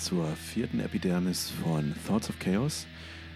[0.00, 2.86] Zur vierten Epidermis von Thoughts of Chaos.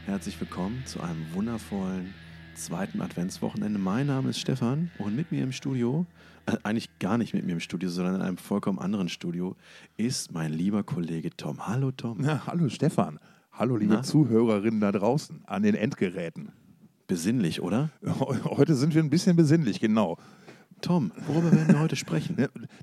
[0.07, 2.15] Herzlich willkommen zu einem wundervollen
[2.55, 3.79] zweiten Adventswochenende.
[3.79, 6.07] Mein Name ist Stefan und mit mir im Studio,
[6.47, 9.57] äh, eigentlich gar nicht mit mir im Studio, sondern in einem vollkommen anderen Studio,
[9.99, 11.67] ist mein lieber Kollege Tom.
[11.67, 12.17] Hallo Tom.
[12.23, 13.21] Na, hallo Stefan.
[13.53, 14.03] Hallo liebe Na?
[14.03, 16.49] Zuhörerinnen da draußen an den Endgeräten.
[17.07, 17.91] Besinnlich, oder?
[18.07, 20.17] Heute sind wir ein bisschen besinnlich, genau.
[20.85, 22.37] Tom, worüber werden wir heute sprechen?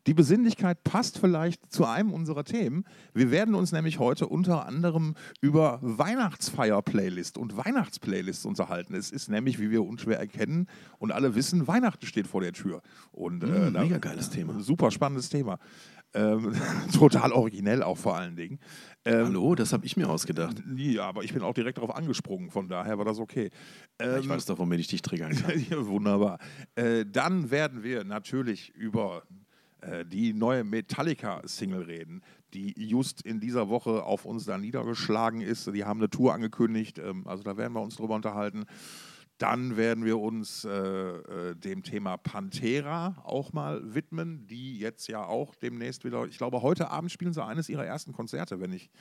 [0.08, 2.84] Die Besinnlichkeit passt vielleicht zu einem unserer Themen.
[3.14, 8.96] Wir werden uns nämlich heute unter anderem über Weihnachtsfeier-Playlist und Weihnachtsplaylists unterhalten.
[8.96, 10.66] Es ist nämlich, wie wir unschwer erkennen
[10.98, 12.82] und alle wissen, Weihnachten steht vor der Tür.
[13.12, 14.60] Und, äh, Mm, mega geiles Thema.
[14.62, 15.60] Super spannendes Thema.
[16.16, 16.54] Ähm,
[16.94, 18.58] total originell auch vor allen Dingen.
[19.04, 20.62] Ähm, Hallo, das habe ich mir ausgedacht.
[20.76, 23.50] Ja, aber ich bin auch direkt darauf angesprungen, von daher war das okay.
[23.98, 25.66] Ähm, Ich weiß doch, womit ich dich triggern kann.
[25.70, 26.38] ja, wunderbar.
[26.76, 29.24] Äh, dann werden wir natürlich über
[29.82, 32.22] äh, die neue Metallica-Single reden,
[32.54, 35.74] die just in dieser Woche auf uns da niedergeschlagen ist.
[35.74, 38.66] Die haben eine Tour angekündigt, ähm, also da werden wir uns drüber unterhalten.
[39.42, 45.24] Dann werden wir uns äh, äh, dem Thema Pantera auch mal widmen, die jetzt ja
[45.24, 48.92] auch demnächst wieder, ich glaube, heute Abend spielen sie eines ihrer ersten Konzerte, wenn ich.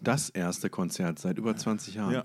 [0.00, 2.12] Das erste Konzert seit über 20 Jahren.
[2.12, 2.24] Ja.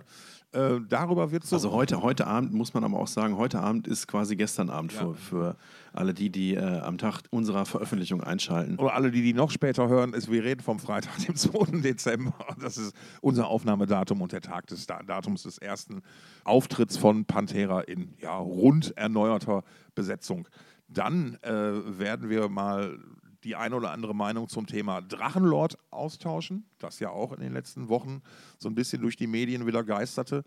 [0.54, 1.56] Äh, darüber wird so.
[1.56, 4.94] Also heute, heute Abend muss man aber auch sagen, heute Abend ist quasi gestern Abend
[4.94, 5.00] Ja.
[5.00, 5.56] für, für
[5.94, 8.78] alle die, die äh, am Tag unserer Veröffentlichung einschalten.
[8.78, 11.82] Oder alle, die die noch später hören, ist, wir reden vom Freitag, dem 2.
[11.82, 12.34] Dezember.
[12.62, 16.02] Das ist unser Aufnahmedatum und der Tag des Da- Datums des ersten
[16.44, 19.64] Auftritts von Pantera in ja, rund erneuerter
[19.96, 20.48] Besetzung.
[20.88, 23.00] Dann äh, werden wir mal
[23.44, 27.90] die eine oder andere Meinung zum Thema Drachenlord austauschen, das ja auch in den letzten
[27.90, 28.22] Wochen
[28.58, 30.44] so ein bisschen durch die Medien wieder geisterte.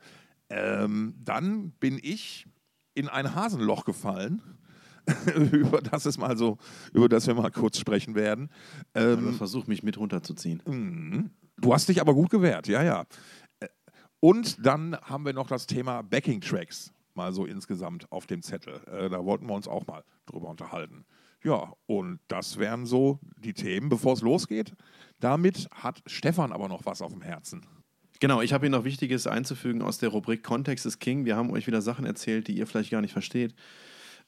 [0.49, 2.47] Ähm, dann bin ich
[2.95, 4.43] in ein Hasenloch gefallen.
[5.53, 6.59] über das es mal so,
[6.93, 8.51] über das wir mal kurz sprechen werden.
[8.93, 10.61] Ähm, Versuch mich mit runterzuziehen.
[10.67, 11.31] mhm.
[11.59, 13.05] du hast dich aber gut gewehrt, ja, ja.
[13.61, 13.69] Äh,
[14.19, 18.81] Und dann haben wir noch das Thema Backing Tracks mal so insgesamt auf dem Zettel.
[18.87, 21.05] Äh, da wollten wir uns auch mal drüber unterhalten.
[21.47, 24.75] Ja, und das wären so die Themen, bevor es losgeht.
[25.21, 27.65] Damit hat Stefan aber noch was auf dem Herzen.
[28.19, 31.25] Genau, ich habe Ihnen noch Wichtiges einzufügen aus der Rubrik Kontext ist King.
[31.25, 33.55] Wir haben euch wieder Sachen erzählt, die ihr vielleicht gar nicht versteht.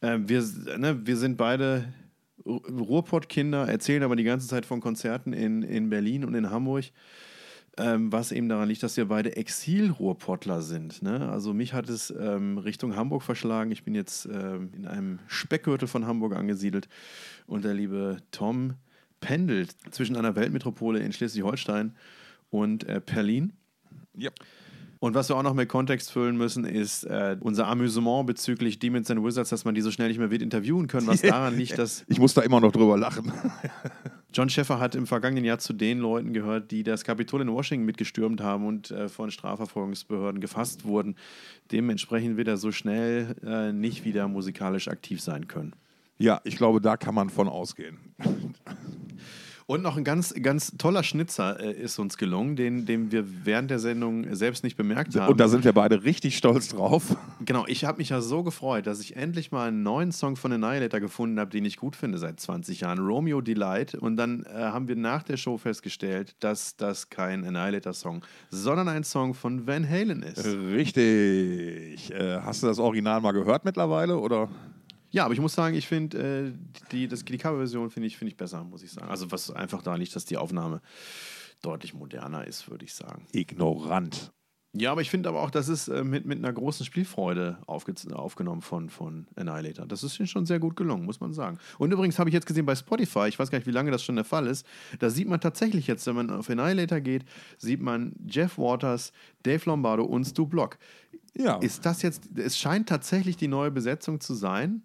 [0.00, 0.44] Ähm, wir,
[0.78, 1.92] ne, wir sind beide
[2.44, 6.84] Ru- Ruhrpott-Kinder, erzählen aber die ganze Zeit von Konzerten in, in Berlin und in Hamburg.
[7.81, 11.00] Ähm, was eben daran liegt, dass wir beide Exil-Ruhrpottler sind.
[11.00, 11.28] Ne?
[11.31, 13.71] Also mich hat es ähm, Richtung Hamburg verschlagen.
[13.71, 16.89] Ich bin jetzt ähm, in einem Speckgürtel von Hamburg angesiedelt
[17.47, 18.75] und der liebe Tom
[19.21, 21.94] pendelt zwischen einer Weltmetropole in Schleswig-Holstein
[22.50, 23.53] und äh, Berlin.
[24.16, 24.31] Ja.
[25.00, 29.10] Und was wir auch noch mit Kontext füllen müssen, ist äh, unser Amüsement bezüglich Demons
[29.10, 31.78] and Wizards, dass man die so schnell nicht mehr wird interviewen können, was daran liegt,
[31.78, 33.33] dass Ich muss da immer noch drüber lachen.
[34.33, 37.87] John Sheffer hat im vergangenen Jahr zu den Leuten gehört, die das Kapitol in Washington
[37.87, 41.16] mitgestürmt haben und äh, von Strafverfolgungsbehörden gefasst wurden.
[41.72, 45.75] Dementsprechend wird er so schnell äh, nicht wieder musikalisch aktiv sein können.
[46.19, 47.99] Ja, ich glaube, da kann man von ausgehen.
[49.70, 53.70] Und noch ein ganz, ganz toller Schnitzer äh, ist uns gelungen, den, den wir während
[53.70, 55.30] der Sendung selbst nicht bemerkt haben.
[55.30, 57.14] Und da sind wir beide richtig stolz drauf.
[57.44, 60.52] Genau, ich habe mich ja so gefreut, dass ich endlich mal einen neuen Song von
[60.52, 63.94] Annihilator gefunden habe, den ich gut finde seit 20 Jahren, Romeo Delight.
[63.94, 69.04] Und dann äh, haben wir nach der Show festgestellt, dass das kein Annihilator-Song, sondern ein
[69.04, 70.46] Song von Van Halen ist.
[70.46, 72.10] Richtig.
[72.10, 74.16] Äh, hast du das Original mal gehört mittlerweile?
[74.16, 74.48] Oder?
[75.10, 76.52] Ja, aber ich muss sagen, ich finde äh,
[76.92, 79.08] die, das- die Coverversion finde ich, find ich besser, muss ich sagen.
[79.08, 80.80] Also was einfach da liegt, dass die Aufnahme
[81.62, 83.26] deutlich moderner ist, würde ich sagen.
[83.32, 84.32] Ignorant.
[84.74, 87.94] Ja, aber ich finde aber auch, das ist äh, mit, mit einer großen Spielfreude aufge
[88.12, 89.86] aufgenommen von, von Annihilator.
[89.86, 91.59] Das ist schon sehr gut gelungen, muss man sagen.
[91.78, 94.04] Und übrigens habe ich jetzt gesehen bei Spotify, ich weiß gar nicht, wie lange das
[94.04, 94.66] schon der Fall ist,
[94.98, 97.24] da sieht man tatsächlich jetzt, wenn man auf Annihilator geht,
[97.56, 99.12] sieht man Jeff Waters,
[99.42, 100.78] Dave Lombardo und Stu Block.
[101.34, 101.56] Ja.
[101.59, 104.83] Ist das jetzt, es scheint tatsächlich die neue Besetzung zu sein.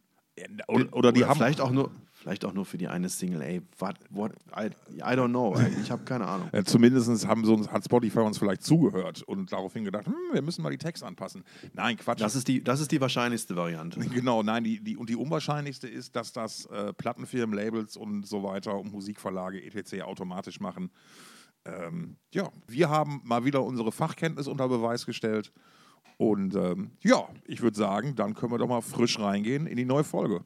[0.68, 1.38] Oder, oder die haben.
[1.38, 5.15] vielleicht auch nur, vielleicht auch nur für die eine Single, ey, what, what, I, I
[5.15, 6.50] don't know, ey, ich habe keine Ahnung.
[6.53, 10.62] Äh, zumindest haben so, hat Spotify uns vielleicht zugehört und daraufhin gedacht, hm, wir müssen
[10.62, 11.44] mal die Texte anpassen.
[11.74, 12.21] Nein, Quatsch.
[12.21, 14.00] Das ist die, das ist die wahrscheinlichste Variante.
[14.13, 18.44] Genau, nein, die, die, und die unwahrscheinlichste ist, dass das äh, Plattenfirmen, Labels und so
[18.44, 20.03] weiter und Musikverlage etc.
[20.03, 20.91] automatisch machen.
[21.65, 25.51] Ähm, ja, wir haben mal wieder unsere Fachkenntnis unter Beweis gestellt.
[26.18, 29.86] Und ähm, ja, ich würde sagen, dann können wir doch mal frisch reingehen in die
[29.86, 30.42] neue Folge.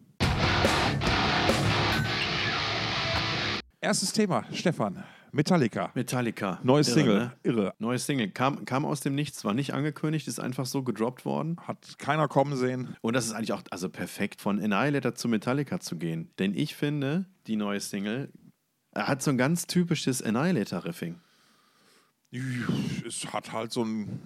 [3.79, 5.03] Erstes Thema, Stefan.
[5.31, 5.91] Metallica.
[5.93, 6.59] Metallica.
[6.63, 7.19] Neues Single.
[7.19, 7.33] ne?
[7.43, 7.73] Irre.
[7.79, 8.29] Neues Single.
[8.31, 11.57] Kam, kam aus dem Nichts, war nicht angekündigt, ist einfach so gedroppt worden.
[11.67, 12.95] Hat keiner kommen sehen.
[13.01, 16.31] Und das ist eigentlich auch also perfekt, von Annihilator zu Metallica zu gehen.
[16.39, 18.31] Denn ich finde, die neue Single
[18.95, 21.19] hat so ein ganz typisches Annihilator-Riffing.
[23.05, 24.19] Es hat halt so ein,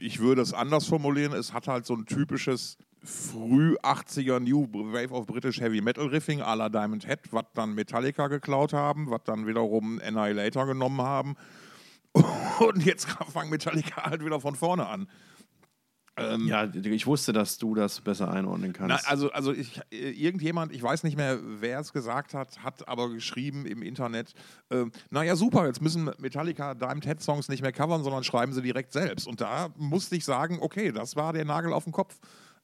[0.00, 5.12] ich würde es anders formulieren, es hat halt so ein typisches früh 80er New Wave
[5.12, 9.22] of British Heavy Metal Riffing à la Diamond Head, was dann Metallica geklaut haben, was
[9.24, 11.36] dann wiederum Annihilator genommen haben.
[12.60, 15.08] Und jetzt fangen Metallica halt wieder von vorne an.
[16.16, 19.04] Ähm, ja, ich wusste, dass du das besser einordnen kannst.
[19.04, 22.86] Na, also, also ich, äh, irgendjemand, ich weiß nicht mehr, wer es gesagt hat, hat
[22.86, 24.32] aber geschrieben im Internet,
[24.70, 28.62] äh, naja, super, jetzt müssen Metallica Diamond Head Songs nicht mehr covern, sondern schreiben sie
[28.62, 29.26] direkt selbst.
[29.26, 32.16] Und da musste ich sagen, okay, das war der Nagel auf den Kopf.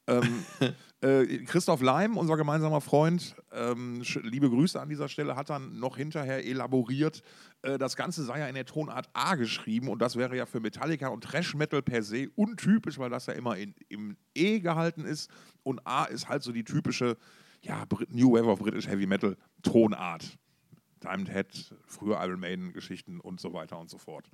[0.07, 0.45] ähm,
[1.01, 5.97] äh, Christoph Leim, unser gemeinsamer Freund, ähm, liebe Grüße an dieser Stelle, hat dann noch
[5.97, 7.21] hinterher elaboriert,
[7.61, 11.09] das Ganze sei ja in der Tonart A geschrieben und das wäre ja für Metallica
[11.09, 15.29] und Thrash Metal per se untypisch, weil das ja immer in, im E gehalten ist
[15.63, 17.17] und A ist halt so die typische
[17.61, 20.37] ja, New Wave of British Heavy Metal Tonart.
[21.03, 24.29] Diamond Head, früher Iron Maiden Geschichten und so weiter und so fort.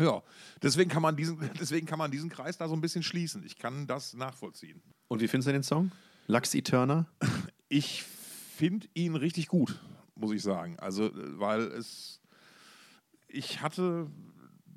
[0.00, 0.22] Ja,
[0.62, 3.42] deswegen kann, man diesen, deswegen kann man diesen Kreis da so ein bisschen schließen.
[3.44, 4.82] Ich kann das nachvollziehen.
[5.08, 5.90] Und wie findest du den Song?
[6.26, 7.06] Lux Eterna?
[7.68, 9.80] Ich finde ihn richtig gut,
[10.14, 10.78] muss ich sagen.
[10.78, 12.20] Also, weil es.
[13.28, 14.10] Ich hatte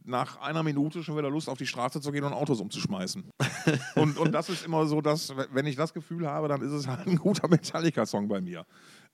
[0.03, 3.23] nach einer Minute schon wieder Lust, auf die Straße zu gehen und Autos umzuschmeißen.
[3.95, 6.87] und, und das ist immer so, dass, wenn ich das Gefühl habe, dann ist es
[6.87, 8.65] halt ein guter Metallica-Song bei mir.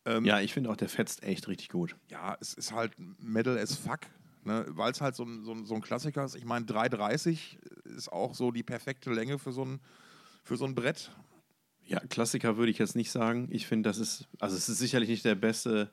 [0.06, 1.96] Ähm, ja, ich finde auch, der fetzt echt richtig gut.
[2.10, 4.00] Ja, es ist halt Metal as fuck.
[4.44, 6.36] Ne, Weil es halt so ein, so, so ein Klassiker ist.
[6.36, 7.58] Ich meine, 3,30
[7.98, 9.82] ist auch so die perfekte Länge für so ein,
[10.44, 11.12] für so ein Brett.
[11.84, 13.50] Ja, Klassiker würde ich jetzt nicht sagen.
[13.52, 15.92] Ich finde, das ist, also es ist sicherlich nicht der beste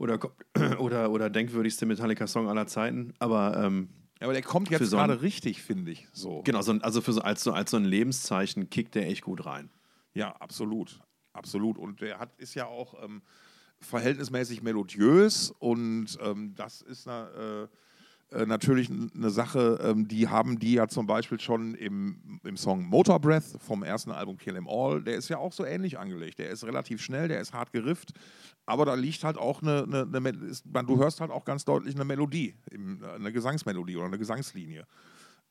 [0.00, 0.18] oder,
[0.78, 3.56] oder, oder denkwürdigste Metallica-Song aller Zeiten, aber.
[3.62, 6.06] Ähm, ja, aber der kommt jetzt so gerade richtig, finde ich.
[6.12, 6.42] So.
[6.42, 9.22] Genau, so ein, also für so, als, so, als so ein Lebenszeichen kickt der echt
[9.22, 9.70] gut rein.
[10.12, 11.00] Ja, absolut.
[11.32, 11.78] Absolut.
[11.78, 13.02] Und der hat, ist ja auch.
[13.02, 13.22] Ähm,
[13.80, 17.76] verhältnismäßig melodiös und ähm, das ist eine, äh,
[18.32, 22.84] äh natürlich eine Sache, ähm, die haben die ja zum Beispiel schon im, im Song
[22.84, 26.38] Motor Breath vom ersten Album Kill 'Em All, der ist ja auch so ähnlich angelegt.
[26.38, 28.12] Der ist relativ schnell, der ist hart gerifft,
[28.66, 31.94] aber da liegt halt auch eine, eine, eine ist, du hörst halt auch ganz deutlich
[31.94, 34.86] eine Melodie, eine Gesangsmelodie oder eine Gesangslinie.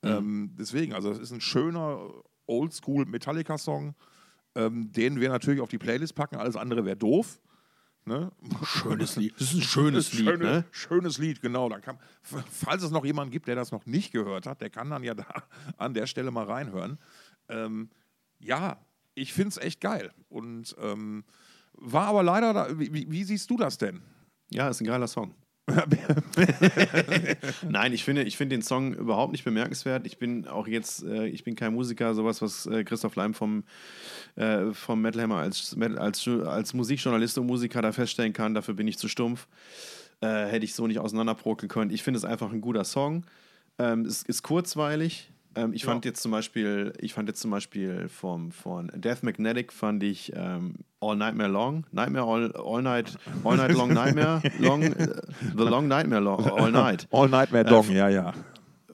[0.01, 0.09] Mhm.
[0.09, 1.99] Ähm, deswegen, also es ist ein schöner
[2.45, 3.95] Oldschool Metallica-Song,
[4.55, 7.39] ähm, den wir natürlich auf die Playlist packen, alles andere wäre doof.
[8.09, 8.31] Ne?
[8.65, 9.35] Schönes Lied.
[9.35, 10.25] Das ist ein schönes Lied.
[10.25, 10.65] Schöne, ne?
[10.71, 11.69] Schönes Lied, genau.
[11.69, 14.89] Dann kann, falls es noch jemanden gibt, der das noch nicht gehört hat, der kann
[14.89, 15.27] dann ja da
[15.77, 16.97] an der Stelle mal reinhören.
[17.49, 17.91] Ähm,
[18.39, 18.83] ja,
[19.13, 20.11] ich finde es echt geil.
[20.27, 21.23] Und ähm,
[21.73, 24.01] war aber leider, da, wie, wie, siehst du das denn?
[24.49, 25.35] Ja, ist ein geiler Song.
[27.69, 30.05] Nein, ich finde, ich finde den Song überhaupt nicht bemerkenswert.
[30.05, 33.63] Ich bin auch jetzt, äh, ich bin kein Musiker, sowas, was äh, Christoph Leim vom,
[34.35, 38.53] äh, vom Metal Hammer als, als, als Musikjournalist und Musiker da feststellen kann.
[38.53, 39.47] Dafür bin ich zu stumpf.
[40.21, 41.91] Äh, hätte ich so nicht auseinanderprokeln können.
[41.91, 43.25] Ich finde es einfach ein guter Song.
[43.77, 45.89] Ähm, es ist kurzweilig, ähm, ich ja.
[45.89, 50.31] fand jetzt zum Beispiel, ich fand jetzt zum Beispiel vom, von Death Magnetic fand ich
[50.35, 54.95] ähm, All Nightmare Long, Nightmare All, all Night, All Night Long Nightmare, Long, uh,
[55.55, 57.07] The Long Nightmare Long, All Night.
[57.11, 58.33] All Nightmare Long, äh, ja, ja.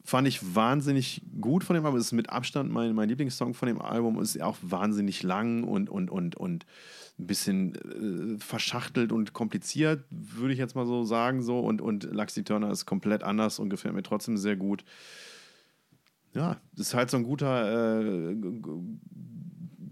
[0.04, 2.00] Fand ich wahnsinnig gut von dem Album.
[2.00, 4.22] Es ist mit Abstand mein, mein Lieblingssong von dem Album.
[4.22, 6.66] Ist auch wahnsinnig lang und, und, und, und
[7.18, 11.42] ein bisschen äh, verschachtelt und kompliziert, würde ich jetzt mal so sagen.
[11.42, 11.60] So.
[11.60, 14.84] Und, und Luxy Turner ist komplett anders und gefällt mir trotzdem sehr gut
[16.36, 18.36] ja, das ist halt so ein guter äh,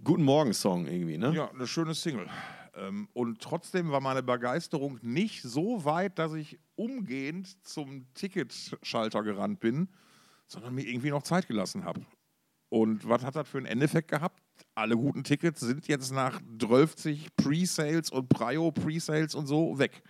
[0.04, 1.34] Guten Morgen-Song irgendwie, ne?
[1.34, 2.28] Ja, eine schöne Single.
[2.76, 9.62] Ähm, und trotzdem war meine Begeisterung nicht so weit, dass ich umgehend zum Ticketschalter gerannt
[9.62, 9.88] bin,
[10.48, 12.02] sondern mir irgendwie noch Zeit gelassen habe.
[12.68, 14.42] Und was hat das für einen Endeffekt gehabt?
[14.76, 20.04] Alle guten Tickets sind jetzt nach 12 Pre-Sales und Prio-Pre-Sales und so weg.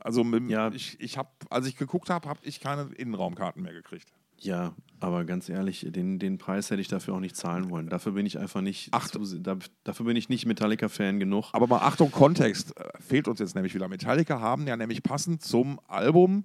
[0.00, 0.72] Also ja.
[0.72, 4.12] ich, ich habe, als ich geguckt habe, habe ich keine Innenraumkarten mehr gekriegt.
[4.40, 7.88] Ja, aber ganz ehrlich, den, den Preis hätte ich dafür auch nicht zahlen wollen.
[7.88, 8.88] Dafür bin ich einfach nicht.
[8.92, 11.50] Ach, da, dafür bin ich nicht Metallica-Fan genug.
[11.52, 13.88] Aber mal Achtung, Kontext äh, fehlt uns jetzt nämlich wieder.
[13.88, 16.44] Metallica haben ja nämlich passend zum Album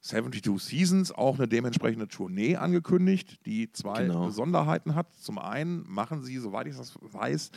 [0.00, 4.26] 72 Seasons auch eine dementsprechende Tournee angekündigt, die zwei genau.
[4.26, 5.14] Besonderheiten hat.
[5.14, 7.50] Zum einen machen sie, soweit ich das weiß,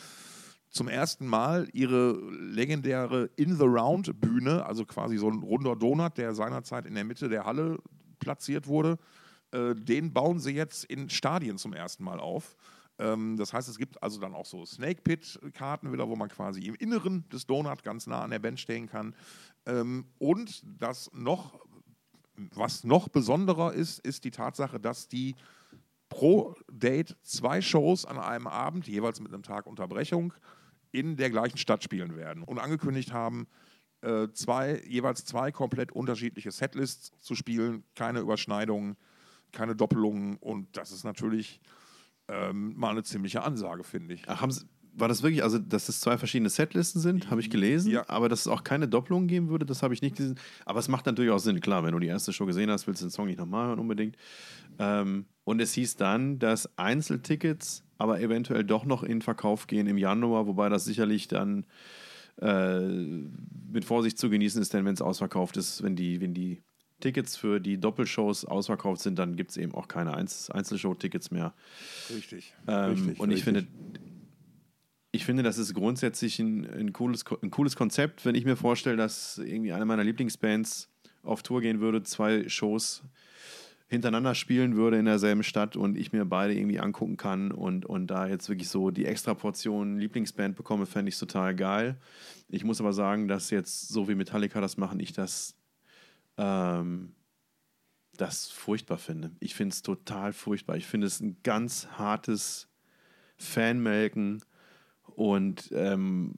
[0.69, 6.17] zum ersten Mal ihre legendäre In the Round Bühne, also quasi so ein runder Donut,
[6.17, 7.79] der seinerzeit in der Mitte der Halle
[8.19, 8.97] platziert wurde
[9.51, 12.55] äh, den bauen sie jetzt in Stadien zum ersten Mal auf.
[12.99, 16.61] Ähm, das heißt, es gibt also dann auch so Snake Pit-Karten wieder, wo man quasi
[16.61, 19.15] im Inneren des Donut ganz nah an der Band stehen kann.
[19.65, 21.59] Ähm, und das noch,
[22.35, 25.35] was noch besonderer ist, ist die Tatsache, dass die
[26.09, 30.33] pro Date zwei Shows an einem Abend, jeweils mit einem Tag Unterbrechung,
[30.91, 32.43] in der gleichen Stadt spielen werden.
[32.43, 33.47] Und angekündigt haben,
[34.01, 38.95] äh, zwei, jeweils zwei komplett unterschiedliche Setlists zu spielen, keine Überschneidungen,
[39.51, 41.59] keine Doppelungen und das ist natürlich
[42.27, 44.23] ähm, mal eine ziemliche Ansage, finde ich.
[44.27, 47.49] Ach, haben Sie, war das wirklich, also dass es zwei verschiedene Setlisten sind, habe ich
[47.49, 48.09] gelesen, Ja.
[48.09, 50.39] aber dass es auch keine Doppelung geben würde, das habe ich nicht gesehen.
[50.65, 53.01] Aber es macht natürlich auch Sinn, klar, wenn du die erste Show gesehen hast, willst
[53.01, 54.17] du den Song nicht nochmal hören unbedingt.
[54.79, 59.97] Ähm, und es hieß dann, dass Einzeltickets aber eventuell doch noch in Verkauf gehen im
[59.97, 61.65] Januar, wobei das sicherlich dann
[62.41, 66.61] äh, mit Vorsicht zu genießen ist, denn wenn es ausverkauft ist, wenn die, wenn die
[66.99, 71.53] Tickets für die Doppelshows ausverkauft sind, dann gibt es eben auch keine Einz Einzelshow-Tickets mehr.
[72.09, 72.53] Richtig.
[72.67, 73.65] Ähm, richtig und ich richtig.
[73.65, 73.67] finde,
[75.11, 78.97] ich finde, das ist grundsätzlich ein, ein, cooles, ein cooles Konzept, wenn ich mir vorstelle,
[78.97, 80.89] dass irgendwie eine meiner Lieblingsbands
[81.23, 83.03] auf Tour gehen würde, zwei Shows
[83.89, 88.07] hintereinander spielen würde in derselben Stadt und ich mir beide irgendwie angucken kann und, und
[88.07, 91.95] da jetzt wirklich so die extra Portion Lieblingsband bekomme, fände ich total geil.
[92.49, 95.55] Ich muss aber sagen, dass jetzt, so wie Metallica das machen, ich das,
[96.37, 97.13] ähm,
[98.17, 99.31] das furchtbar finde.
[99.39, 100.75] Ich finde es total furchtbar.
[100.77, 102.67] Ich finde es ein ganz hartes
[103.37, 104.43] Fanmelken
[105.15, 106.33] und ähm,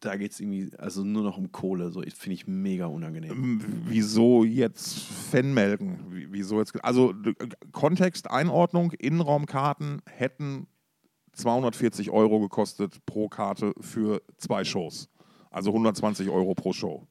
[0.00, 1.90] da geht es irgendwie also nur noch um Kohle.
[1.90, 3.30] So, finde ich mega unangenehm.
[3.32, 6.10] Ähm, Wieso jetzt Fanmelken?
[6.10, 6.82] Wie- Wieso jetzt?
[6.82, 7.14] Also
[7.72, 10.66] Kontext, Einordnung, Innenraumkarten hätten
[11.32, 15.10] 240 Euro gekostet pro Karte für zwei Shows.
[15.50, 17.06] Also 120 Euro pro Show.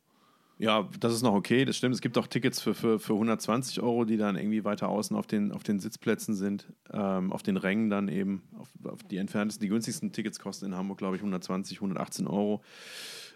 [0.61, 1.95] Ja, das ist noch okay, das stimmt.
[1.95, 5.25] Es gibt auch Tickets für, für, für 120 Euro, die dann irgendwie weiter außen auf
[5.25, 9.63] den, auf den Sitzplätzen sind, ähm, auf den Rängen dann eben, auf, auf die entferntesten.
[9.63, 12.61] Die günstigsten Tickets kosten in Hamburg, glaube ich, 120, 118 Euro.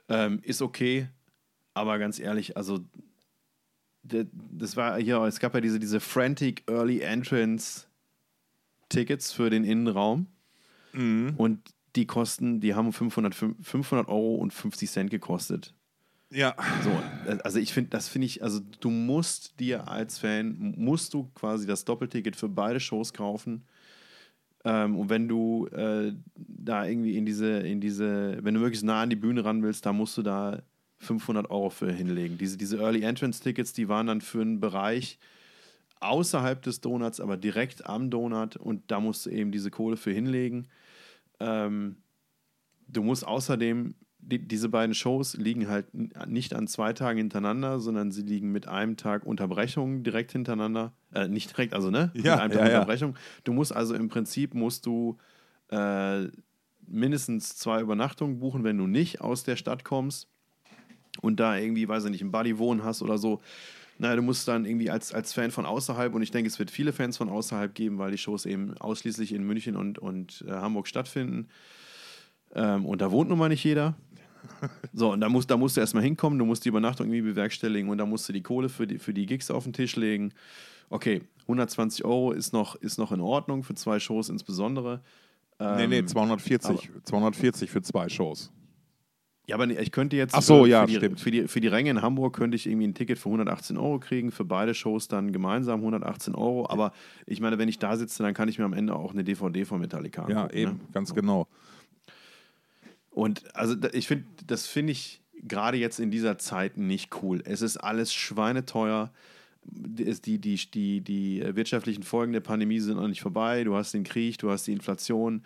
[0.10, 1.08] Ähm, ist okay,
[1.74, 2.82] aber ganz ehrlich, also
[4.04, 7.88] das war hier, es gab ja diese, diese Frantic Early Entrance
[8.90, 10.28] Tickets für den Innenraum
[11.38, 11.62] und
[11.96, 15.74] die kosten, die haben 500, 500 Euro und 50 Cent gekostet.
[16.34, 16.56] Ja.
[16.84, 16.90] So,
[17.32, 21.30] äh, also ich finde, das finde ich, also du musst dir als Fan, musst du
[21.36, 23.64] quasi das Doppelticket für beide Shows kaufen.
[24.66, 29.02] Ähm, und wenn du äh, da irgendwie in diese, in diese, wenn du möglichst nah
[29.02, 30.64] an die Bühne ran willst, da musst du da
[31.00, 32.38] 500 Euro für hinlegen.
[32.38, 35.20] Diese, diese Early Entrance Tickets, die waren dann für einen Bereich
[36.00, 40.12] außerhalb des Donuts, aber direkt am Donut und da musst du eben diese Kohle für
[40.12, 40.68] hinlegen.
[41.40, 41.98] Ähm,
[42.88, 45.88] du musst außerdem, die, diese beiden Shows liegen halt
[46.28, 50.94] nicht an zwei Tagen hintereinander, sondern sie liegen mit einem Tag Unterbrechung direkt hintereinander.
[51.14, 52.12] Äh, nicht direkt, also ne?
[52.14, 52.80] Ja, mit einem ja, Tag ja.
[52.80, 53.16] Unterbrechung.
[53.44, 55.18] Du musst also im Prinzip musst du
[55.70, 56.28] äh,
[56.88, 60.28] mindestens zwei Übernachtungen buchen, wenn du nicht aus der Stadt kommst
[61.22, 63.42] und da irgendwie, weiß ich nicht, einen Buddy wohnen hast oder so.
[64.00, 66.72] Naja, du musst dann irgendwie als, als Fan von außerhalb, und ich denke, es wird
[66.72, 70.52] viele Fans von außerhalb geben, weil die Shows eben ausschließlich in München und, und äh,
[70.52, 71.48] Hamburg stattfinden.
[72.56, 73.96] Ähm, und da wohnt nun mal nicht jeder.
[74.94, 77.90] So, und da musst, da musst du erstmal hinkommen, du musst die Übernachtung irgendwie bewerkstelligen
[77.90, 80.34] und da musst du die Kohle für die, für die Gigs auf den Tisch legen.
[80.90, 85.02] Okay, 120 Euro ist noch, ist noch in Ordnung für zwei Shows insbesondere.
[85.60, 86.90] nee, nee, Ähm, 240.
[87.04, 88.52] 240 für zwei Shows.
[89.46, 91.20] Ja, aber ich könnte jetzt Ach so, für, ja, die, stimmt.
[91.20, 94.00] für, die, für die Ränge in Hamburg könnte ich irgendwie ein Ticket für 118 Euro
[94.00, 96.70] kriegen, für beide Shows dann gemeinsam 118 Euro.
[96.70, 96.94] Aber
[97.26, 99.66] ich meine, wenn ich da sitze, dann kann ich mir am Ende auch eine DVD
[99.66, 100.58] von Metallica Ja, angucken.
[100.58, 100.80] eben, Ne?
[100.94, 101.48] ganz genau.
[103.14, 107.42] Und also ich finde, das finde ich gerade jetzt in dieser Zeit nicht cool.
[107.46, 109.12] Es ist alles schweineteuer.
[109.66, 113.64] Die, die, die, die wirtschaftlichen Folgen der Pandemie sind noch nicht vorbei.
[113.64, 115.44] Du hast den Krieg, du hast die Inflation.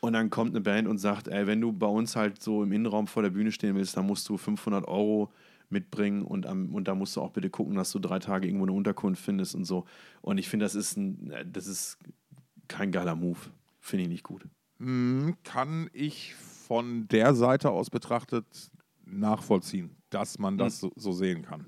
[0.00, 2.72] Und dann kommt eine Band und sagt, ey, wenn du bei uns halt so im
[2.72, 5.32] Innenraum vor der Bühne stehen willst, dann musst du 500 Euro
[5.70, 8.72] mitbringen und, und da musst du auch bitte gucken, dass du drei Tage irgendwo eine
[8.72, 9.86] Unterkunft findest und so.
[10.20, 11.98] Und ich finde, das ist ein, das ist
[12.68, 13.38] kein geiler Move.
[13.80, 14.46] Finde ich nicht gut.
[14.78, 16.34] Hm, Kann ich
[16.66, 18.46] von der Seite aus betrachtet
[19.04, 21.66] nachvollziehen, dass man das so, so sehen kann.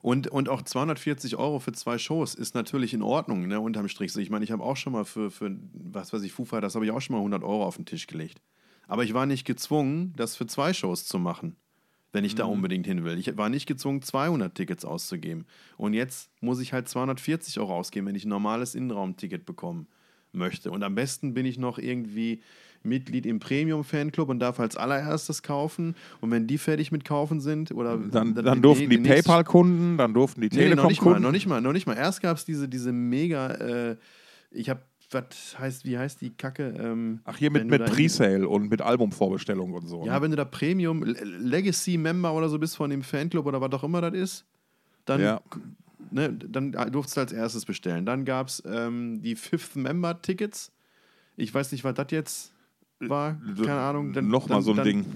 [0.00, 4.16] Und, und auch 240 Euro für zwei Shows ist natürlich in Ordnung, ne, unterm Strich.
[4.16, 6.84] Ich meine, ich habe auch schon mal für, für was weiß ich, Foo Fighters, habe
[6.84, 8.40] ich auch schon mal 100 Euro auf den Tisch gelegt.
[8.86, 11.56] Aber ich war nicht gezwungen, das für zwei Shows zu machen,
[12.12, 13.18] wenn ich da unbedingt hin will.
[13.18, 15.44] Ich war nicht gezwungen, 200 Tickets auszugeben.
[15.76, 19.88] Und jetzt muss ich halt 240 Euro ausgeben, wenn ich ein normales Innenraumticket bekommen
[20.32, 20.70] möchte.
[20.70, 22.40] Und am besten bin ich noch irgendwie
[22.82, 25.94] Mitglied im Premium-Fanclub und darf als allererstes kaufen.
[26.20, 30.14] Und wenn die fertig mit kaufen sind, oder Dann, dann durften die nächste- PayPal-Kunden, dann
[30.14, 31.22] durften die Nee, noch nicht mal, Telekom-Kunden.
[31.22, 31.96] noch nicht mal, noch nicht mal.
[31.96, 33.96] Erst gab es diese, diese mega, äh,
[34.50, 34.80] ich habe,
[35.10, 36.74] was heißt, wie heißt die Kacke?
[36.78, 40.04] Ähm, Ach, hier mit, mit Presale und mit Albumvorbestellung und so.
[40.06, 40.22] Ja, ne?
[40.22, 43.84] wenn du da Premium Le- Legacy-Member oder so bist von dem Fanclub oder was auch
[43.84, 44.44] immer das ist,
[45.06, 45.40] dann, Ja.
[46.10, 48.04] ne, dann durftest du als erstes bestellen.
[48.06, 50.70] Dann gab es ähm, die Fifth Member-Tickets.
[51.36, 52.52] Ich weiß nicht, was das jetzt
[53.00, 53.40] war.
[53.56, 54.12] Keine Ahnung.
[54.12, 55.06] Dann, Nochmal dann, so ein dann, Ding.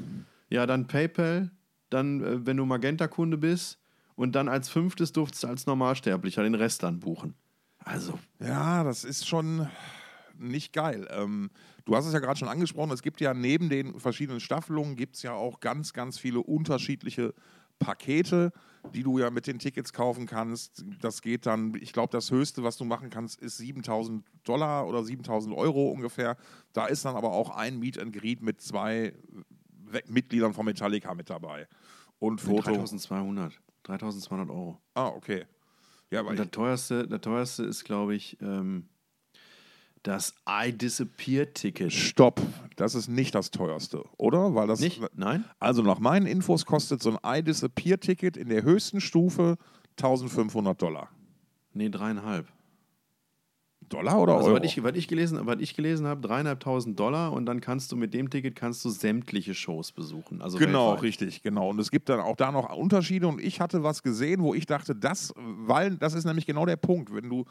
[0.50, 1.50] Ja, dann PayPal.
[1.90, 3.78] dann, äh, wenn du Magenta-Kunde bist.
[4.14, 7.34] Und dann als fünftes durftest du als Normalsterblicher den Rest dann buchen.
[7.78, 8.18] Also.
[8.38, 9.66] Ja, das ist schon
[10.38, 11.08] nicht geil.
[11.10, 11.50] Ähm,
[11.84, 15.16] du hast es ja gerade schon angesprochen, es gibt ja neben den verschiedenen Staffelungen, gibt
[15.16, 17.34] es ja auch ganz, ganz viele unterschiedliche
[17.78, 18.52] Pakete,
[18.94, 20.84] die du ja mit den Tickets kaufen kannst.
[21.00, 25.04] Das geht dann, ich glaube, das Höchste, was du machen kannst, ist 7000 Dollar oder
[25.04, 26.36] 7000 Euro ungefähr.
[26.72, 29.14] Da ist dann aber auch ein Meet and Greet mit zwei
[30.06, 31.68] Mitgliedern von Metallica mit dabei.
[32.18, 32.72] Und Foto.
[32.72, 33.60] 3200.
[33.84, 34.80] 3200 Euro.
[34.94, 35.46] Ah, okay.
[36.10, 38.88] Ja, aber Und der teuerste, der teuerste ist, glaube ich, ähm,
[40.02, 41.92] das I Disappear Ticket.
[41.92, 42.40] Stopp,
[42.76, 44.54] das ist nicht das teuerste, oder?
[44.54, 45.00] Weil das nicht?
[45.14, 45.44] Nein.
[45.58, 49.56] Also nach meinen Infos kostet so ein I Disappear Ticket in der höchsten Stufe
[49.98, 51.08] 1500 Dollar.
[51.74, 52.46] Nee, dreieinhalb.
[53.88, 54.60] Dollar oder also, Euro?
[54.60, 57.96] Was ich, was ich gelesen, was ich gelesen habe, dreieinhalbtausend Dollar und dann kannst du
[57.96, 60.40] mit dem Ticket kannst du sämtliche Shows besuchen.
[60.40, 61.02] Also genau, weltweit.
[61.02, 61.68] richtig, genau.
[61.70, 64.66] Und es gibt dann auch da noch Unterschiede und ich hatte was gesehen, wo ich
[64.66, 67.44] dachte, das, weil das ist nämlich genau der Punkt, wenn du,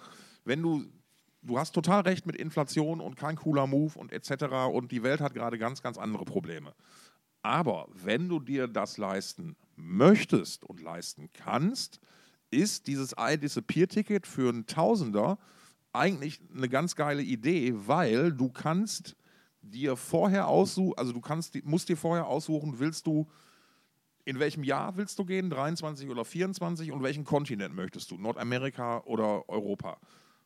[0.43, 0.83] wenn du
[1.41, 4.45] du hast total recht mit Inflation und kein cooler Move und etc.
[4.71, 6.73] Und die Welt hat gerade ganz, ganz andere Probleme.
[7.41, 11.99] Aber wenn du dir das leisten möchtest und leisten kannst,
[12.51, 15.39] ist dieses iDisappear-Ticket für einen Tausender
[15.93, 19.15] eigentlich eine ganz geile Idee, weil du kannst
[19.61, 23.27] dir vorher aussuchen, also du kannst, musst dir vorher aussuchen, willst du,
[24.25, 29.01] in welchem Jahr willst du gehen, 23 oder 24 und welchen Kontinent möchtest du, Nordamerika
[29.05, 29.97] oder Europa.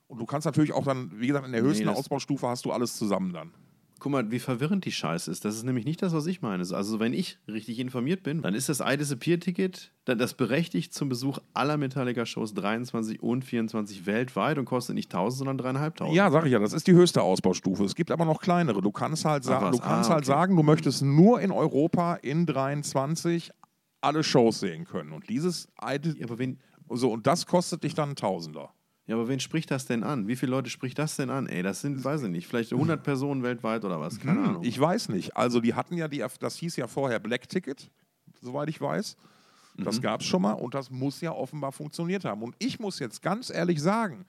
[0.08, 2.72] Und du kannst natürlich auch dann, wie gesagt, in der höchsten nee, Ausbaustufe hast du
[2.72, 3.52] alles zusammen dann.
[3.98, 5.46] Guck mal, wie verwirrend die Scheiße ist.
[5.46, 6.62] Das ist nämlich nicht das, was ich meine.
[6.62, 11.78] Also, wenn ich richtig informiert bin, dann ist das iDisappear-Ticket, das berechtigt zum Besuch aller
[11.78, 16.14] Metallica-Shows 23 und 24 weltweit und kostet nicht 1000, sondern 3.500.
[16.14, 17.86] Ja, sag ich ja, das ist die höchste Ausbaustufe.
[17.86, 18.82] Es gibt aber noch kleinere.
[18.82, 22.46] Du kannst halt, sa du kannst ah, halt sagen, du möchtest nur in Europa in
[22.46, 23.50] 23
[24.02, 25.14] alle Shows sehen können.
[25.14, 26.20] Und dieses iDisappear.
[26.20, 28.75] Ja, aber wen so, und das kostet dich dann ein Tausender.
[29.08, 30.28] Ja, aber wen spricht das denn an?
[30.28, 31.48] Wie viele Leute spricht das denn an?
[31.48, 34.20] Ey, das sind, weiß ich nicht, vielleicht 100 Personen weltweit oder was?
[34.20, 34.64] Keine hm, Ahnung.
[34.64, 35.38] Ich weiß nicht.
[35.38, 37.92] Also, die hatten ja, die, das hieß ja vorher Black Ticket,
[38.42, 39.16] soweit ich weiß.
[39.78, 40.02] Das mhm.
[40.02, 42.42] gab es schon mal und das muss ja offenbar funktioniert haben.
[42.42, 44.26] Und ich muss jetzt ganz ehrlich sagen,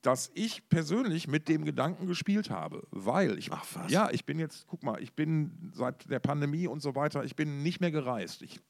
[0.00, 3.90] dass ich persönlich mit dem Gedanken gespielt habe, weil ich, Ach, was?
[3.90, 7.34] ja, ich bin jetzt, guck mal, ich bin seit der Pandemie und so weiter, ich
[7.34, 8.42] bin nicht mehr gereist.
[8.42, 8.60] Ich,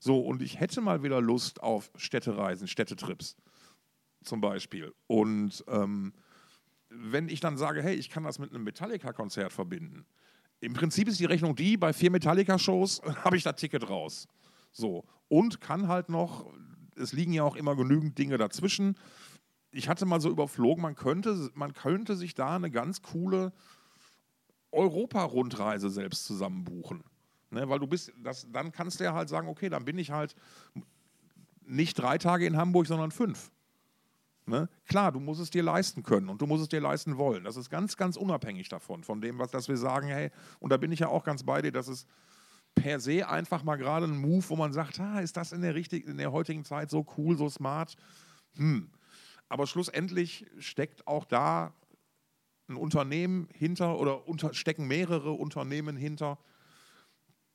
[0.00, 3.36] so, und ich hätte mal wieder Lust auf Städtereisen, Städtetrips
[4.26, 4.92] zum Beispiel.
[5.06, 6.12] Und ähm,
[6.90, 10.06] wenn ich dann sage, hey, ich kann das mit einem Metallica-Konzert verbinden,
[10.60, 14.26] im Prinzip ist die Rechnung die, bei vier Metallica-Shows habe ich das Ticket raus.
[14.72, 15.04] So.
[15.28, 16.52] Und kann halt noch,
[16.96, 18.96] es liegen ja auch immer genügend Dinge dazwischen.
[19.70, 23.52] Ich hatte mal so überflogen, man könnte, man könnte sich da eine ganz coole
[24.72, 27.04] Europa-Rundreise selbst zusammen buchen.
[27.50, 30.10] Ne, weil du bist, das, dann kannst du ja halt sagen, okay, dann bin ich
[30.10, 30.34] halt
[31.64, 33.52] nicht drei Tage in Hamburg, sondern fünf.
[34.48, 34.68] Ne?
[34.86, 37.42] Klar, du musst es dir leisten können und du musst es dir leisten wollen.
[37.42, 40.30] Das ist ganz, ganz unabhängig davon, von dem, was dass wir sagen, hey,
[40.60, 42.06] und da bin ich ja auch ganz bei dir, dass es
[42.76, 45.74] per se einfach mal gerade ein Move, wo man sagt, ah, ist das in der,
[45.74, 47.96] richtig, in der heutigen Zeit so cool, so smart?
[48.56, 48.88] Hm.
[49.48, 51.74] Aber schlussendlich steckt auch da
[52.68, 56.38] ein Unternehmen hinter oder unter, stecken mehrere Unternehmen hinter,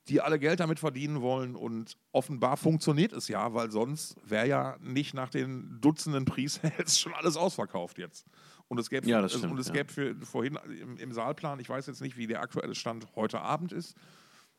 [0.08, 1.54] die alle Geld damit verdienen wollen.
[1.54, 7.14] Und offenbar funktioniert es ja, weil sonst wäre ja nicht nach den Dutzenden Pre-Sales schon
[7.14, 8.26] alles ausverkauft jetzt.
[8.68, 11.86] Und es gäbe, ja, stimmt, und es gäbe für, vorhin im, im, Saalplan, ich weiß
[11.86, 13.94] jetzt nicht, wie der aktuelle Stand heute Abend ist,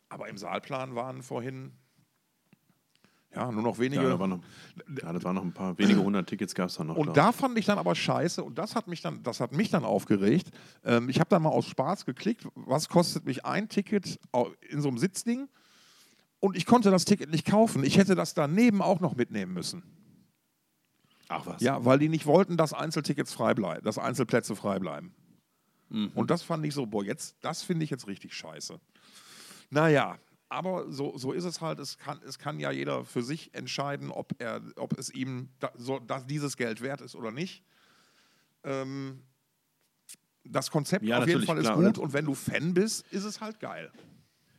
[0.08, 1.72] aber im Saalplan waren vorhin
[3.36, 4.04] ja, nur noch wenige.
[4.04, 4.40] Ja, da, waren noch,
[5.02, 6.98] ja, das waren noch ein paar, wenige hundert Tickets gab es dann noch.
[6.98, 9.70] Und da fand ich dann aber scheiße, und das hat mich dann, das hat mich
[9.70, 10.52] dann aufgeregt.
[10.84, 14.20] Ähm, ich habe dann mal aus Spaß geklickt, was kostet mich ein Ticket
[14.70, 15.48] in so einem Sitzding?
[16.40, 17.84] Und ich konnte das Ticket nicht kaufen.
[17.84, 19.84] Ich hätte das daneben auch noch mitnehmen müssen.
[21.30, 21.62] Ach was?
[21.62, 25.16] Ja, weil die nicht wollten, dass Einzeltickets frei bleiben, dass Einzelplätze frei bleiben.
[25.90, 26.12] Mhm.
[26.16, 28.80] Und das fand ich so, boah, jetzt, das finde ich jetzt richtig scheiße.
[29.70, 30.18] Naja,
[30.54, 31.80] aber so, so ist es halt.
[31.80, 35.72] Es kann, es kann ja jeder für sich entscheiden, ob, er, ob es ihm da,
[35.76, 37.64] so, dass dieses Geld wert ist oder nicht.
[38.64, 39.24] Ähm,
[40.46, 43.24] das Konzept ja, auf jeden Fall ist klar, gut und wenn du Fan bist, ist
[43.24, 43.92] es halt geil.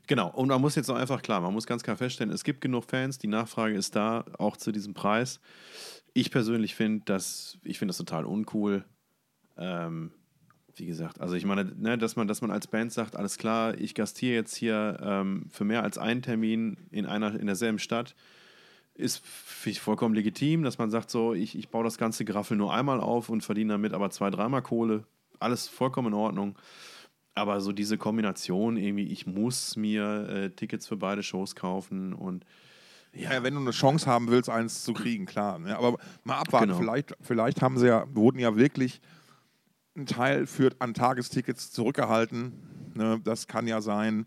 [0.07, 2.61] Genau, und man muss jetzt auch einfach klar, man muss ganz klar feststellen, es gibt
[2.61, 5.41] genug Fans, die Nachfrage ist da, auch zu diesem Preis.
[6.13, 8.85] Ich persönlich finde das, ich finde das total uncool.
[9.57, 10.13] Ähm,
[10.77, 13.79] wie gesagt, also ich meine, ne, dass man, dass man als Band sagt, alles klar,
[13.79, 18.15] ich gastiere jetzt hier ähm, für mehr als einen Termin in einer, in derselben Stadt,
[18.95, 19.23] ist
[19.81, 23.29] vollkommen legitim, dass man sagt, so, ich, ich baue das ganze Graffel nur einmal auf
[23.29, 25.05] und verdiene damit aber zwei, dreimal Kohle.
[25.41, 26.57] Alles vollkommen in Ordnung.
[27.35, 32.45] Aber so diese Kombination, irgendwie, ich muss mir äh, Tickets für beide Shows kaufen und
[33.13, 33.43] Ja.
[33.43, 35.59] wenn du eine Chance haben willst, eins zu kriegen, klar.
[35.59, 35.77] Ne?
[35.77, 36.79] Aber mal abwarten, Genau.
[36.79, 39.01] vielleicht, vielleicht haben sie ja, wurden ja wirklich
[39.97, 42.53] ein Teil für, an Tagestickets zurückgehalten.
[42.95, 43.21] Ne?
[43.25, 44.27] Das kann ja sein.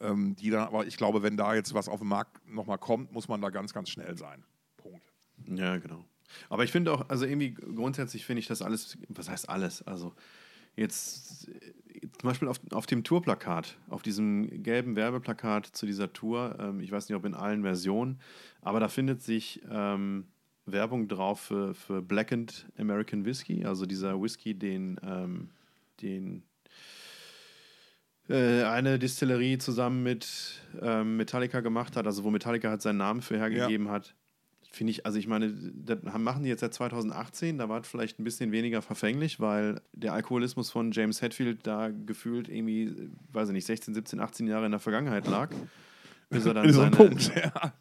[0.00, 3.12] Ähm, die dann, aber ich glaube, wenn da jetzt was auf den Markt nochmal kommt,
[3.12, 4.44] muss man da ganz, ganz schnell sein.
[4.76, 5.02] Punkt.
[5.46, 6.04] Ja, genau.
[6.48, 9.82] Aber ich finde auch, also irgendwie grundsätzlich finde ich das alles, was heißt alles?
[9.82, 10.14] Also
[10.76, 16.80] jetzt zum Beispiel auf, auf dem Tourplakat, auf diesem gelben Werbeplakat zu dieser Tour, ähm,
[16.80, 18.20] ich weiß nicht, ob in allen Versionen,
[18.60, 20.28] aber da findet sich ähm,
[20.72, 25.50] Werbung drauf für, für Blackened American Whiskey, also dieser Whisky, den, ähm,
[26.02, 26.42] den
[28.28, 33.22] äh, eine Distillerie zusammen mit ähm, Metallica gemacht hat, also wo Metallica halt seinen Namen
[33.22, 34.14] für hergegeben hat.
[34.70, 38.20] Finde ich, also ich meine, das machen die jetzt seit 2018, da war es vielleicht
[38.20, 43.54] ein bisschen weniger verfänglich, weil der Alkoholismus von James Hetfield da gefühlt irgendwie, weiß ich
[43.54, 45.50] nicht, 16, 17, 18 Jahre in der Vergangenheit lag.
[46.28, 47.72] Bis er dann seine, Punkt, ja.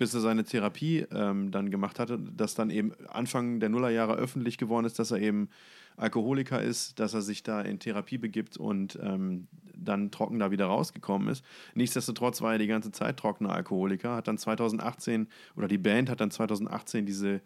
[0.00, 4.56] Bis er seine Therapie ähm, dann gemacht hatte, dass dann eben Anfang der Nullerjahre öffentlich
[4.56, 5.50] geworden ist, dass er eben
[5.98, 10.64] Alkoholiker ist, dass er sich da in Therapie begibt und ähm, dann trocken da wieder
[10.64, 11.44] rausgekommen ist.
[11.74, 16.22] Nichtsdestotrotz war er die ganze Zeit trockener Alkoholiker, hat dann 2018 oder die Band hat
[16.22, 17.42] dann 2018 diese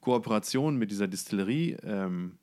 [0.00, 2.38] Kooperation mit dieser Distillerie ähm,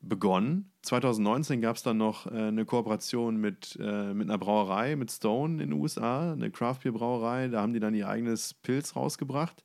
[0.00, 0.70] begonnen.
[0.82, 5.54] 2019 gab es dann noch äh, eine Kooperation mit, äh, mit einer Brauerei, mit Stone
[5.54, 7.48] in den USA, eine Craft Beer Brauerei.
[7.48, 9.64] Da haben die dann ihr eigenes Pilz rausgebracht.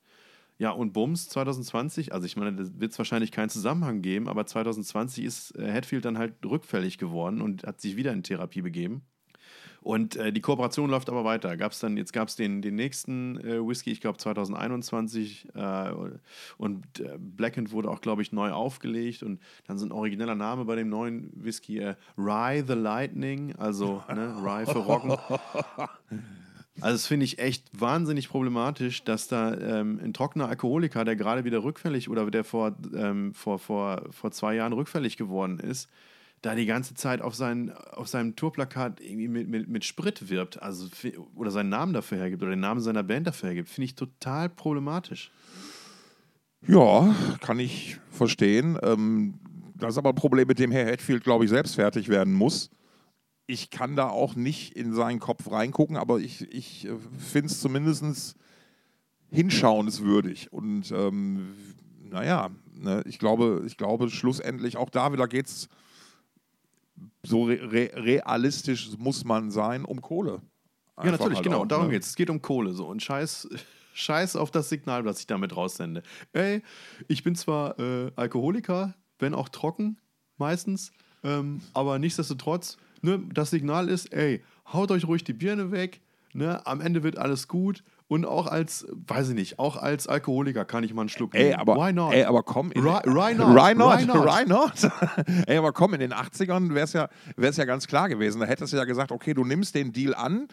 [0.58, 4.46] Ja, und Bums 2020, also ich meine, da wird es wahrscheinlich keinen Zusammenhang geben, aber
[4.46, 9.02] 2020 ist äh, Hatfield dann halt rückfällig geworden und hat sich wieder in Therapie begeben.
[9.82, 11.56] Und äh, die Kooperation läuft aber weiter.
[11.56, 15.48] Gab's dann, jetzt gab es den, den nächsten äh, Whisky, ich glaube 2021.
[15.54, 15.90] Äh,
[16.56, 19.22] und äh, Blackened wurde auch, glaube ich, neu aufgelegt.
[19.22, 24.02] Und dann so ein origineller Name bei dem neuen Whisky, äh, Rye the Lightning, also
[24.08, 25.16] ne, Rye für Rocken.
[26.80, 31.44] Also das finde ich echt wahnsinnig problematisch, dass da ähm, ein trockener Alkoholiker, der gerade
[31.44, 35.90] wieder rückfällig oder der vor, ähm, vor, vor, vor zwei Jahren rückfällig geworden ist,
[36.42, 40.60] da die ganze Zeit auf, sein, auf seinem Tourplakat irgendwie mit, mit, mit Sprit wirbt,
[40.60, 40.88] also
[41.36, 44.48] oder seinen Namen dafür hergibt oder den Namen seiner Band dafür hergibt, finde ich total
[44.48, 45.30] problematisch.
[46.66, 48.76] Ja, kann ich verstehen.
[48.82, 49.34] Ähm,
[49.76, 52.70] das ist aber ein Problem, mit dem Herr Hatfield, glaube ich, selbst fertig werden muss.
[53.46, 58.36] Ich kann da auch nicht in seinen Kopf reingucken, aber ich, ich finde es zumindest
[59.30, 60.52] hinschauenswürdig.
[60.52, 61.54] Und ähm,
[62.10, 65.68] naja, ne, ich, glaube, ich glaube, schlussendlich auch da wieder geht es
[67.22, 70.42] so re re realistisch muss man sein um Kohle.
[70.96, 71.58] Ja, Einfach natürlich, halt genau.
[71.58, 71.92] auch, Und darum ne?
[71.92, 72.10] geht es.
[72.10, 72.86] Es geht um Kohle so.
[72.86, 73.48] Und scheiß,
[73.94, 76.02] scheiß auf das Signal, was ich damit raussende.
[76.32, 76.62] Ey,
[77.08, 79.98] ich bin zwar äh, Alkoholiker, wenn auch trocken,
[80.36, 80.92] meistens,
[81.24, 86.00] ähm, aber nichtsdestotrotz, ne, das Signal ist, ey, haut euch ruhig die Birne weg,
[86.32, 87.84] ne, am Ende wird alles gut.
[88.12, 91.44] Und auch als, weiß ich nicht, auch als Alkoholiker kann ich mal einen Schluck Ey,
[91.44, 91.54] nehmen.
[91.60, 92.12] aber, Why not?
[92.12, 92.70] Ey, aber komm.
[92.72, 93.06] In Why- not?
[93.06, 93.48] Why not?
[93.56, 94.26] Why not?
[94.26, 95.46] Why not?
[95.48, 98.38] ey, aber komm, in den 80ern wäre es ja, wär's ja ganz klar gewesen.
[98.42, 100.48] Da hättest du ja gesagt, okay, du nimmst den Deal an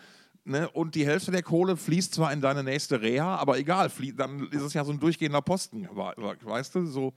[0.46, 4.48] ne, und die Hälfte der Kohle fließt zwar in deine nächste Reha, aber egal, dann
[4.52, 5.86] ist es ja so ein durchgehender Posten.
[6.44, 7.14] Weißt du, so.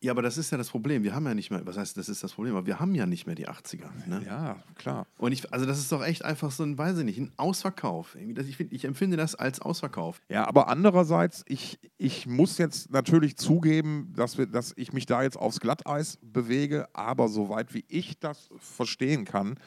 [0.00, 1.02] Ja, aber das ist ja das Problem.
[1.02, 3.04] Wir haben ja nicht mehr, was heißt, das ist das Problem, aber wir haben ja
[3.04, 3.88] nicht mehr die 80er.
[4.06, 4.22] Ne?
[4.24, 5.06] Ja, klar.
[5.18, 8.16] Und ich, also das ist doch echt einfach so ein, weiß ich nicht, ein Ausverkauf.
[8.16, 10.20] Ich, find, ich empfinde das als Ausverkauf.
[10.28, 15.22] Ja, aber andererseits, ich, ich muss jetzt natürlich zugeben, dass, wir, dass ich mich da
[15.22, 19.58] jetzt aufs Glatteis bewege, aber soweit wie ich das verstehen kann,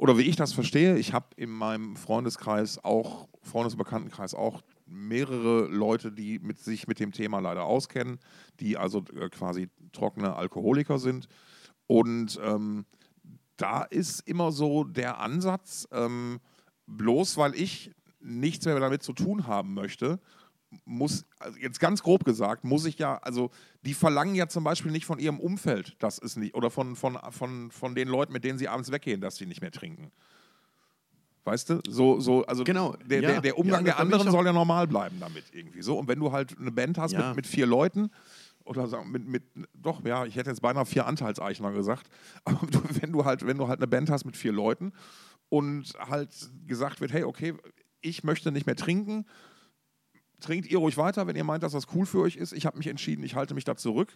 [0.00, 4.62] oder wie ich das verstehe, ich habe in meinem Freundeskreis auch, Freundes- und Bekanntenkreis auch
[4.90, 8.18] mehrere Leute, die mit, sich mit dem Thema leider auskennen,
[8.58, 11.28] die also äh, quasi trockene Alkoholiker sind.
[11.86, 12.84] Und ähm,
[13.56, 16.40] da ist immer so der Ansatz, ähm,
[16.86, 20.20] bloß weil ich nichts mehr damit zu tun haben möchte,
[20.84, 23.50] muss, also jetzt ganz grob gesagt, muss ich ja, also
[23.82, 27.18] die verlangen ja zum Beispiel nicht von ihrem Umfeld, dass es nicht, oder von, von,
[27.30, 30.12] von, von den Leuten, mit denen sie abends weggehen, dass sie nicht mehr trinken.
[31.44, 31.80] Weißt du?
[31.88, 33.28] So, so, also Genau, der, ja.
[33.32, 35.98] der, der Umgang Ja, der anderen soll ja normal bleiben damit irgendwie so.
[35.98, 37.28] Und wenn du halt eine Band hast Ja.
[37.28, 38.10] mit, mit vier Leuten,
[38.64, 39.42] oder sagen, mit, mit,
[39.74, 42.08] doch, ja, ich hätte jetzt beinahe vier Anteilseichner gesagt,
[42.44, 44.92] aber du, wenn, du halt, wenn du halt eine Band hast mit vier Leuten
[45.48, 46.30] und halt
[46.66, 47.54] gesagt wird, hey, okay,
[48.02, 49.24] ich möchte nicht mehr trinken,
[50.40, 52.52] trinkt ihr ruhig weiter, wenn ihr meint, dass das cool für euch ist.
[52.52, 54.14] Ich habe mich entschieden, ich halte mich da zurück.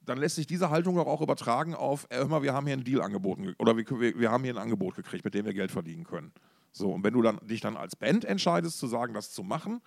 [0.00, 2.74] Dann lässt sich diese Haltung doch auch übertragen auf, äh, hör mal, wir haben hier
[2.74, 5.52] einen Deal angeboten ge- oder wir, wir haben hier ein Angebot gekriegt, mit dem wir
[5.54, 6.32] Geld verdienen können.
[6.76, 9.80] So, und wenn du dann, dich dann als Band entscheidest, zu sagen, das zu machen,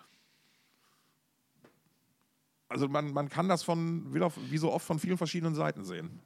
[2.67, 6.19] also man, man kann das von, wieder, wie so oft von vielen verschiedenen Seiten sehen.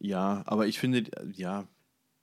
[0.00, 1.04] Ja, aber ich finde,
[1.34, 1.66] ja,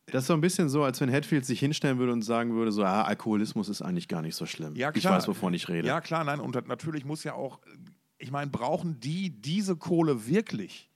[0.07, 2.73] Das ist so ein bisschen so, als wenn Hatfield sich hinstellen würde und sagen würde,
[2.73, 4.75] so, ah, Alkoholismus ist eigentlich gar nicht so schlimm.
[4.75, 5.15] Ja, Ich klar.
[5.15, 5.87] weiß, wovon ich rede.
[5.87, 6.41] Ja, klar, nein.
[6.41, 7.59] Und natürlich muss ja auch,
[8.17, 10.89] ich meine, brauchen die diese Kohle wirklich?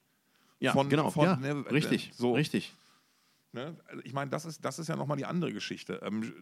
[0.59, 1.11] Ja, Von- genau.
[1.11, 2.33] von- ja, ne, richtig, so.
[2.33, 2.75] richtig.
[3.53, 3.77] Ne?
[3.87, 6.01] Also Ich meine, das ist, das ist ja nochmal die andere Geschichte.
[6.03, 6.33] Ähm,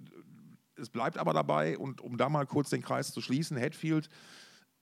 [0.77, 4.09] es bleibt aber dabei, und um da mal kurz den Kreis zu schließen, Hatfield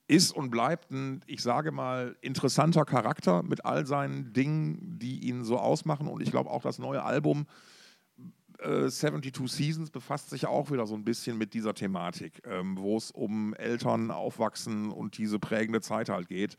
[0.07, 5.43] ist und bleibt ein, ich sage mal, interessanter Charakter mit all seinen Dingen, die ihn
[5.43, 6.07] so ausmachen.
[6.07, 7.47] Und ich glaube auch das neue Album
[8.59, 12.97] äh, 72 Seasons befasst sich auch wieder so ein bisschen mit dieser Thematik, ähm, wo
[12.97, 16.57] es um Eltern aufwachsen und diese prägende Zeit halt geht.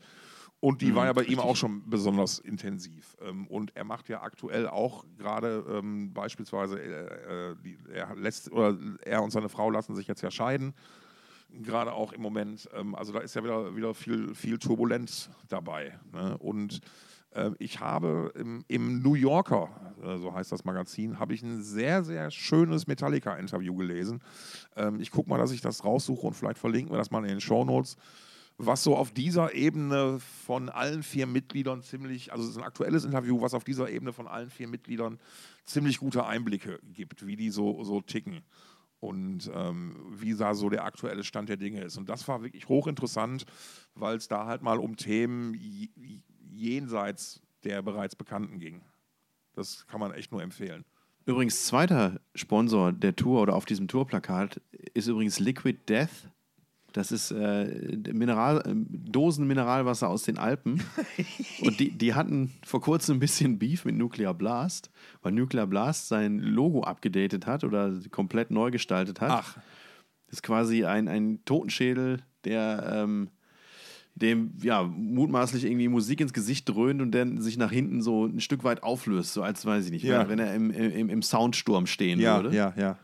[0.59, 3.15] Und die war ja bei ihm auch schon besonders intensiv.
[3.21, 8.51] Ähm, und er macht ja aktuell auch gerade ähm, beispielsweise, äh, äh, die, er, lässt,
[8.51, 10.73] oder er und seine Frau lassen sich jetzt ja scheiden.
[11.49, 12.67] Gerade auch im Moment.
[12.73, 15.99] Ähm, also da ist ja wieder, wieder viel, viel Turbulenz dabei.
[16.11, 16.35] Ne?
[16.39, 16.81] Und
[17.35, 19.69] äh, ich habe im, im New Yorker,
[20.03, 24.21] äh, so heißt das Magazin, habe ich ein sehr, sehr schönes Metallica-Interview gelesen.
[24.75, 27.29] Ähm, ich gucke mal, dass ich das raussuche und vielleicht verlinken wir das mal in
[27.29, 27.95] den Show Notes
[28.57, 33.05] was so auf dieser Ebene von allen vier Mitgliedern ziemlich, also es ist ein aktuelles
[33.05, 35.19] Interview, was auf dieser Ebene von allen vier Mitgliedern
[35.63, 38.41] ziemlich gute Einblicke gibt, wie die so, so ticken
[38.99, 41.97] und ähm, wie da so der aktuelle Stand der Dinge ist.
[41.97, 43.45] Und das war wirklich hochinteressant,
[43.93, 45.55] weil es da halt mal um Themen
[46.49, 48.81] jenseits der bereits Bekannten ging.
[49.53, 50.83] Das kann man echt nur empfehlen.
[51.25, 54.61] Übrigens, zweiter Sponsor der Tour oder auf diesem Tourplakat
[54.93, 56.29] ist übrigens Liquid Death.
[56.97, 60.81] Das ist äh, Mineral, äh, Dosen-Mineralwasser aus den Alpen.
[61.61, 64.89] Und die, die hatten vor kurzem ein bisschen Beef mit Nuclear Blast,
[65.21, 69.29] weil Nuclear Blast sein Logo abgedatet hat oder komplett neu gestaltet hat.
[69.31, 69.53] Ach.
[70.25, 73.29] Das ist quasi ein, ein Totenschädel, der ähm,
[74.15, 78.39] dem ja mutmaßlich irgendwie Musik ins Gesicht dröhnt und dann sich nach hinten so ein
[78.39, 80.21] Stück weit auflöst, so als weiß ich nicht, Ja.
[80.27, 82.55] wenn, wenn er im, im, im Soundsturm stehen Ja, würde.
[82.55, 82.97] ja, ja.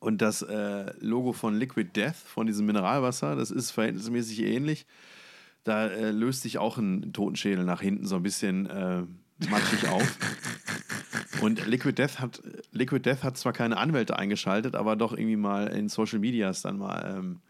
[0.00, 4.86] Und das äh, Logo von Liquid Death, von diesem Mineralwasser, das ist verhältnismäßig ähnlich.
[5.64, 9.02] Da äh, löst sich auch ein Totenschädel nach hinten so ein bisschen äh,
[9.48, 10.18] matschig auf.
[11.40, 15.68] Und Liquid Death, hat, Liquid Death hat zwar keine Anwälte eingeschaltet, aber doch irgendwie mal
[15.68, 17.40] in Social Medias dann mal ähm,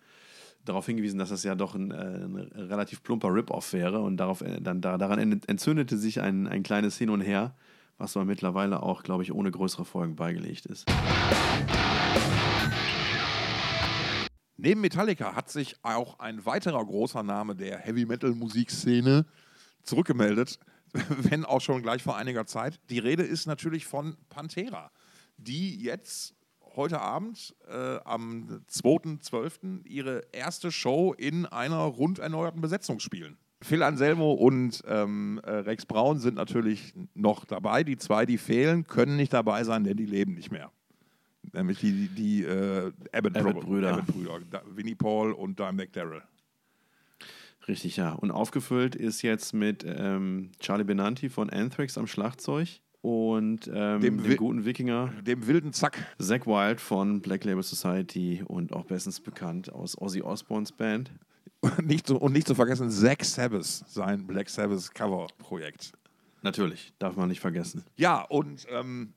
[0.65, 4.01] darauf hingewiesen, dass das ja doch ein, äh, ein relativ plumper Rip-Off wäre.
[4.01, 7.55] Und darauf, äh, dann, da, daran ent- entzündete sich ein, ein kleines Hin und Her,
[7.99, 10.87] was aber mittlerweile auch, glaube ich, ohne größere Folgen beigelegt ist.
[14.59, 19.27] Neben Metallica hat sich auch ein weiterer großer Name der Heavy Metal Musikszene
[19.83, 20.59] zurückgemeldet,
[20.93, 22.81] wenn auch schon gleich vor einiger Zeit.
[22.89, 24.91] Die Rede ist natürlich von Pantera,
[25.37, 26.35] die jetzt
[26.75, 29.85] heute Abend äh, am 2.12.
[29.87, 33.39] ihre erste Show in einer rund erneuerten Besetzung spielen.
[33.63, 37.85] Phil Anselmo und ähm, äh, Rex Braun sind natürlich noch dabei.
[37.85, 40.71] Die zwei, die fehlen, können nicht dabei sein, denn die leben nicht mehr.
[41.53, 43.95] Nämlich die, die äh, Abbott, Abbott-Brüder.
[43.95, 44.41] Abbott-Brüder.
[44.51, 46.23] Da- Winnie Paul und Dimebag Darrell.
[47.69, 48.13] Richtig, ja.
[48.13, 54.23] Und aufgefüllt ist jetzt mit ähm, Charlie Benanti von Anthrax am Schlagzeug und ähm, Dem
[54.23, 55.97] dem, guten Wikinger Dem wilden Zack.
[56.19, 61.11] Zach Wild von Black Label Society und auch bestens bekannt aus Ozzy Osbournes Band.
[61.83, 65.93] nicht zu, und nicht zu vergessen, Zack Sabbath, sein Black Sabbath Cover-Projekt.
[66.43, 67.85] Natürlich, darf man nicht vergessen.
[67.97, 69.15] Ja, und ähm,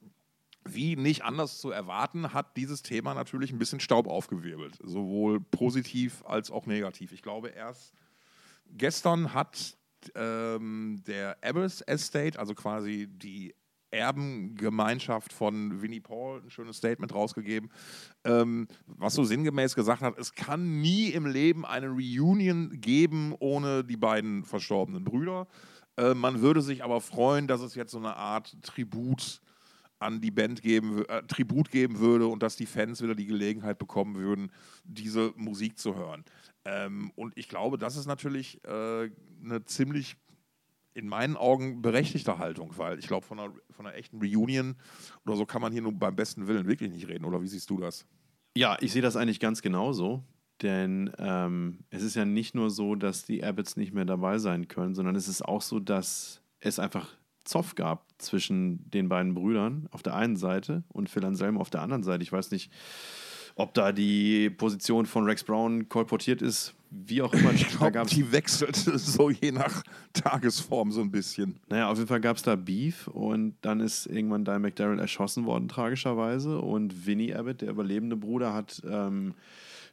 [0.65, 4.77] wie nicht anders zu erwarten, hat dieses Thema natürlich ein bisschen Staub aufgewirbelt.
[4.83, 7.11] Sowohl positiv als auch negativ.
[7.11, 7.93] Ich glaube, erst
[8.77, 9.77] gestern hat
[10.15, 13.53] ähm, der Abbas Estate, also quasi die
[13.91, 17.69] Erbengemeinschaft von Winnie Paul, ein schönes Statement rausgegeben,
[18.23, 23.83] ähm, was so sinngemäß gesagt hat, es kann nie im Leben eine Reunion geben ohne
[23.83, 25.47] die beiden verstorbenen Brüder.
[25.97, 29.41] Äh, man würde sich aber freuen, dass es jetzt so eine Art Tribut
[29.99, 33.77] an die Band geben, äh, Tribut geben würde und dass die Fans wieder die Gelegenheit
[33.77, 34.51] bekommen würden,
[34.83, 36.23] diese Musik zu hören.
[36.65, 39.09] Ähm, und ich glaube, das ist natürlich äh,
[39.43, 40.15] eine ziemlich
[40.99, 44.75] in meinen Augen berechtigte Haltung, weil ich glaube, von einer, von einer echten Reunion
[45.25, 47.25] oder so kann man hier nur beim besten Willen wirklich nicht reden.
[47.25, 48.05] Oder wie siehst du das?
[48.55, 50.23] Ja, ich sehe das eigentlich ganz genauso.
[50.61, 54.67] Denn ähm, es ist ja nicht nur so, dass die Abbots nicht mehr dabei sein
[54.67, 59.87] können, sondern es ist auch so, dass es einfach Zoff gab zwischen den beiden Brüdern
[59.91, 62.23] auf der einen Seite und Phil Anselmo auf der anderen Seite.
[62.23, 62.71] Ich weiß nicht,
[63.55, 67.53] ob da die Position von Rex Brown kolportiert ist, wie auch immer.
[67.53, 71.59] Ich glaube, die wechselt so je nach Tagesform so ein bisschen.
[71.69, 75.45] Naja, auf jeden Fall gab es da Beef und dann ist irgendwann Dimebag McDarrell erschossen
[75.45, 76.59] worden, tragischerweise.
[76.59, 79.33] Und Vinnie Abbott, der überlebende Bruder, hat ähm,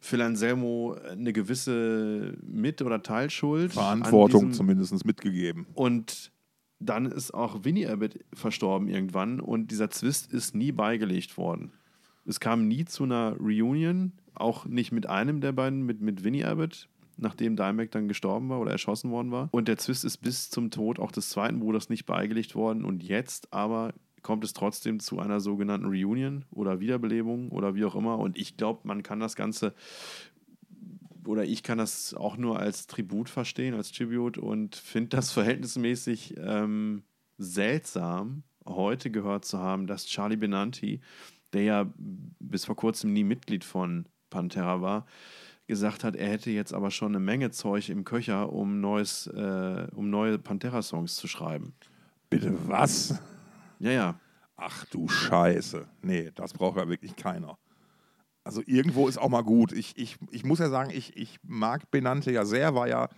[0.01, 3.73] Phil Anselmo eine gewisse Mit- oder Teilschuld.
[3.73, 5.67] Verantwortung zumindest mitgegeben.
[5.75, 6.31] Und
[6.79, 11.73] dann ist auch Winnie Abbott verstorben irgendwann und dieser Zwist ist nie beigelegt worden.
[12.27, 16.45] Es kam nie zu einer Reunion, auch nicht mit einem der beiden, mit, mit Winnie
[16.45, 19.49] Abbott, nachdem Dimebag dann gestorben war oder erschossen worden war.
[19.53, 22.85] Und der Zwist ist bis zum Tod auch des zweiten Bruders nicht beigelegt worden.
[22.85, 27.95] Und jetzt aber kommt es trotzdem zu einer sogenannten Reunion oder Wiederbelebung oder wie auch
[27.95, 28.19] immer.
[28.19, 29.73] Und ich glaube, man kann das Ganze
[31.27, 36.35] oder ich kann das auch nur als Tribut verstehen, als Tribute und finde das verhältnismäßig
[36.39, 37.03] ähm,
[37.39, 41.01] seltsam, heute gehört zu haben, dass Charlie Benanti,
[41.53, 41.93] der ja
[42.39, 45.07] bis vor kurzem nie Mitglied von Pantera war,
[45.67, 49.87] gesagt hat, er hätte jetzt aber schon eine Menge Zeug im Köcher, um, neues, äh,
[49.95, 51.75] um neue Pantera-Songs zu schreiben.
[52.31, 53.21] Bitte was?
[53.79, 54.21] Ja, ja.
[54.57, 55.87] Ach du Scheiße.
[56.03, 57.59] Nee, das braucht ja wirklich keiner.
[58.43, 59.73] Also irgendwo ist auch mal gut.
[59.73, 63.09] Ich, ich, ich muss ja sagen, ich, ich mag Benante ja sehr, war ja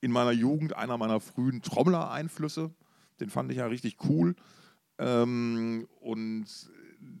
[0.00, 2.70] in meiner Jugend einer meiner frühen Trommler-Einflüsse.
[3.18, 4.36] Den fand ich ja richtig cool.
[4.98, 6.46] Ähm, und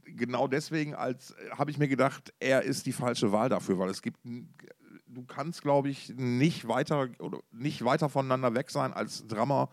[0.04, 4.18] genau deswegen habe ich mir gedacht, er ist die falsche Wahl dafür, weil es gibt,
[4.24, 9.68] du kannst, glaube ich, nicht weiter oder nicht weiter voneinander weg sein als Drummer,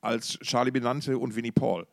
[0.00, 1.86] als Charlie Benante und Winnie Paul.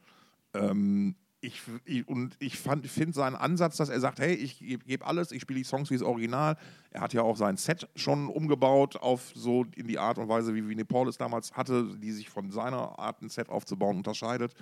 [0.53, 5.07] Ähm, ich, ich, und ich finde seinen Ansatz, dass er sagt, hey, ich gebe geb
[5.07, 6.57] alles, ich spiele die Songs wie das Original.
[6.91, 10.53] Er hat ja auch sein Set schon umgebaut auf so in die Art und Weise,
[10.53, 14.53] wie Winnie Paul es damals hatte, die sich von seiner Art, ein Set aufzubauen, unterscheidet.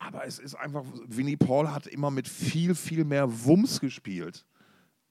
[0.00, 4.46] Aber es ist einfach, Winnie Paul hat immer mit viel, viel mehr Wumms gespielt.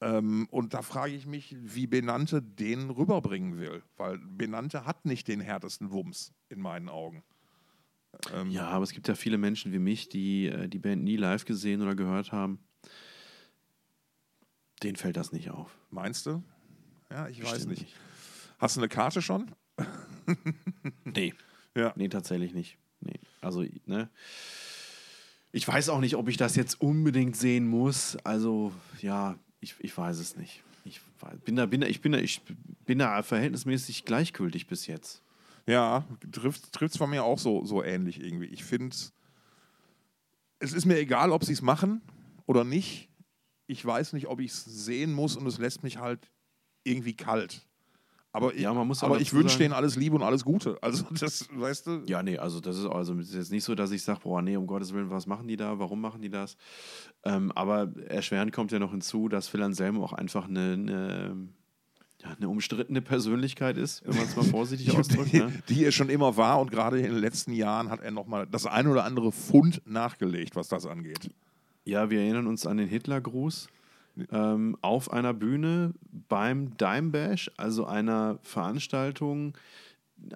[0.01, 3.83] Ähm, und da frage ich mich, wie Benante den rüberbringen will.
[3.97, 7.23] Weil Benante hat nicht den härtesten Wumms in meinen Augen.
[8.33, 11.17] Ähm, ja, aber es gibt ja viele Menschen wie mich, die äh, die Band nie
[11.17, 12.59] live gesehen oder gehört haben.
[14.81, 15.77] Denen fällt das nicht auf.
[15.91, 16.41] Meinst du?
[17.11, 17.81] Ja, ich Bestimmt weiß nicht.
[17.83, 17.95] nicht.
[18.57, 19.51] Hast du eine Karte schon?
[21.05, 21.33] nee.
[21.77, 21.93] Ja.
[21.95, 22.79] Nee, tatsächlich nicht.
[22.99, 23.19] Nee.
[23.41, 24.09] Also, ne?
[25.51, 28.17] Ich weiß auch nicht, ob ich das jetzt unbedingt sehen muss.
[28.23, 30.63] Also, ja, ich, ich weiß es nicht.
[30.85, 31.01] Ich
[31.45, 32.41] bin da, bin da, ich bin da, ich
[32.85, 35.21] bin da verhältnismäßig gleichgültig bis jetzt.
[35.65, 38.47] Ja, trifft es von mir auch so, so ähnlich irgendwie.
[38.47, 38.95] Ich finde,
[40.59, 42.01] es ist mir egal, ob sie es machen
[42.45, 43.09] oder nicht.
[43.67, 46.31] Ich weiß nicht, ob ich es sehen muss und es lässt mich halt
[46.83, 47.67] irgendwie kalt.
[48.31, 50.77] Aber ich, ja, aber ich wünsche denen alles Liebe und alles Gute.
[50.81, 52.03] Also das, weißt du?
[52.05, 54.55] Ja, nee, also das ist also ist jetzt nicht so, dass ich sage, boah, nee,
[54.55, 55.79] um Gottes Willen, was machen die da?
[55.79, 56.55] Warum machen die das?
[57.23, 61.49] Ähm, aber erschwerend kommt ja noch hinzu, dass Phil Anselmo auch einfach eine, eine,
[62.21, 65.33] ja, eine umstrittene Persönlichkeit ist, wenn man es mal vorsichtig ausdrückt.
[65.33, 65.51] Ne?
[65.67, 68.45] Die, die er schon immer war und gerade in den letzten Jahren hat er nochmal
[68.45, 71.31] das ein oder andere Fund nachgelegt, was das angeht.
[71.83, 73.69] Ja, wir erinnern uns an den Hitlergruß
[74.31, 75.93] ähm, auf einer Bühne
[76.27, 79.53] beim Dime Bash, also einer Veranstaltung,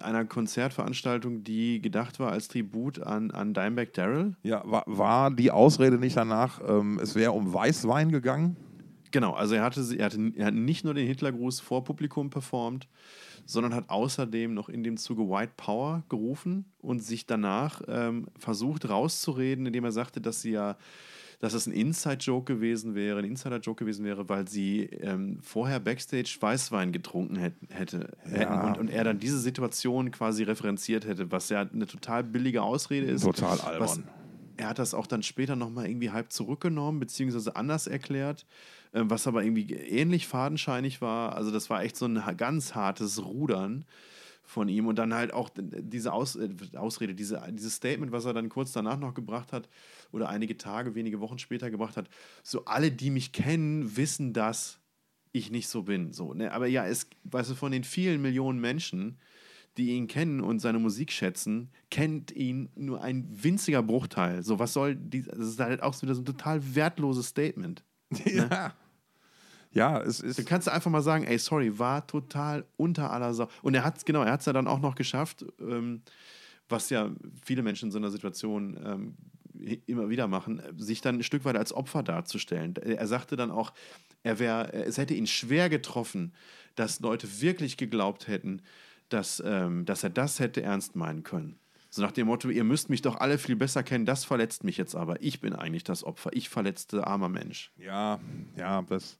[0.00, 4.34] einer Konzertveranstaltung, die gedacht war als Tribut an, an Dimebag Daryl.
[4.42, 8.56] Ja, war, war die Ausrede nicht danach, ähm, es wäre um Weißwein gegangen?
[9.10, 12.88] Genau, also er hatte, er hatte er hat nicht nur den Hitlergruß vor Publikum performt,
[13.46, 18.88] sondern hat außerdem noch in dem Zuge White Power gerufen und sich danach ähm, versucht
[18.88, 20.76] rauszureden, indem er sagte, dass sie ja
[21.40, 26.36] dass es ein Inside-Joke gewesen wäre, ein Insider-Joke gewesen wäre, weil sie ähm, vorher Backstage
[26.40, 28.68] Weißwein getrunken hätten, hätte, ja.
[28.68, 33.06] und, und, er dann diese Situation quasi referenziert hätte, was ja eine total billige Ausrede
[33.06, 33.22] ist.
[33.22, 33.80] Total albern.
[33.80, 34.00] Was,
[34.56, 38.46] er hat das auch dann später nochmal irgendwie halb zurückgenommen, beziehungsweise anders erklärt,
[38.92, 41.34] äh, was aber irgendwie ähnlich fadenscheinig war.
[41.34, 43.84] Also das war echt so ein ganz hartes Rudern
[44.44, 48.34] von ihm und dann halt auch diese Aus, äh, Ausrede, diese, dieses Statement, was er
[48.34, 49.68] dann kurz danach noch gebracht hat
[50.12, 52.08] oder einige Tage, wenige Wochen später gebracht hat.
[52.42, 54.78] So alle, die mich kennen, wissen, dass
[55.32, 56.12] ich nicht so bin.
[56.12, 56.52] So, ne?
[56.52, 59.18] Aber ja, es, weißt du, von den vielen Millionen Menschen,
[59.76, 64.44] die ihn kennen und seine Musik schätzen, kennt ihn nur ein winziger Bruchteil.
[64.44, 67.84] So, was soll die, das ist halt auch wieder so ein total wertloses Statement.
[68.26, 68.44] Ja.
[68.46, 68.74] Ne?
[69.74, 70.38] Ja, es ist.
[70.38, 73.48] Dann kannst du einfach mal sagen, ey, sorry, war total unter aller Sau.
[73.62, 76.02] Und er hat es, genau, er hat es ja dann auch noch geschafft, ähm,
[76.68, 77.10] was ja
[77.42, 79.16] viele Menschen in so einer Situation ähm,
[79.86, 82.74] immer wieder machen, sich dann ein Stück weit als Opfer darzustellen.
[82.76, 83.72] Er sagte dann auch,
[84.22, 86.32] er wär, es hätte ihn schwer getroffen,
[86.74, 88.62] dass Leute wirklich geglaubt hätten,
[89.08, 91.58] dass, ähm, dass er das hätte ernst meinen können.
[91.90, 94.76] So nach dem Motto, ihr müsst mich doch alle viel besser kennen, das verletzt mich
[94.76, 95.22] jetzt aber.
[95.22, 97.70] Ich bin eigentlich das Opfer, ich verletzte armer Mensch.
[97.76, 98.18] Ja,
[98.56, 99.16] ja, das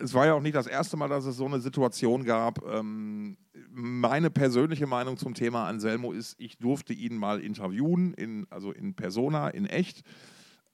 [0.00, 2.64] es war ja auch nicht das erste Mal, dass es so eine Situation gab.
[2.66, 3.36] Ähm,
[3.70, 8.94] meine persönliche Meinung zum Thema Anselmo ist, ich durfte ihn mal interviewen, in, also in
[8.94, 10.02] Persona, in echt.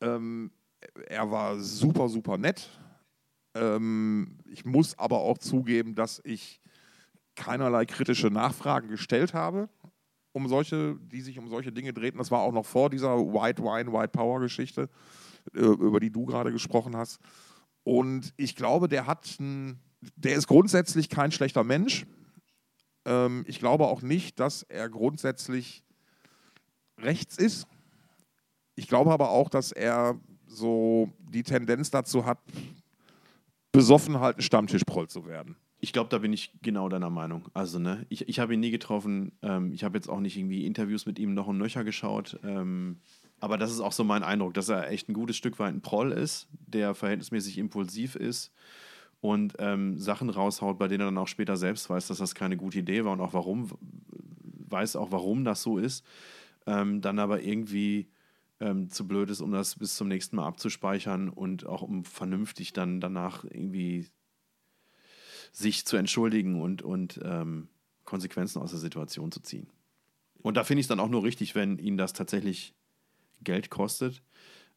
[0.00, 0.50] Ähm,
[1.08, 2.70] er war super, super nett.
[3.54, 6.60] Ähm, ich muss aber auch zugeben, dass ich
[7.34, 9.68] keinerlei kritische Nachfragen gestellt habe
[10.36, 12.18] um solche, die sich um solche Dinge drehten.
[12.18, 14.90] Das war auch noch vor dieser White Wine, White Power Geschichte,
[15.54, 17.18] äh, über die du gerade gesprochen hast.
[17.86, 19.78] Und ich glaube, der hat ein,
[20.16, 22.04] der ist grundsätzlich kein schlechter Mensch.
[23.04, 25.84] Ähm, ich glaube auch nicht, dass er grundsätzlich
[26.98, 27.68] rechts ist.
[28.74, 30.18] Ich glaube aber auch, dass er
[30.48, 32.40] so die Tendenz dazu hat,
[33.70, 35.54] besoffen halt ein Stammtischproll zu werden.
[35.78, 37.46] Ich glaube, da bin ich genau deiner Meinung.
[37.54, 39.30] Also, ne, ich, ich habe ihn nie getroffen.
[39.42, 42.40] Ähm, ich habe jetzt auch nicht irgendwie Interviews mit ihm noch und nöcher geschaut.
[42.42, 42.98] Ähm,
[43.46, 45.80] aber das ist auch so mein Eindruck, dass er echt ein gutes Stück weit ein
[45.80, 48.52] Proll ist, der verhältnismäßig impulsiv ist
[49.20, 52.56] und ähm, Sachen raushaut, bei denen er dann auch später selbst weiß, dass das keine
[52.56, 53.70] gute Idee war und auch warum,
[54.68, 56.04] weiß auch, warum das so ist.
[56.66, 58.08] Ähm, dann aber irgendwie
[58.58, 62.72] ähm, zu blöd ist, um das bis zum nächsten Mal abzuspeichern und auch um vernünftig
[62.72, 64.08] dann danach irgendwie
[65.52, 67.68] sich zu entschuldigen und, und ähm,
[68.04, 69.68] Konsequenzen aus der Situation zu ziehen.
[70.42, 72.74] Und da finde ich es dann auch nur richtig, wenn ihn das tatsächlich
[73.42, 74.22] Geld kostet,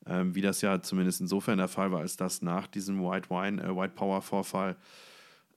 [0.05, 3.62] ähm, wie das ja zumindest insofern der Fall war, als dass nach diesem White Wine,
[3.62, 4.78] äh, White Power Vorfall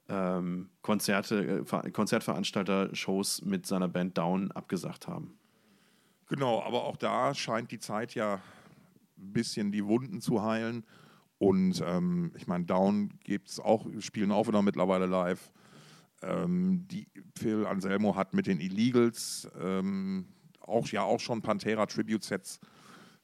[0.08, 5.38] ähm, Konzerte, äh, Konzertveranstalter Shows mit seiner Band Down abgesagt haben.
[6.28, 8.40] Genau, aber auch da scheint die Zeit ja
[9.18, 10.84] ein bisschen die Wunden zu heilen.
[11.38, 15.50] Und ähm, ich meine, Down gibt's auch, spielen auch wieder mittlerweile live.
[16.22, 20.26] Ähm, die, Phil Anselmo hat mit den Illegals ähm,
[20.60, 22.60] auch, ja auch schon Pantera Tribute Sets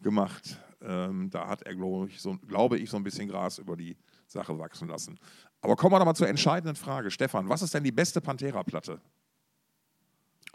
[0.01, 0.61] gemacht.
[0.81, 3.97] Ähm, da hat er, glaube ich, so, glaube ich, so ein bisschen Gras über die
[4.27, 5.19] Sache wachsen lassen.
[5.61, 7.11] Aber kommen wir doch mal zur entscheidenden Frage.
[7.11, 9.01] Stefan, was ist denn die beste Pantera-Platte?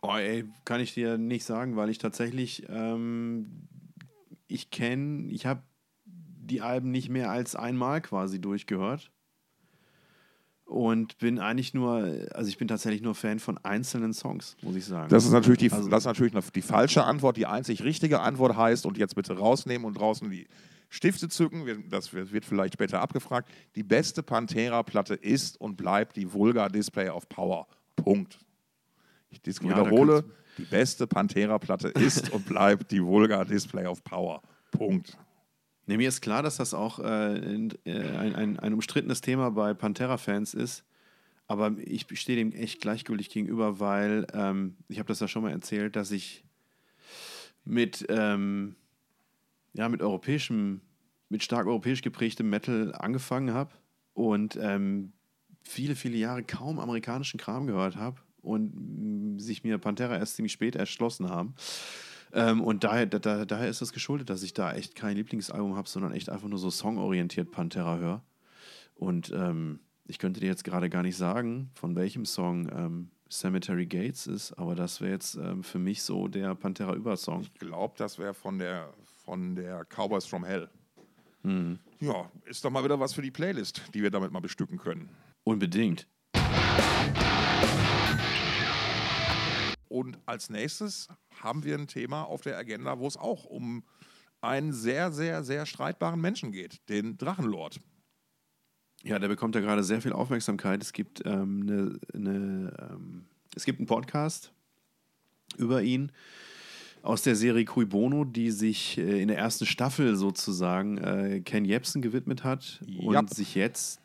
[0.01, 3.67] Oh, ey, kann ich dir nicht sagen, weil ich tatsächlich, ähm,
[4.47, 5.63] ich kenne, ich habe
[6.05, 9.11] die Alben nicht mehr als einmal quasi durchgehört.
[10.73, 14.85] Und bin eigentlich nur, also ich bin tatsächlich nur Fan von einzelnen Songs, muss ich
[14.85, 15.07] sagen.
[15.07, 17.37] Das ist natürlich die, also, das ist natürlich die falsche Antwort.
[17.37, 20.47] Die einzig richtige Antwort heißt, und jetzt bitte rausnehmen und draußen die
[20.89, 23.51] Stifte zücken, das wird vielleicht später abgefragt.
[23.75, 27.67] Die beste Pantera-Platte ist und bleibt die Vulgar Display of Power.
[27.95, 28.39] Punkt.
[29.29, 30.23] Ich wiederhole, ja,
[30.57, 34.41] die beste Pantera-Platte ist und bleibt die Vulgar Display of Power.
[34.71, 35.19] Punkt.
[35.85, 40.53] Nee, mir ist klar, dass das auch äh, ein, ein, ein, umstrittenes Thema bei Pantera-Fans
[40.53, 40.85] ist.
[41.47, 45.51] Aber ich stehe dem echt gleichgültig gegenüber, weil ähm, ich habe das ja schon mal
[45.51, 46.45] erzählt, dass ich
[47.65, 48.75] mit, ähm,
[49.73, 50.81] ja, mit europäischem,
[51.27, 53.71] mit stark europäisch geprägtem Metal angefangen habe
[54.13, 55.11] und ähm,
[55.63, 60.75] viele, viele Jahre kaum amerikanischen Kram gehört habe und sich mir Pantera erst ziemlich spät
[60.75, 61.55] erschlossen haben.
[62.33, 65.87] Ähm, und daher, da, daher ist das geschuldet, dass ich da echt kein Lieblingsalbum habe,
[65.87, 68.23] sondern echt einfach nur so songorientiert Pantera höre.
[68.95, 73.85] Und ähm, ich könnte dir jetzt gerade gar nicht sagen, von welchem Song ähm, Cemetery
[73.85, 77.41] Gates ist, aber das wäre jetzt ähm, für mich so der Pantera-Übersong.
[77.41, 78.89] Ich glaube, das wäre von der,
[79.25, 80.69] von der Cowboys from Hell.
[81.43, 81.79] Mhm.
[81.99, 85.09] Ja, ist doch mal wieder was für die Playlist, die wir damit mal bestücken können.
[85.43, 86.07] Unbedingt.
[89.93, 91.07] Und als nächstes
[91.39, 93.83] haben wir ein Thema auf der Agenda, wo es auch um
[94.41, 97.79] einen sehr, sehr, sehr streitbaren Menschen geht, den Drachenlord.
[99.03, 100.81] Ja, der bekommt ja gerade sehr viel Aufmerksamkeit.
[100.81, 103.25] Es gibt, ähm, eine, eine ähm,
[103.55, 104.51] es gibt einen Podcast
[105.57, 106.11] über ihn
[107.03, 111.65] aus der Serie Cui Bono, die sich äh, in der ersten Staffel sozusagen äh, Ken
[111.65, 113.29] Jebsen gewidmet hat und yep.
[113.29, 114.02] sich jetzt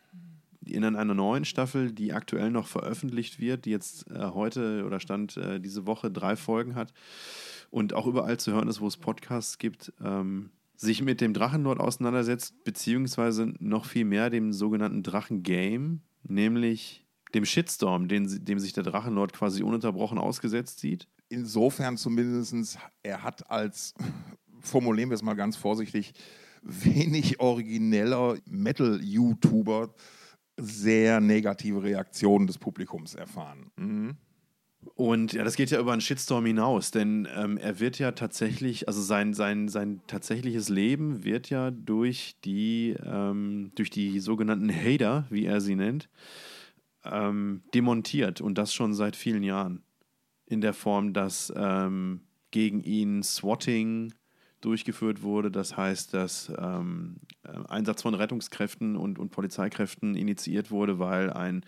[0.73, 5.37] in einer neuen Staffel, die aktuell noch veröffentlicht wird, die jetzt äh, heute oder stand
[5.37, 6.93] äh, diese Woche drei Folgen hat
[7.71, 11.81] und auch überall zu hören ist, wo es Podcasts gibt, ähm, sich mit dem Drachenlord
[11.81, 17.05] auseinandersetzt, beziehungsweise noch viel mehr dem sogenannten Drachen-Game, nämlich
[17.35, 21.09] dem Shitstorm, den, dem sich der Drachenlord quasi ununterbrochen ausgesetzt sieht.
[21.29, 23.95] Insofern zumindest, er hat als,
[24.61, 26.15] formulieren wir es mal ganz vorsichtig,
[26.63, 29.95] wenig origineller Metal-YouTuber
[30.59, 33.71] sehr negative Reaktionen des Publikums erfahren.
[33.77, 34.17] Mhm.
[34.95, 38.87] Und ja, das geht ja über einen Shitstorm hinaus, denn ähm, er wird ja tatsächlich,
[38.89, 45.27] also sein, sein, sein tatsächliches Leben wird ja durch die, ähm, durch die sogenannten Hater,
[45.31, 46.09] wie er sie nennt,
[47.05, 49.83] ähm, demontiert und das schon seit vielen Jahren.
[50.47, 54.15] In der Form, dass ähm, gegen ihn Swatting
[54.61, 55.51] durchgeführt wurde.
[55.51, 61.65] Das heißt, dass ähm, äh, Einsatz von Rettungskräften und, und Polizeikräften initiiert wurde, weil ein,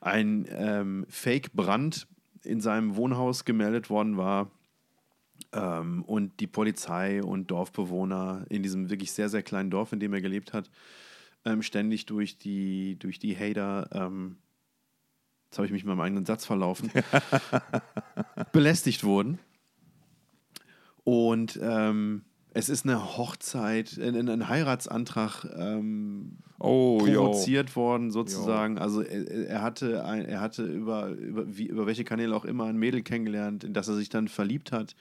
[0.00, 2.06] ein ähm, Fake-Brand
[2.42, 4.50] in seinem Wohnhaus gemeldet worden war.
[5.52, 10.12] Ähm, und die Polizei und Dorfbewohner in diesem wirklich sehr, sehr kleinen Dorf, in dem
[10.12, 10.70] er gelebt hat,
[11.44, 14.38] ähm, ständig durch die, durch die Hater, ähm,
[15.46, 16.90] jetzt habe ich mich mit meinem eigenen Satz verlaufen,
[18.52, 19.38] belästigt wurden.
[21.08, 22.20] Und ähm,
[22.52, 28.76] es ist eine Hochzeit, ein, ein Heiratsantrag ähm, Oh, provoziert worden, sozusagen.
[28.76, 32.66] Also er, er hatte, ein, er hatte über, über, wie, über welche Kanäle auch immer
[32.66, 34.96] ein Mädel kennengelernt, in das er sich dann verliebt hat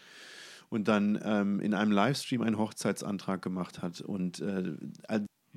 [0.70, 4.00] und dann ähm, in einem Livestream einen Hochzeitsantrag gemacht hat.
[4.00, 4.76] Und äh,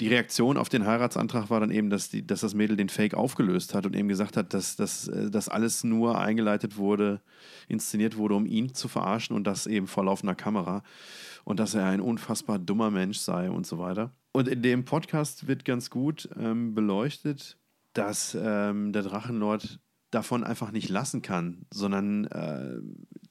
[0.01, 3.15] die Reaktion auf den Heiratsantrag war dann eben, dass, die, dass das Mädel den Fake
[3.15, 7.21] aufgelöst hat und eben gesagt hat, dass das äh, dass alles nur eingeleitet wurde,
[7.69, 10.83] inszeniert wurde, um ihn zu verarschen und das eben vor laufender Kamera
[11.45, 14.13] und dass er ein unfassbar dummer Mensch sei und so weiter.
[14.33, 17.59] Und in dem Podcast wird ganz gut ähm, beleuchtet,
[17.93, 19.81] dass ähm, der Drachenlord
[20.11, 22.81] davon einfach nicht lassen kann, sondern äh,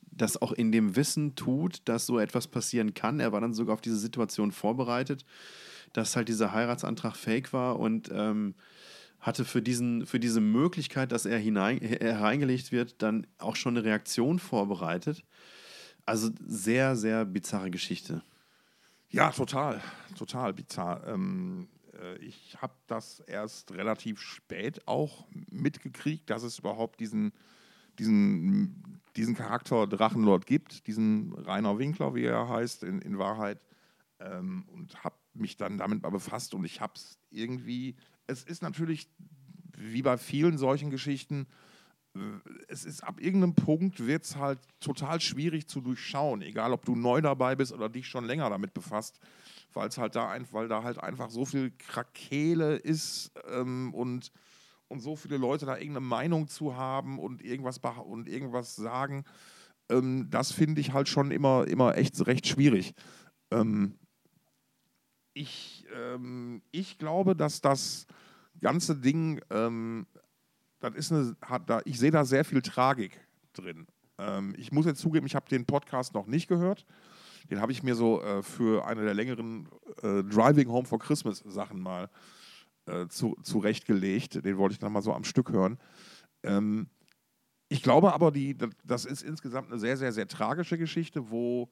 [0.01, 3.19] das auch in dem Wissen tut, dass so etwas passieren kann.
[3.19, 5.25] Er war dann sogar auf diese Situation vorbereitet,
[5.93, 8.55] dass halt dieser Heiratsantrag fake war und ähm,
[9.19, 14.39] hatte für, diesen, für diese Möglichkeit, dass er hereingelegt wird, dann auch schon eine Reaktion
[14.39, 15.23] vorbereitet.
[16.05, 18.23] Also sehr, sehr bizarre Geschichte.
[19.09, 19.81] Ja, total,
[20.17, 21.05] total bizarr.
[21.07, 21.67] Ähm,
[21.99, 27.33] äh, ich habe das erst relativ spät auch mitgekriegt, dass es überhaupt diesen,
[27.97, 33.65] diesen, diesen Charakter Drachenlord gibt, diesen Rainer Winkler, wie er heißt, in, in Wahrheit.
[34.19, 37.95] Ähm, und habe mich dann damit mal befasst und ich habe es irgendwie,
[38.27, 39.09] es ist natürlich
[39.77, 41.47] wie bei vielen solchen Geschichten,
[42.15, 42.19] äh,
[42.67, 46.95] es ist ab irgendeinem Punkt wird es halt total schwierig zu durchschauen, egal ob du
[46.95, 49.19] neu dabei bist oder dich schon länger damit befasst,
[49.73, 54.31] weil es halt da ein, weil da halt einfach so viel Krakele ist ähm, und,
[54.87, 59.23] und so viele Leute da irgendeine Meinung zu haben und irgendwas und irgendwas sagen.
[59.89, 62.93] Ähm, das finde ich halt schon immer, immer echt recht schwierig.
[63.51, 63.97] Ähm,
[65.39, 68.05] ich, ähm, ich glaube, dass das
[68.59, 70.05] ganze Ding ähm,
[70.79, 73.19] das ist eine, hat da, ich sehe da sehr viel Tragik
[73.53, 73.87] drin.
[74.17, 76.85] Ähm, ich muss jetzt zugeben, ich habe den Podcast noch nicht gehört.
[77.49, 79.67] Den habe ich mir so äh, für eine der längeren
[80.01, 82.09] äh, Driving Home for Christmas Sachen mal
[82.85, 84.43] äh, zu, zurechtgelegt.
[84.45, 85.77] Den wollte ich dann mal so am Stück hören.
[86.43, 86.87] Ähm,
[87.67, 91.69] ich glaube aber, die, das ist insgesamt eine sehr, sehr, sehr tragische Geschichte, wo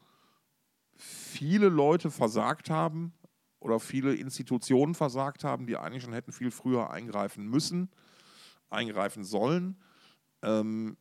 [0.96, 3.14] viele Leute versagt haben
[3.68, 7.90] oder viele Institutionen versagt haben, die eigentlich schon hätten viel früher eingreifen müssen
[8.70, 9.78] eingreifen sollen.
[10.42, 10.98] Ähm,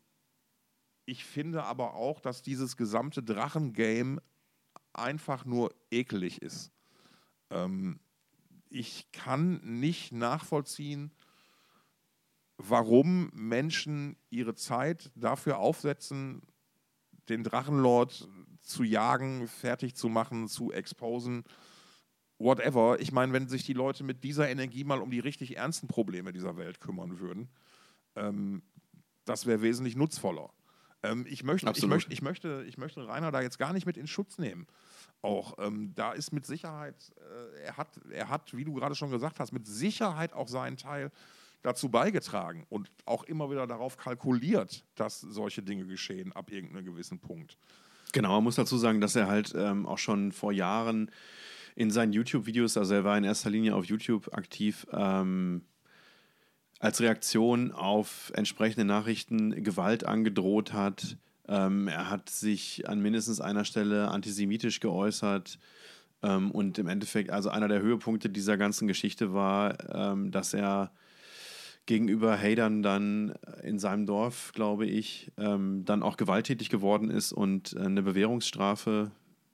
[1.05, 4.23] ich finde aber auch, dass dieses gesamte Drachengame
[4.93, 6.73] einfach nur ekelig ist.
[7.51, 8.01] Ähm,
[8.69, 11.13] ich kann nicht nachvollziehen,
[12.57, 16.43] warum Menschen ihre Zeit dafür aufsetzen,
[17.29, 18.29] den Drachenlord
[18.63, 21.45] zu jagen, fertig zu machen, zu exposen,
[22.39, 23.01] whatever.
[23.01, 26.33] Ich meine, wenn sich die Leute mit dieser Energie mal um die richtig ernsten Probleme
[26.33, 27.49] dieser Welt kümmern würden,
[28.15, 28.63] ähm,
[29.25, 30.51] das wäre wesentlich nutzvoller.
[31.03, 33.97] Ähm, ich, möchte, ich, möchte, ich, möchte, ich möchte Rainer da jetzt gar nicht mit
[33.97, 34.67] in Schutz nehmen.
[35.23, 39.11] Auch ähm, da ist mit Sicherheit, äh, er, hat, er hat, wie du gerade schon
[39.11, 41.11] gesagt hast, mit Sicherheit auch seinen Teil
[41.63, 47.19] dazu beigetragen und auch immer wieder darauf kalkuliert, dass solche Dinge geschehen ab irgendeinem gewissen
[47.19, 47.57] Punkt.
[48.13, 51.11] Genau, man muss dazu sagen, dass er halt ähm, auch schon vor Jahren
[51.77, 55.63] in seinen YouTube-Videos, also er war in erster Linie auf YouTube aktiv, ähm,
[56.81, 61.17] als Reaktion auf entsprechende Nachrichten Gewalt angedroht hat.
[61.49, 65.59] Ähm, er hat sich an mindestens einer Stelle antisemitisch geäußert.
[66.23, 70.93] Ähm, und im Endeffekt, also einer der Höhepunkte dieser ganzen Geschichte war, ähm, dass er
[71.85, 77.77] gegenüber Hatern dann in seinem Dorf, glaube ich, ähm, dann auch gewalttätig geworden ist und
[77.77, 79.13] eine Bewährungsstrafe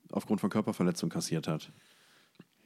[0.09, 1.71] aufgrund von Körperverletzung kassiert hat.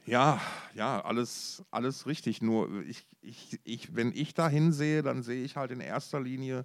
[0.08, 0.40] Ja,
[0.74, 2.40] ja, alles, alles richtig.
[2.40, 6.64] Nur ich, ich, ich, wenn ich da hinsehe, dann sehe ich halt in erster Linie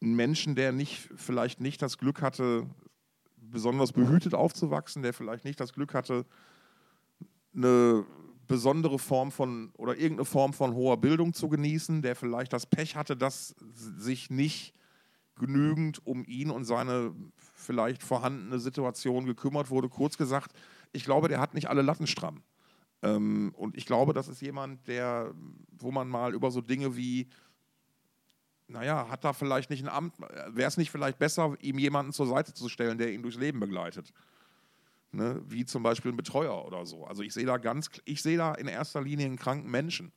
[0.00, 2.68] einen Menschen, der nicht, vielleicht nicht das Glück hatte,
[3.36, 6.24] besonders behütet aufzuwachsen, der vielleicht nicht das Glück hatte,
[7.52, 8.06] eine
[8.46, 12.94] besondere Form von oder irgendeine Form von hoher Bildung zu genießen, der vielleicht das Pech
[12.94, 14.72] hatte, dass sich nicht
[15.34, 17.12] genügend um ihn und seine
[17.54, 19.88] vielleicht vorhandene Situation gekümmert wurde.
[19.88, 20.52] Kurz gesagt,
[20.92, 22.42] ich glaube, der hat nicht alle Latten stramm.
[23.02, 25.32] Ähm, und ich glaube, das ist jemand, der,
[25.78, 27.28] wo man mal über so Dinge wie,
[28.66, 30.18] naja, hat da vielleicht nicht ein Amt,
[30.48, 33.60] wäre es nicht vielleicht besser, ihm jemanden zur Seite zu stellen, der ihn durchs Leben
[33.60, 34.12] begleitet?
[35.10, 35.40] Ne?
[35.46, 37.06] Wie zum Beispiel ein Betreuer oder so.
[37.06, 40.12] Also ich sehe da ganz, ich sehe da in erster Linie einen kranken Menschen.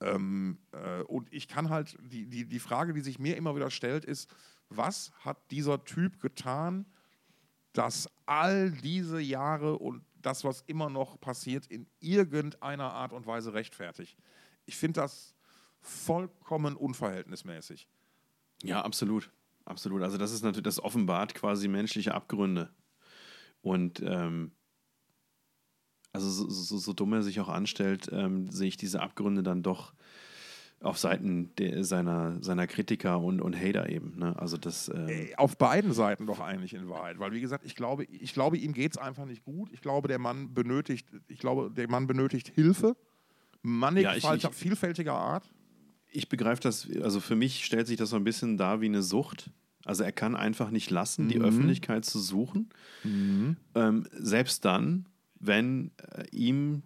[0.00, 3.70] Ähm, äh, und ich kann halt, die, die, die Frage, die sich mir immer wieder
[3.70, 4.28] stellt, ist,
[4.68, 6.84] was hat dieser Typ getan,
[7.78, 13.54] dass all diese Jahre und das, was immer noch passiert, in irgendeiner Art und Weise
[13.54, 14.18] rechtfertigt.
[14.66, 15.32] Ich finde das
[15.80, 17.88] vollkommen unverhältnismäßig.
[18.64, 19.30] Ja, absolut.
[19.64, 20.02] Absolut.
[20.02, 22.74] Also das ist natürlich, das offenbart quasi menschliche Abgründe.
[23.60, 24.50] Und ähm,
[26.12, 29.62] also so, so, so, dumm er sich auch anstellt, ähm, sehe ich diese Abgründe dann
[29.62, 29.92] doch
[30.80, 34.16] auf Seiten der, seiner, seiner Kritiker und, und Hater eben.
[34.18, 34.38] Ne?
[34.38, 37.18] Also das, äh auf beiden Seiten doch eigentlich in Wahrheit.
[37.18, 39.70] Weil wie gesagt, ich glaube, ich glaube ihm geht es einfach nicht gut.
[39.72, 42.96] Ich glaube, der Mann benötigt, ich glaube, der Mann benötigt Hilfe.
[43.62, 45.50] Mannigfaltiger, ja, vielfältiger Art.
[46.10, 49.02] Ich begreife das, also für mich stellt sich das so ein bisschen dar wie eine
[49.02, 49.50] Sucht.
[49.84, 51.28] Also er kann einfach nicht lassen, mhm.
[51.28, 52.68] die Öffentlichkeit zu suchen.
[53.02, 53.56] Mhm.
[53.74, 55.06] Ähm, selbst dann,
[55.40, 56.82] wenn äh, ihm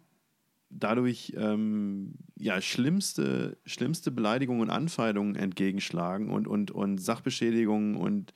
[0.79, 8.33] dadurch ähm, ja, schlimmste, schlimmste Beleidigungen und Anfeindungen entgegenschlagen und, und, und Sachbeschädigungen und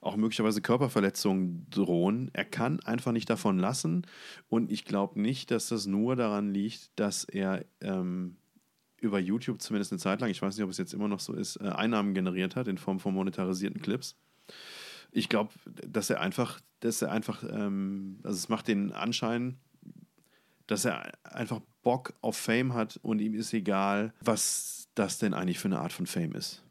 [0.00, 2.30] auch möglicherweise Körperverletzungen drohen.
[2.32, 4.06] Er kann einfach nicht davon lassen.
[4.48, 8.36] Und ich glaube nicht, dass das nur daran liegt, dass er ähm,
[8.98, 11.34] über YouTube zumindest eine Zeit lang, ich weiß nicht, ob es jetzt immer noch so
[11.34, 14.16] ist, äh, Einnahmen generiert hat in Form von monetarisierten Clips.
[15.12, 19.58] Ich glaube, dass er einfach, dass er einfach, ähm, also es macht den Anschein,
[20.70, 25.58] dass er einfach Bock auf Fame hat und ihm ist egal, was das denn eigentlich
[25.58, 26.62] für eine Art von Fame ist.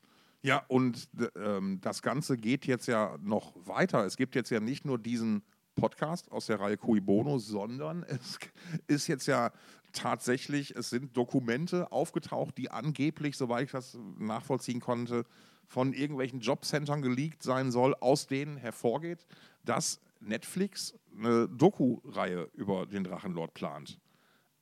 [0.41, 4.05] Ja, und ähm, das Ganze geht jetzt ja noch weiter.
[4.05, 5.43] Es gibt jetzt ja nicht nur diesen
[5.75, 8.39] Podcast aus der Reihe Cui Bono, sondern es
[8.87, 9.51] ist jetzt ja
[9.91, 15.25] tatsächlich, es sind Dokumente aufgetaucht, die angeblich, soweit ich das nachvollziehen konnte,
[15.67, 19.25] von irgendwelchen Jobcentern geleakt sein soll, aus denen hervorgeht,
[19.65, 23.99] dass Netflix eine Doku-Reihe über den Drachenlord plant.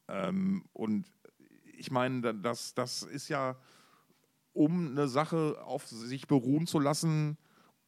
[0.07, 1.05] Ähm, und
[1.77, 3.57] ich meine, das, das ist ja,
[4.53, 7.37] um eine Sache auf sich beruhen zu lassen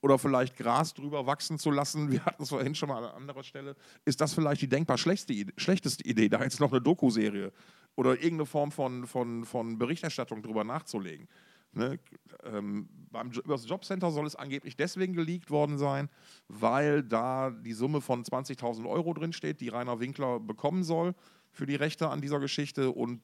[0.01, 3.43] oder vielleicht Gras drüber wachsen zu lassen, wir hatten es vorhin schon mal an anderer
[3.43, 7.51] Stelle, ist das vielleicht die denkbar schlechteste, schlechteste Idee, da jetzt noch eine Doku-Serie
[7.95, 11.27] oder irgendeine Form von, von, von Berichterstattung drüber nachzulegen.
[11.71, 11.99] Ne?
[12.43, 16.09] Ähm, beim, über das Jobcenter soll es angeblich deswegen geleakt worden sein,
[16.47, 21.13] weil da die Summe von 20.000 Euro drinsteht, die Rainer Winkler bekommen soll
[21.51, 22.91] für die Rechte an dieser Geschichte.
[22.91, 23.21] Und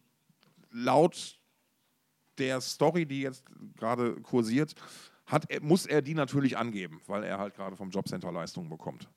[0.71, 1.39] laut
[2.37, 3.45] der Story, die jetzt
[3.77, 4.75] gerade kursiert,
[5.25, 9.09] hat, muss er die natürlich angeben, weil er halt gerade vom Jobcenter Leistungen bekommt.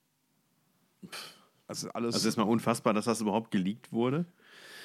[1.66, 4.24] Also, alles also ist mal unfassbar, dass das überhaupt geleakt wurde.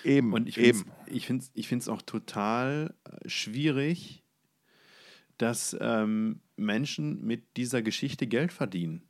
[0.04, 0.34] Eben.
[0.34, 4.23] Und ich finde es ich ich auch total äh, schwierig,
[5.44, 9.04] dass ähm, Menschen mit dieser Geschichte Geld verdienen.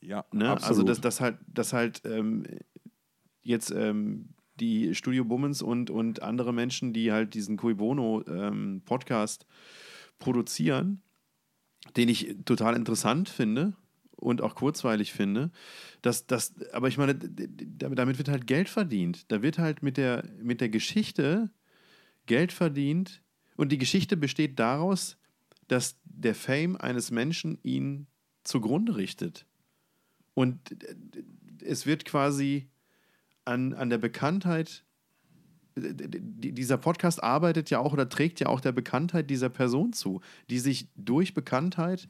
[0.00, 0.50] Ja, ne?
[0.50, 0.68] Also, absolut.
[0.70, 2.42] Also, dass, dass halt, dass halt ähm,
[3.44, 8.82] jetzt ähm, die Studio Bummens und, und andere Menschen, die halt diesen Cui Bono ähm,
[8.84, 9.46] Podcast
[10.18, 11.02] produzieren,
[11.96, 13.74] den ich total interessant finde
[14.16, 15.52] und auch kurzweilig finde,
[16.02, 19.30] dass das, aber ich meine, damit wird halt Geld verdient.
[19.30, 21.52] Da wird halt mit der, mit der Geschichte
[22.26, 23.22] Geld verdient
[23.56, 25.16] und die Geschichte besteht daraus,
[25.68, 28.06] dass der Fame eines Menschen ihn
[28.42, 29.46] zugrunde richtet.
[30.34, 30.58] Und
[31.62, 32.68] es wird quasi
[33.44, 34.84] an, an der Bekanntheit,
[35.76, 40.60] dieser Podcast arbeitet ja auch oder trägt ja auch der Bekanntheit dieser Person zu, die
[40.60, 42.08] sich durch Bekanntheit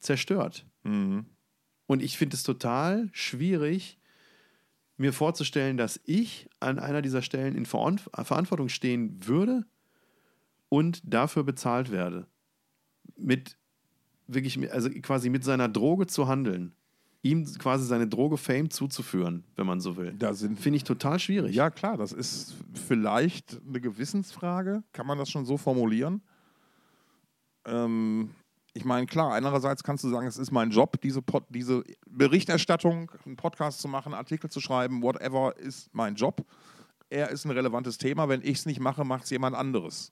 [0.00, 0.66] zerstört.
[0.82, 1.26] Mhm.
[1.86, 3.98] Und ich finde es total schwierig,
[4.96, 9.64] mir vorzustellen, dass ich an einer dieser Stellen in Verantwortung stehen würde
[10.68, 12.26] und dafür bezahlt werde
[13.16, 13.56] mit
[14.26, 16.74] wirklich, also quasi mit seiner Droge zu handeln,
[17.22, 20.12] ihm quasi seine Droge Fame zuzuführen, wenn man so will.
[20.18, 21.54] Da finde ich total schwierig.
[21.54, 24.82] Ja, klar, das ist vielleicht eine Gewissensfrage.
[24.92, 26.22] Kann man das schon so formulieren?
[27.64, 28.30] Ähm,
[28.74, 33.10] ich meine, klar, einerseits kannst du sagen, es ist mein Job, diese, Pod diese Berichterstattung,
[33.24, 36.44] einen Podcast zu machen, Artikel zu schreiben, whatever, ist mein Job.
[37.10, 38.28] Er ist ein relevantes Thema.
[38.28, 40.10] Wenn ich es nicht mache, macht es jemand anderes.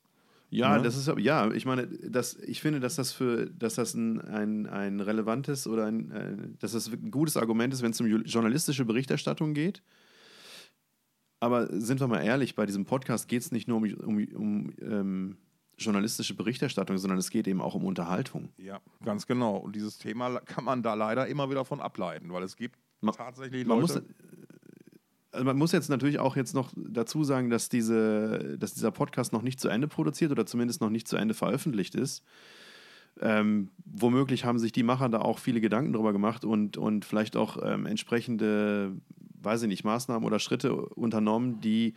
[0.50, 0.82] Ja, ne?
[0.82, 4.66] das ist ja, ich meine, das, ich finde, dass das für, dass das ein, ein,
[4.66, 8.84] ein relevantes oder ein, äh, dass das ein gutes Argument ist, wenn es um journalistische
[8.84, 9.82] Berichterstattung geht.
[11.38, 14.72] Aber sind wir mal ehrlich, bei diesem Podcast geht es nicht nur um, um, um
[14.82, 15.36] ähm,
[15.78, 18.52] journalistische Berichterstattung, sondern es geht eben auch um Unterhaltung.
[18.58, 19.56] Ja, ganz genau.
[19.56, 23.14] Und dieses Thema kann man da leider immer wieder von ableiten, weil es gibt man,
[23.14, 23.68] tatsächlich Leute.
[23.68, 24.02] Man muss,
[25.32, 29.32] also man muss jetzt natürlich auch jetzt noch dazu sagen, dass, diese, dass dieser Podcast
[29.32, 32.24] noch nicht zu Ende produziert oder zumindest noch nicht zu Ende veröffentlicht ist.
[33.20, 37.36] Ähm, womöglich haben sich die Macher da auch viele Gedanken drüber gemacht und, und vielleicht
[37.36, 38.92] auch ähm, entsprechende,
[39.42, 41.94] weiß ich nicht, Maßnahmen oder Schritte unternommen, die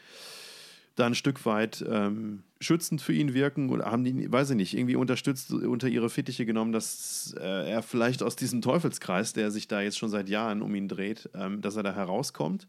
[0.95, 4.77] da ein Stück weit ähm, schützend für ihn wirken oder haben die, weiß ich nicht,
[4.77, 9.67] irgendwie unterstützt, unter ihre Fittiche genommen, dass äh, er vielleicht aus diesem Teufelskreis, der sich
[9.67, 12.67] da jetzt schon seit Jahren um ihn dreht, ähm, dass er da herauskommt.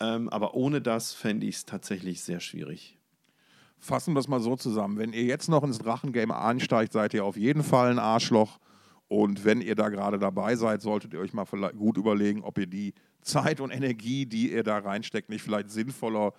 [0.00, 2.98] Ähm, aber ohne das fände ich es tatsächlich sehr schwierig.
[3.78, 4.98] Fassen wir es mal so zusammen.
[4.98, 8.58] Wenn ihr jetzt noch ins Drachengame einsteigt, seid ihr auf jeden Fall ein Arschloch.
[9.08, 12.66] Und wenn ihr da gerade dabei seid, solltet ihr euch mal gut überlegen, ob ihr
[12.66, 16.32] die Zeit und Energie, die ihr da reinsteckt, nicht vielleicht sinnvoller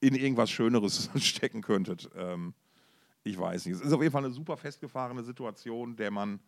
[0.00, 2.10] in irgendwas Schöneres stecken könntet.
[2.16, 2.54] Ähm,
[3.24, 3.76] ich weiß nicht.
[3.76, 6.40] Es ist auf jeden Fall eine super festgefahrene Situation, der man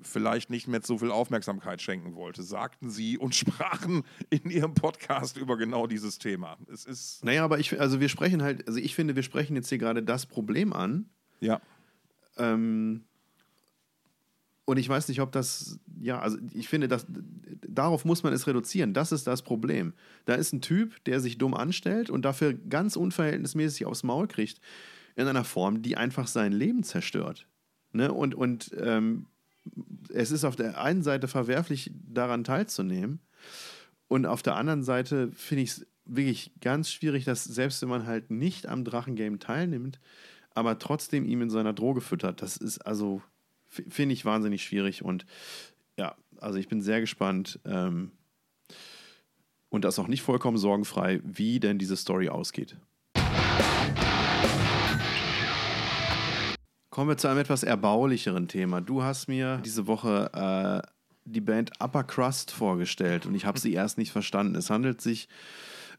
[0.00, 5.36] vielleicht nicht mehr so viel Aufmerksamkeit schenken wollte, sagten sie und sprachen in ihrem Podcast
[5.36, 6.58] über genau dieses Thema.
[6.72, 7.24] Es ist.
[7.24, 10.02] Naja, aber ich, also wir sprechen halt, also ich finde, wir sprechen jetzt hier gerade
[10.02, 11.08] das Problem an.
[11.40, 11.60] Ja.
[12.36, 13.04] Ähm,
[14.66, 17.06] und ich weiß nicht, ob das, ja, also ich finde, dass,
[17.68, 18.94] darauf muss man es reduzieren.
[18.94, 19.92] Das ist das Problem.
[20.24, 24.60] Da ist ein Typ, der sich dumm anstellt und dafür ganz unverhältnismäßig aufs Maul kriegt,
[25.16, 27.46] in einer Form, die einfach sein Leben zerstört.
[27.92, 28.10] Ne?
[28.10, 29.26] Und, und ähm,
[30.12, 33.20] es ist auf der einen Seite verwerflich, daran teilzunehmen.
[34.08, 38.06] Und auf der anderen Seite finde ich es wirklich ganz schwierig, dass selbst wenn man
[38.06, 39.98] halt nicht am Drachengame teilnimmt,
[40.54, 42.42] aber trotzdem ihm in seiner Droge füttert.
[42.42, 43.22] Das ist also,
[43.66, 45.02] finde ich wahnsinnig schwierig.
[45.02, 45.26] Und
[45.96, 47.58] ja, also ich bin sehr gespannt.
[47.64, 48.12] Ähm,
[49.70, 52.76] und das auch nicht vollkommen sorgenfrei, wie denn diese Story ausgeht.
[56.94, 58.80] Kommen wir zu einem etwas erbaulicheren Thema.
[58.80, 60.88] Du hast mir diese Woche äh,
[61.24, 64.54] die Band Upper Crust vorgestellt und ich habe sie erst nicht verstanden.
[64.54, 65.28] Es handelt sich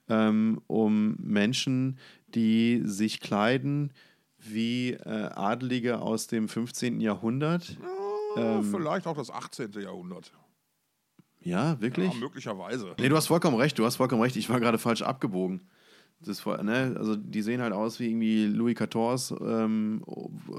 [0.07, 3.91] ähm, um Menschen, die sich kleiden
[4.37, 7.01] wie äh, Adelige aus dem 15.
[7.01, 7.77] Jahrhundert.
[8.37, 9.73] Ja, ähm, vielleicht auch das 18.
[9.73, 10.31] Jahrhundert.
[11.41, 12.13] Ja, wirklich?
[12.13, 12.95] Ja, möglicherweise.
[12.97, 14.37] Nee, du hast vollkommen recht, du hast vollkommen recht.
[14.37, 15.67] Ich war gerade falsch abgebogen.
[16.21, 20.01] Das, ne, also die sehen halt aus wie irgendwie Louis XIV, ähm,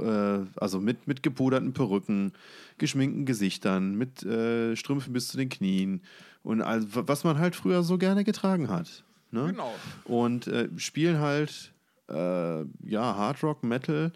[0.00, 2.32] äh, also mit, mit gepuderten Perücken,
[2.78, 6.02] geschminkten Gesichtern, mit äh, Strümpfen bis zu den Knien
[6.42, 9.04] und all, was man halt früher so gerne getragen hat.
[9.30, 9.48] Ne?
[9.50, 9.74] Genau.
[10.04, 11.72] Und äh, spielen halt
[12.08, 14.12] äh, ja Hardrock, Metal.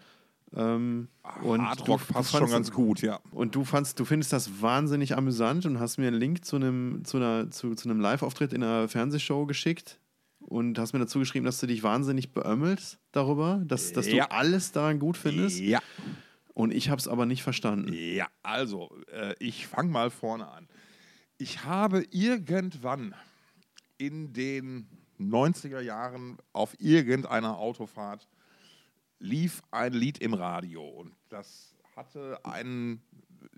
[0.53, 3.19] Ähm, Ach, und Hardrock du, passt du schon ganz gut, ja.
[3.31, 7.03] Und du fandst, du findest das wahnsinnig amüsant und hast mir einen Link zu einem,
[7.03, 7.19] zu
[7.49, 10.00] zu, zu einem Live-Auftritt in einer Fernsehshow geschickt
[10.51, 14.25] und hast mir dazu geschrieben, dass du dich wahnsinnig beömmelst darüber, dass, dass ja.
[14.25, 15.59] du alles daran gut findest.
[15.59, 15.79] Ja.
[16.53, 17.93] Und ich habe es aber nicht verstanden.
[17.93, 20.67] Ja, also, äh, ich fange mal vorne an.
[21.37, 23.15] Ich habe irgendwann
[23.97, 24.89] in den
[25.19, 28.27] 90er Jahren auf irgendeiner Autofahrt
[29.19, 33.01] lief ein Lied im Radio und das hatte einen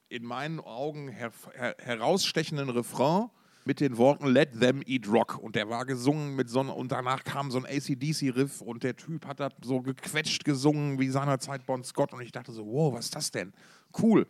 [0.10, 3.30] in meinen Augen her her herausstechenden Refrain
[3.66, 5.38] mit den Worten Let them eat rock.
[5.38, 8.96] Und der war gesungen mit so einem, und danach kam so ein ACDC-Riff und der
[8.96, 12.14] Typ hat da so gequetscht gesungen wie seinerzeit Bon Scott.
[12.14, 13.54] Und ich dachte so, wow, was ist das denn?
[14.02, 14.28] Cool.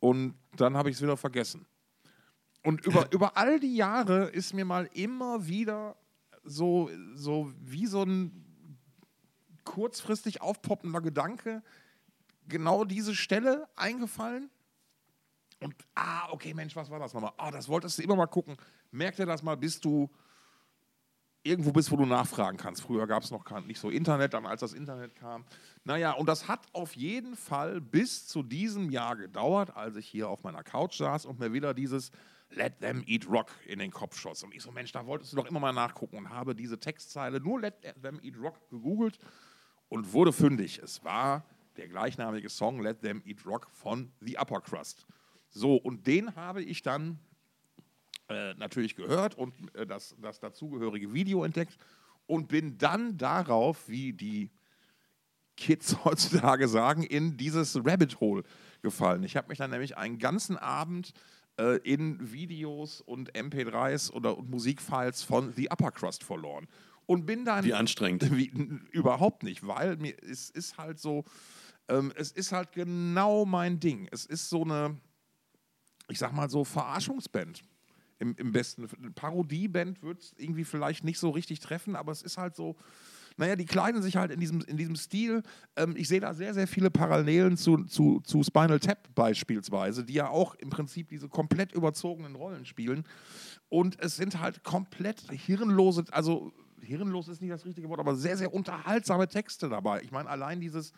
[0.00, 1.66] Und dann habe ich es wieder vergessen.
[2.62, 5.96] Und über, über all die Jahre ist mir mal immer wieder
[6.44, 8.44] so, so wie so ein
[9.64, 11.62] kurzfristig aufpoppender Gedanke
[12.48, 14.50] genau diese Stelle eingefallen
[15.64, 17.32] und, ah, okay, Mensch, was war das nochmal?
[17.38, 18.54] Ah, das wolltest du immer mal gucken.
[18.90, 20.10] Merk dir das mal, bis du
[21.42, 22.82] irgendwo bist, wo du nachfragen kannst.
[22.82, 25.46] Früher gab es noch nicht so Internet, dann als das Internet kam.
[25.84, 30.28] Naja, und das hat auf jeden Fall bis zu diesem Jahr gedauert, als ich hier
[30.28, 32.10] auf meiner Couch saß und mir wieder dieses
[32.50, 34.42] Let them eat rock in den Kopf schoss.
[34.42, 37.40] Und ich so, Mensch, da wolltest du doch immer mal nachgucken und habe diese Textzeile
[37.40, 39.18] nur Let them eat rock gegoogelt
[39.88, 40.78] und wurde fündig.
[40.78, 41.42] Es war
[41.78, 45.06] der gleichnamige Song Let them eat rock von The Upper Crust.
[45.54, 47.20] So, und den habe ich dann
[48.28, 51.78] äh, natürlich gehört und äh, das, das dazugehörige Video entdeckt
[52.26, 54.50] und bin dann darauf, wie die
[55.56, 58.42] Kids heutzutage sagen, in dieses Rabbit Hole
[58.82, 59.22] gefallen.
[59.22, 61.12] Ich habe mich dann nämlich einen ganzen Abend
[61.56, 66.66] äh, in Videos und MP3s oder Musikfiles von The Upper Crust verloren.
[67.06, 67.64] Und bin dann.
[67.64, 68.28] Wie anstrengend.
[68.36, 68.48] Wie,
[68.90, 71.22] überhaupt nicht, weil mir, es ist halt so,
[71.88, 74.08] ähm, es ist halt genau mein Ding.
[74.10, 74.96] Es ist so eine
[76.08, 77.62] ich sag mal so, Verarschungsband.
[78.18, 78.88] Im, im besten.
[79.14, 82.76] Parodieband wird es irgendwie vielleicht nicht so richtig treffen, aber es ist halt so.
[83.36, 85.42] Naja, die kleiden sich halt in diesem, in diesem Stil.
[85.74, 90.12] Ähm, ich sehe da sehr, sehr viele Parallelen zu, zu, zu Spinal Tap beispielsweise, die
[90.12, 93.02] ja auch im Prinzip diese komplett überzogenen Rollen spielen.
[93.68, 98.36] Und es sind halt komplett hirnlose, also hirnlos ist nicht das richtige Wort, aber sehr,
[98.36, 100.02] sehr unterhaltsame Texte dabei.
[100.02, 100.92] Ich meine, allein dieses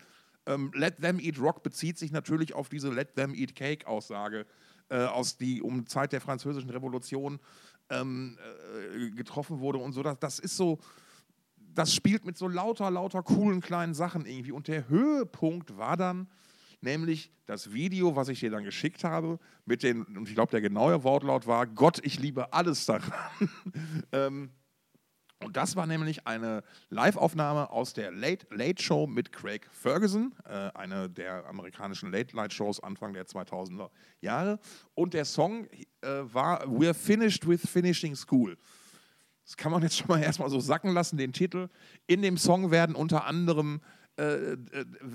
[0.45, 4.45] ähm, Let Them Eat Rock bezieht sich natürlich auf diese Let Them Eat Cake Aussage
[4.89, 7.41] äh, aus die um Zeit der französischen Revolution
[7.91, 8.39] ähm,
[8.95, 10.03] äh, getroffen wurde und so.
[10.03, 10.79] Das, das ist so,
[11.57, 14.53] das spielt mit so lauter, lauter coolen kleinen Sachen irgendwie.
[14.53, 16.29] Und der Höhepunkt war dann
[16.81, 20.61] nämlich das Video, was ich dir dann geschickt habe, mit den, und ich glaube, der
[20.61, 23.13] genaue Wortlaut war: Gott, ich liebe alles daran.
[24.13, 24.51] ähm,
[25.45, 30.71] Und das war nämlich eine Live-Aufnahme aus der Late Late Show mit Craig Ferguson, äh,
[30.75, 34.59] eine der amerikanischen Late Night Shows Anfang der 2000er Jahre.
[34.95, 35.67] Und der Song
[36.01, 38.57] äh, war We're Finished with Finishing School.
[39.45, 41.69] Das kann man jetzt schon mal erstmal so sacken lassen, den Titel.
[42.07, 43.83] In dem Song werden unter anderem
[44.19, 44.57] äh, äh,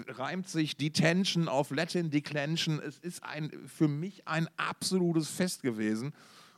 [0.10, 2.80] reimt sich Detention auf Latin Declension.
[2.80, 6.14] Es ist ein, für mich ein absolutes Fest gewesen.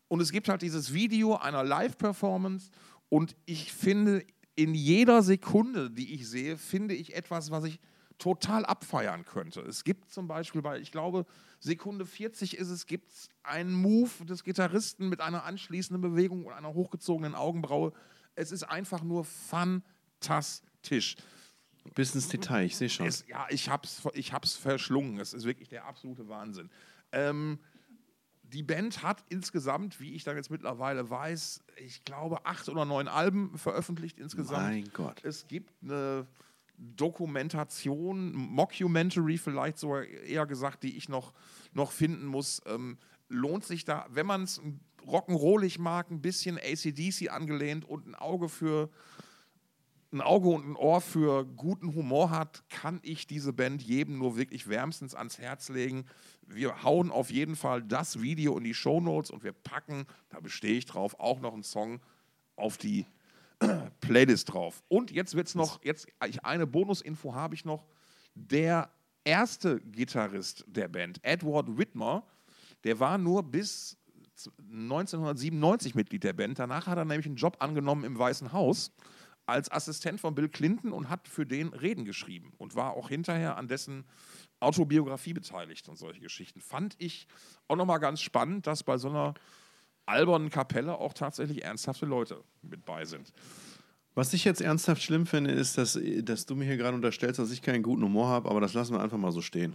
[0.10, 2.70] Und es gibt halt dieses Video einer Live-Performance
[3.10, 4.26] und ich finde,
[4.56, 7.80] in jeder Sekunde, die ich sehe, finde ich etwas, was ich
[8.18, 9.62] total abfeiern könnte.
[9.62, 11.26] Es gibt zum Beispiel bei, ich glaube,
[11.60, 16.54] Sekunde 40 ist es, gibt es einen Move des Gitarristen mit einer anschließenden Bewegung und
[16.54, 17.92] einer hochgezogenen Augenbraue.
[18.36, 21.16] Es ist einfach nur fantastisch.
[21.96, 23.06] Bis ins Detail, ich sehe schon.
[23.08, 25.20] Es, ja, ich hab's, ich hab's verschlungen.
[25.20, 26.70] Es ist wirklich der absolute Wahnsinn.
[27.12, 27.60] Ähm,
[28.54, 33.08] die Band hat insgesamt, wie ich dann jetzt mittlerweile weiß, ich glaube, acht oder neun
[33.08, 34.64] Alben veröffentlicht insgesamt.
[34.64, 35.24] Mein Gott.
[35.24, 36.28] Es gibt eine
[36.78, 41.34] Dokumentation, Mockumentary vielleicht sogar eher gesagt, die ich noch,
[41.74, 42.62] noch finden muss.
[42.68, 42.98] Ähm,
[43.30, 44.62] lohnt sich da, wenn man es
[45.06, 48.90] rock'n'rollig mag, ein bisschen ACDC angelehnt und ein Auge für
[50.12, 54.38] ein Auge und ein Ohr für guten Humor hat, kann ich diese Band jedem nur
[54.38, 56.06] wirklich wärmstens ans Herz legen.
[56.56, 60.40] Wir hauen auf jeden Fall das Video in die Show Notes und wir packen, da
[60.40, 62.00] bestehe ich drauf, auch noch einen Song
[62.56, 63.06] auf die
[64.02, 64.84] Playlist drauf.
[64.88, 67.86] Und jetzt wird es noch, jetzt eine Bonusinfo habe ich noch.
[68.36, 68.90] Der
[69.24, 72.26] erste Gitarrist der Band, Edward Whitmer,
[72.84, 73.98] der war nur bis
[74.60, 76.60] 1997 Mitglied der Band.
[76.60, 78.92] Danach hat er nämlich einen Job angenommen im Weißen Haus
[79.46, 83.58] als Assistent von Bill Clinton und hat für den Reden geschrieben und war auch hinterher
[83.58, 84.06] an dessen
[84.64, 86.62] Autobiografie beteiligt und solche Geschichten.
[86.62, 87.28] Fand ich
[87.68, 89.34] auch nochmal ganz spannend, dass bei so einer
[90.06, 93.34] albernen Kapelle auch tatsächlich ernsthafte Leute mit bei sind.
[94.16, 97.52] Was ich jetzt ernsthaft schlimm finde, ist, dass, dass du mir hier gerade unterstellst, dass
[97.52, 99.74] ich keinen guten Humor habe, aber das lassen wir einfach mal so stehen.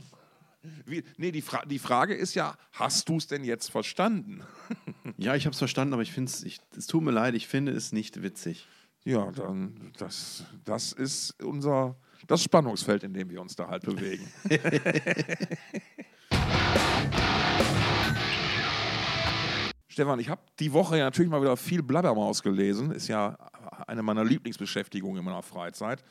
[0.86, 4.43] Wie, nee, die, Fra die Frage ist ja, hast du es denn jetzt verstanden?
[5.16, 6.45] ja, ich habe es verstanden, aber ich finde es,
[6.76, 8.66] es tut mir leid, ich finde es nicht witzig.
[9.05, 14.26] Ja, dann, das, das ist unser, das Spannungsfeld, in dem wir uns da halt bewegen.
[19.88, 22.92] Stefan, ich habe die Woche ja natürlich mal wieder viel Blabbermaus gelesen.
[22.92, 23.36] Ist ja
[23.86, 26.04] eine meiner Lieblingsbeschäftigungen in meiner Freizeit.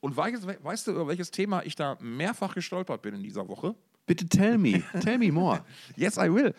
[0.00, 3.74] Und weißt, weißt du, über welches Thema ich da mehrfach gestolpert bin in dieser Woche?
[4.06, 4.82] Bitte tell me.
[5.00, 5.62] tell me more.
[5.96, 6.54] yes, I will.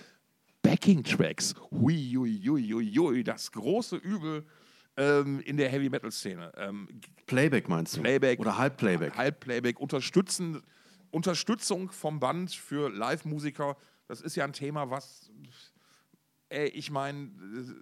[0.61, 1.55] Backing Tracks.
[1.71, 3.23] Hui, hui, hui, hui, hui.
[3.23, 4.45] Das große Übel
[4.99, 6.51] ähm, in der Heavy Metal Szene.
[6.57, 6.87] Ähm,
[7.25, 8.01] Playback meinst du?
[8.01, 8.39] Playback.
[8.39, 9.15] Oder Halbplayback.
[9.15, 9.79] Halbplayback.
[9.79, 10.61] Unterstützen,
[11.09, 13.77] Unterstützung vom Band für Live-Musiker.
[14.07, 15.31] Das ist ja ein Thema, was
[16.49, 17.31] ey, ich meine,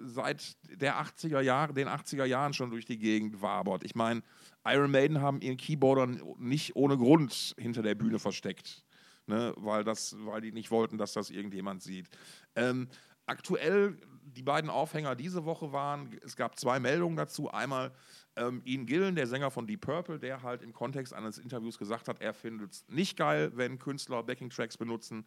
[0.05, 3.83] seit der 80er Jahre, den 80er Jahren schon durch die Gegend wabert.
[3.83, 4.21] Ich meine,
[4.65, 6.07] Iron Maiden haben ihren Keyboarder
[6.37, 8.83] nicht ohne Grund hinter der Bühne versteckt,
[9.25, 9.53] ne?
[9.55, 12.09] weil, das, weil die nicht wollten, dass das irgendjemand sieht.
[12.55, 12.89] Ähm,
[13.25, 13.97] aktuell
[14.37, 17.49] die beiden Aufhänger diese Woche waren, es gab zwei Meldungen dazu.
[17.49, 17.91] Einmal
[18.35, 22.07] ähm, Ian Gillen, der Sänger von Deep Purple, der halt im Kontext eines Interviews gesagt
[22.07, 25.25] hat, er findet es nicht geil, wenn Künstler Backing-Tracks benutzen.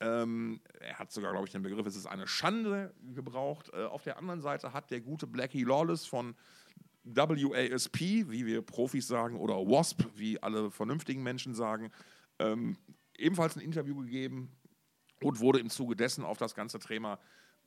[0.00, 3.70] Ähm, er hat sogar, glaube ich, den Begriff, es ist eine Schande gebraucht.
[3.72, 6.34] Äh, auf der anderen Seite hat der gute Blackie Lawless von
[7.04, 11.90] WASP, wie wir Profis sagen, oder WASP, wie alle vernünftigen Menschen sagen,
[12.38, 12.76] ähm,
[13.16, 14.52] ebenfalls ein Interview gegeben
[15.22, 17.18] und wurde im Zuge dessen auf das ganze Thema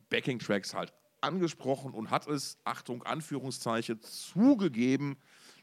[0.10, 5.18] Backing-Tracks halt angesprochen und hat es, Achtung, Anführungszeichen, zugegeben,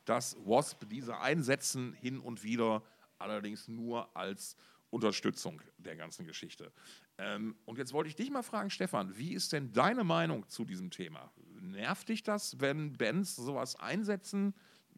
[0.05, 2.83] dass Wasp diese einsetzen hin und wieder,
[3.19, 4.57] allerdings nur als
[4.91, 6.73] Unterstützung der ganzen Geschichte.
[7.19, 10.65] Ähm, und jetzt wollte ich dich mal fragen, Stefan, wie ist denn deine Meinung zu
[10.65, 11.33] diesem Thema?
[11.61, 14.55] Nervt dich das, wenn Bands sowas einsetzen?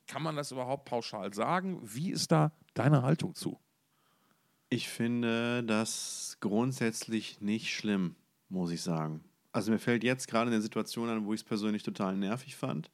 [0.07, 1.81] Kann man das überhaupt pauschal sagen?
[1.83, 3.61] Wie ist da deine Haltung zu?
[4.69, 8.17] Ich finde das grundsätzlich nicht schlimm,
[8.49, 9.23] muss ich sagen.
[9.55, 12.91] Also mir fällt jetzt gerade eine Situation an, wo ich es persönlich total nervig fand.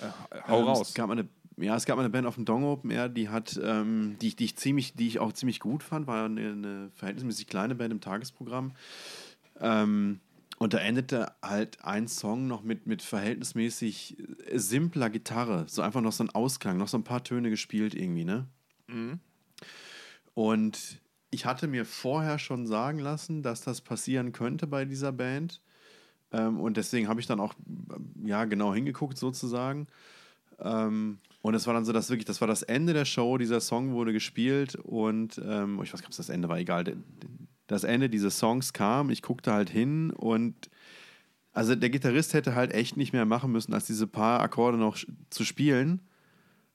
[0.00, 0.88] Äh, hau ähm, raus.
[0.88, 3.58] Es gab eine, ja, es gab eine Band auf dem Dong Open Air, die hat,
[3.60, 7.48] ähm, die, die, ich ziemlich, die ich auch ziemlich gut fand, war eine, eine verhältnismäßig
[7.48, 8.76] kleine Band im Tagesprogramm.
[9.58, 10.20] Ähm,
[10.58, 14.16] und da endete halt ein Song noch mit, mit verhältnismäßig
[14.54, 15.64] simpler Gitarre.
[15.66, 18.46] So einfach noch so ein Ausklang, noch so ein paar Töne gespielt irgendwie, ne?
[18.86, 19.18] Mhm.
[20.34, 21.00] Und
[21.34, 25.60] ich hatte mir vorher schon sagen lassen, dass das passieren könnte bei dieser Band.
[26.32, 29.88] Ähm, und deswegen habe ich dann auch äh, ja genau hingeguckt sozusagen.
[30.60, 33.60] Ähm, und es war dann so, dass wirklich, das war das Ende der Show, dieser
[33.60, 36.96] Song wurde gespielt und ähm, ich weiß nicht, ob es das Ende war, egal.
[37.66, 40.70] Das Ende dieses Songs kam, ich guckte halt hin und
[41.52, 44.96] Also der Gitarrist hätte halt echt nicht mehr machen müssen, als diese paar Akkorde noch
[45.30, 46.00] zu spielen.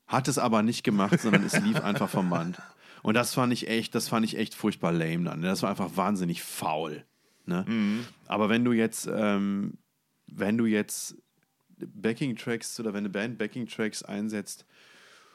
[0.08, 2.58] Hat es aber nicht gemacht, sondern es lief einfach vom Band.
[3.02, 5.42] Und das fand ich echt, das fand ich echt furchtbar lame dann.
[5.42, 7.06] Das war einfach wahnsinnig faul.
[7.46, 7.66] Ne?
[7.68, 8.06] Mhm.
[8.28, 9.78] Aber wenn du jetzt, ähm,
[10.28, 11.16] wenn du jetzt
[11.78, 14.66] Backing-Tracks oder wenn eine Band Backing-Tracks einsetzt,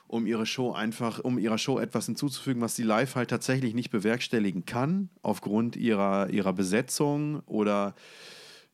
[0.07, 3.91] um ihre Show einfach, um ihrer Show etwas hinzuzufügen, was sie live halt tatsächlich nicht
[3.91, 7.95] bewerkstelligen kann, aufgrund ihrer, ihrer Besetzung oder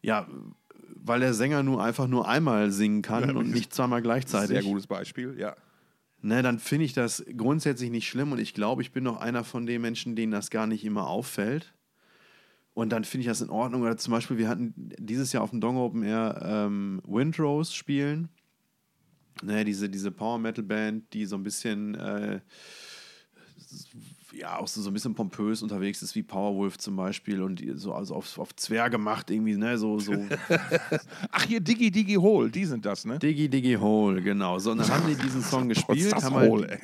[0.03, 0.27] ja,
[1.03, 4.49] weil der Sänger nur einfach nur einmal singen kann ja, und nicht zweimal gleichzeitig.
[4.49, 5.57] Sehr gutes Beispiel, ja.
[6.23, 9.43] Ne, dann finde ich das grundsätzlich nicht schlimm und ich glaube, ich bin noch einer
[9.43, 11.73] von den Menschen, denen das gar nicht immer auffällt.
[12.75, 13.83] Und dann finde ich das in Ordnung.
[13.83, 18.29] Oder zum Beispiel, wir hatten dieses Jahr auf dem Dong Open Air ähm, Windrose spielen.
[19.43, 22.41] Ne, diese, diese Power Metal Band, die so ein bisschen äh,
[24.33, 27.93] ja auch so, so ein bisschen pompös unterwegs ist, wie Powerwolf zum Beispiel und so
[27.93, 29.99] also auf, auf Zwerge macht irgendwie, ne, so.
[29.99, 30.13] so.
[31.31, 33.19] Ach, hier Diggy Diggy Hole, die sind das, ne?
[33.19, 34.59] Diggy Diggy Hole, genau.
[34.59, 36.15] So, und dann haben die diesen Song gespielt.
[36.15, 36.81] haben halt Hole, halt,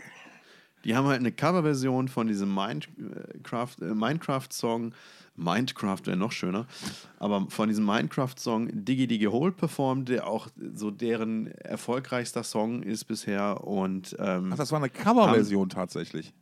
[0.84, 4.92] die haben halt eine Coverversion von diesem Minecraft, äh, Minecraft-Song.
[5.38, 6.66] Minecraft wäre noch schöner.
[7.18, 13.05] Aber von diesem Minecraft-Song Diggy Diggy Hole performt, der auch so deren erfolgreichster Song ist
[13.05, 13.64] bisher.
[13.64, 16.32] Und, ähm, Ach, das war eine Coverversion tatsächlich.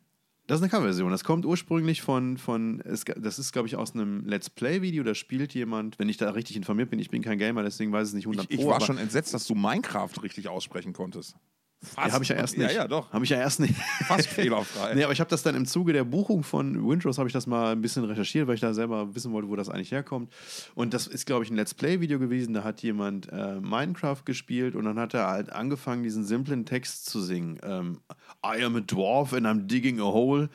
[0.46, 1.10] Das ist eine Coverversion.
[1.10, 5.02] Das kommt ursprünglich von, von das ist, glaube ich, aus einem Let's Play-Video.
[5.02, 8.08] Da spielt jemand, wenn ich da richtig informiert bin, ich bin kein Gamer, deswegen weiß
[8.08, 11.36] ich es nicht 100 Ich, ich war schon entsetzt, dass du Minecraft richtig aussprechen konntest.
[11.82, 12.08] Fast.
[12.08, 12.70] Ja, habe ich ja erst nicht.
[12.70, 13.12] Ja, ja, doch.
[13.12, 13.74] Habe ich ja erst nicht.
[14.06, 14.94] Fast fehlerfrei.
[14.94, 17.46] nee, aber ich habe das dann im Zuge der Buchung von Windrose habe ich das
[17.46, 20.32] mal ein bisschen recherchiert, weil ich da selber wissen wollte, wo das eigentlich herkommt.
[20.74, 22.54] Und das ist, glaube ich, ein Let's Play-Video gewesen.
[22.54, 27.06] Da hat jemand äh, Minecraft gespielt und dann hat er halt angefangen, diesen simplen Text
[27.06, 27.58] zu singen.
[27.62, 28.00] Ähm,
[28.44, 30.48] I am a dwarf and I'm digging a hole.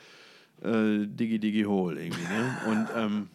[0.62, 2.22] Äh, Diggy Diggy Hole irgendwie.
[2.22, 2.56] Ne?
[2.66, 3.28] Und ähm,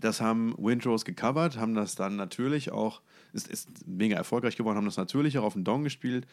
[0.00, 3.00] das haben Windrose gecovert, haben das dann natürlich auch,
[3.32, 6.26] ist, ist mega erfolgreich geworden, haben das natürlich auch auf dem Dong gespielt.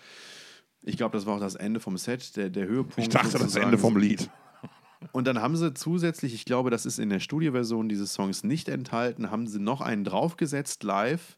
[0.86, 3.00] Ich glaube, das war auch das Ende vom Set, der, der Höhepunkt.
[3.00, 4.30] Ich dachte, das Ende vom Lied.
[5.12, 8.70] Und dann haben sie zusätzlich, ich glaube, das ist in der Studioversion dieses Songs nicht
[8.70, 11.38] enthalten, haben sie noch einen draufgesetzt live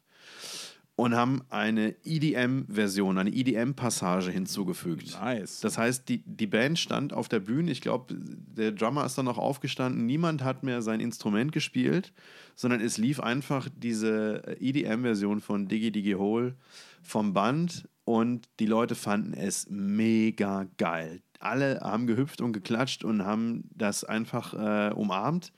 [0.98, 5.16] und haben eine EDM-Version, eine EDM-Passage hinzugefügt.
[5.20, 5.60] Nice.
[5.60, 9.26] Das heißt, die, die Band stand auf der Bühne, ich glaube, der Drummer ist dann
[9.26, 12.12] noch aufgestanden, niemand hat mehr sein Instrument gespielt,
[12.56, 16.56] sondern es lief einfach diese EDM-Version von Diggy Diggy Hole
[17.02, 21.20] vom Band und die Leute fanden es mega geil.
[21.40, 25.52] Alle haben gehüpft und geklatscht und haben das einfach äh, umarmt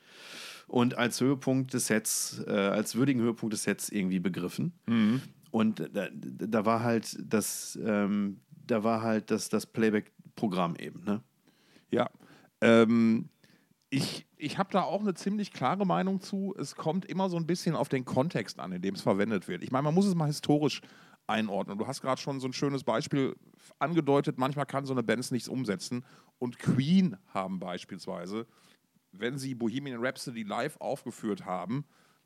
[0.66, 4.72] und als Höhepunkt des Sets, äh, als würdigen Höhepunkt des Sets irgendwie begriffen.
[4.88, 5.22] Mhm.
[5.52, 11.22] Und da, da, war halt das, ähm, da war halt das, das Playback-Programm eben, ne?
[11.92, 12.10] Ja.
[12.60, 13.28] Ähm,
[13.90, 16.54] ich ich habe da auch eine ziemlich klare Meinung zu.
[16.58, 19.62] Es kommt immer so ein bisschen auf den Kontext an, in dem es verwendet wird.
[19.62, 20.80] Ich meine, man muss es mal historisch
[21.30, 21.78] einordnen.
[21.78, 23.36] Du hast gerade schon so ein schönes Beispiel
[23.78, 26.04] angedeutet, manchmal kann so eine Band nichts umsetzen.
[26.38, 28.46] Und Queen haben beispielsweise,
[29.12, 31.84] wenn sie Bohemian Rhapsody live aufgeführt haben,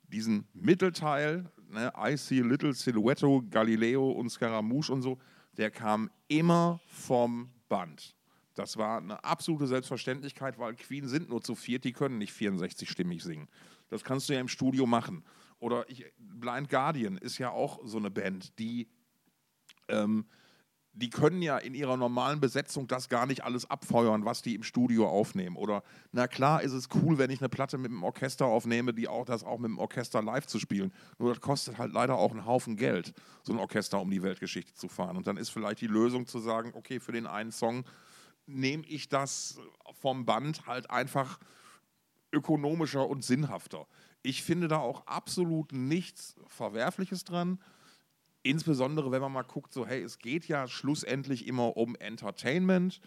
[0.09, 5.19] diesen Mittelteil, ne, I See Little Silhouetto, Galileo und Scaramouche und so,
[5.57, 8.17] der kam immer vom Band.
[8.55, 13.23] Das war eine absolute Selbstverständlichkeit, weil Queen sind nur zu viert, die können nicht 64-stimmig
[13.23, 13.49] singen.
[13.89, 15.25] Das kannst du ja im Studio machen.
[15.59, 18.89] Oder ich, Blind Guardian ist ja auch so eine Band, die,
[19.89, 20.27] ähm,
[20.97, 24.63] die können ja in ihrer normalen Besetzung das gar nicht alles abfeuern, was die im
[24.63, 25.57] Studio aufnehmen.
[25.57, 25.83] Oder
[26.13, 29.25] na klar ist es cool, wenn ich eine Platte mit dem Orchester aufnehme, die auch
[29.25, 30.93] das auch mit dem Orchester live zu spielen.
[31.19, 33.13] Nur das kostet halt leider auch einen Haufen Geld,
[33.43, 35.17] so ein Orchester um die Weltgeschichte zu fahren.
[35.17, 37.85] Und dann ist vielleicht die Lösung zu sagen, okay, für den einen Song
[38.47, 39.59] nehme ich das
[40.01, 41.41] vom Band halt einfach
[42.33, 43.87] ökonomischer und sinnhafter.
[44.23, 47.59] Ich finde da auch absolut nichts Verwerfliches dran.
[48.45, 53.01] Insbesondere, wenn man mal guckt, so, hey, es geht ja schlussendlich immer um Entertainment.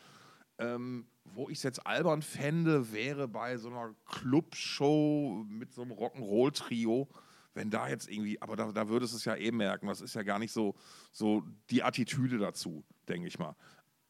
[0.59, 5.91] Ähm, wo ich es jetzt albern fände, wäre bei so einer Clubshow mit so einem
[5.91, 7.07] Rock'n'Roll-Trio,
[7.53, 10.15] wenn da jetzt irgendwie, aber da, da würdest du es ja eh merken, das ist
[10.15, 10.75] ja gar nicht so,
[11.11, 13.55] so die Attitüde dazu, denke ich mal.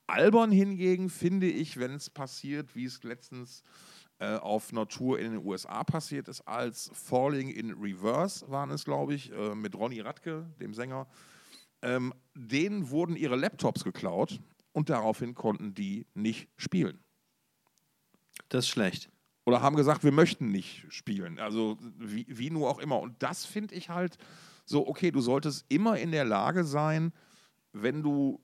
[0.05, 3.61] Albern hingegen finde ich, wenn es passiert, wie es letztens
[4.26, 9.13] auf einer Tour in den USA passiert ist, als Falling in Reverse waren es, glaube
[9.13, 11.07] ich, äh, mit Ronny Radke, dem Sänger.
[11.82, 14.39] Ähm, denen wurden ihre Laptops geklaut
[14.72, 16.99] und daraufhin konnten die nicht spielen.
[18.49, 19.09] Das ist schlecht.
[19.45, 21.39] Oder haben gesagt, wir möchten nicht spielen.
[21.39, 22.99] Also wie, wie nur auch immer.
[22.99, 24.18] Und das finde ich halt
[24.65, 27.13] so, okay, du solltest immer in der Lage sein,
[27.72, 28.41] wenn du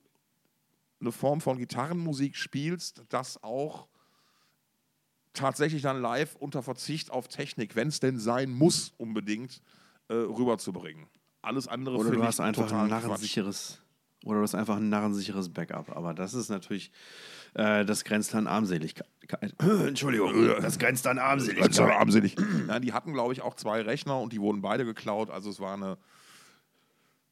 [1.01, 3.87] eine Form von Gitarrenmusik spielst, das auch
[5.33, 9.61] tatsächlich dann live unter Verzicht auf Technik, wenn es denn sein muss, unbedingt
[10.07, 11.07] äh, rüberzubringen.
[11.41, 13.81] Alles andere Oder du ich hast einfach ein narrensicheres,
[14.23, 15.95] oder du hast einfach ein narrensicheres Backup.
[15.95, 16.91] Aber das ist natürlich,
[17.53, 19.07] äh, das grenzt an Armseligkeit.
[19.59, 21.75] Entschuldigung, das grenzt an Armseligkeit.
[21.75, 22.35] schön armselig.
[22.67, 25.29] Ja, die hatten, glaube ich, auch zwei Rechner und die wurden beide geklaut.
[25.29, 25.97] Also es war eine,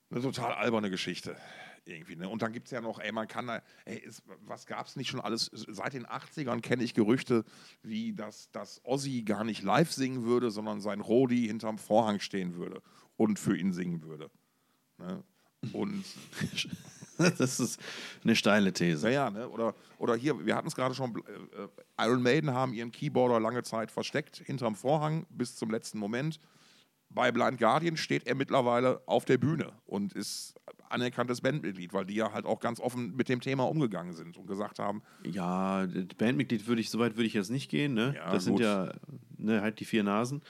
[0.10, 1.38] eine total alberne Geschichte.
[1.86, 2.30] Irgendwie, ne?
[2.30, 4.96] Und dann gibt es ja noch, ey, man kann da, ey, es, was gab es
[4.96, 5.50] nicht schon alles?
[5.54, 7.44] Seit den 80ern kenne ich Gerüchte,
[7.82, 12.56] wie dass, dass Ozzy gar nicht live singen würde, sondern sein Rodi hinterm Vorhang stehen
[12.56, 12.82] würde
[13.18, 14.30] und für ihn singen würde.
[14.98, 15.24] Ne?
[15.74, 16.06] Und
[17.40, 17.80] Das ist
[18.24, 19.06] eine steile These.
[19.06, 19.48] Naja, ne?
[19.50, 23.40] oder, oder hier, wir hatten es gerade schon, äh, äh, Iron Maiden haben ihren Keyboarder
[23.40, 26.40] lange Zeit versteckt, hinterm Vorhang bis zum letzten Moment.
[27.10, 30.56] Bei Blind Guardian steht er mittlerweile auf der Bühne und ist
[30.92, 34.48] anerkanntes Bandmitglied, weil die ja halt auch ganz offen mit dem Thema umgegangen sind und
[34.48, 35.88] gesagt haben, Ja,
[36.18, 38.14] Bandmitglied würde ich, soweit würde ich jetzt nicht gehen, ne?
[38.16, 38.62] Ja, das sind gut.
[38.62, 38.92] ja
[39.38, 40.42] ne, halt die vier Nasen.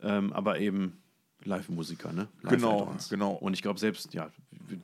[0.00, 0.98] Ähm, aber eben
[1.44, 2.28] Live-Musiker, ne?
[2.42, 3.08] Genau, Live-Add-ons.
[3.08, 3.32] genau.
[3.32, 4.30] Und ich glaube selbst, ja,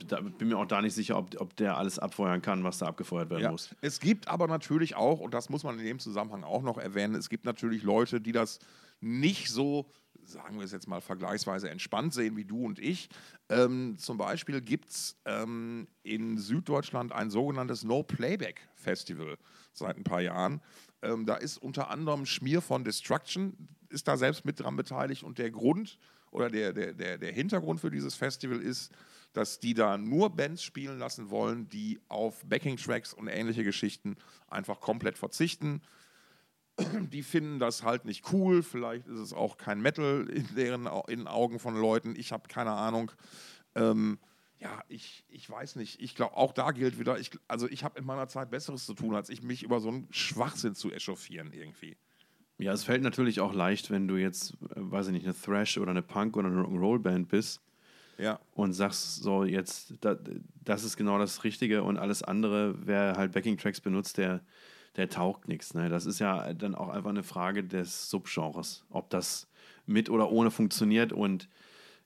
[0.09, 2.87] da, bin mir auch da nicht sicher, ob, ob der alles abfeuern kann, was da
[2.87, 3.51] abgefeuert werden Ja.
[3.53, 3.75] muss.
[3.81, 7.15] Es gibt aber natürlich auch, und das muss man in dem Zusammenhang auch noch erwähnen,
[7.15, 8.59] es gibt natürlich Leute, die das
[9.01, 9.87] nicht so,
[10.31, 13.09] sagen wir es jetzt mal vergleichsweise entspannt sehen wie du und ich.
[13.49, 19.39] Ähm, zum Beispiel gibt es ähm, in Süddeutschland ein sogenanntes No-Playback-Festival
[19.73, 20.61] seit ein paar Jahren.
[21.03, 25.39] Ähm, da ist unter anderem Schmier von Destruction, ist da selbst mit dran beteiligt und
[25.39, 25.99] der Grund
[26.31, 28.93] oder der, der, der, der Hintergrund für dieses Festival ist,
[29.33, 34.17] dass die da nur Bands spielen lassen wollen, die auf Backing-Tracks und ähnliche Geschichten
[34.49, 35.83] einfach komplett verzichten.
[37.11, 38.63] Die finden das halt nicht cool.
[38.63, 42.15] Vielleicht ist es auch kein Metal in deren in Augen von Leuten.
[42.17, 43.11] Ich habe keine Ahnung.
[43.75, 44.19] Ähm,
[44.61, 46.01] ja, ich, ich weiß nicht.
[46.01, 48.95] Ich glaube, auch da gilt wieder, ich, also ich habe in meiner Zeit Besseres zu
[48.95, 51.97] tun, als ich mich über so einen Schwachsinn zu echauffieren irgendwie.
[52.59, 55.79] Ja, es fällt natürlich auch leicht, wenn du jetzt, äh, weiß ich nicht, eine Thrash
[55.79, 57.61] oder eine Punk oder eine Rock'n'Roll-Band bist
[58.19, 60.17] Ja, und sagst so, jetzt, da,
[60.65, 64.45] das ist genau das Richtige und alles andere, wer halt Backing-Tracks benutzt, der,
[64.99, 65.73] der taugt nichts.
[65.75, 65.89] Ne?
[65.89, 69.49] Das ist ja dann auch einfach eine Frage des Subgenres, ob das
[69.87, 71.49] mit oder ohne funktioniert und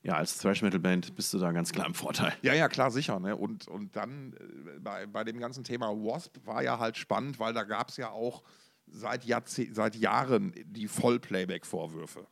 [0.03, 2.33] ja, als Thrash-Metal-Band bist du da ganz klar im Vorteil.
[2.41, 3.21] Ja, ja, klar, sicher.
[3.21, 3.37] Ne?
[3.37, 7.53] Und, und dann äh, bei, bei dem ganzen Thema Wasp war ja halt spannend, weil
[7.53, 8.43] da gab es ja auch
[8.85, 12.27] seit, seit Jahren die Voll-Playback-Vorwürfe.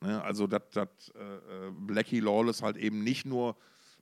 [0.00, 0.22] Ne?
[0.22, 3.54] Also, dass äh, äh, Blackie Lawless halt eben nicht nur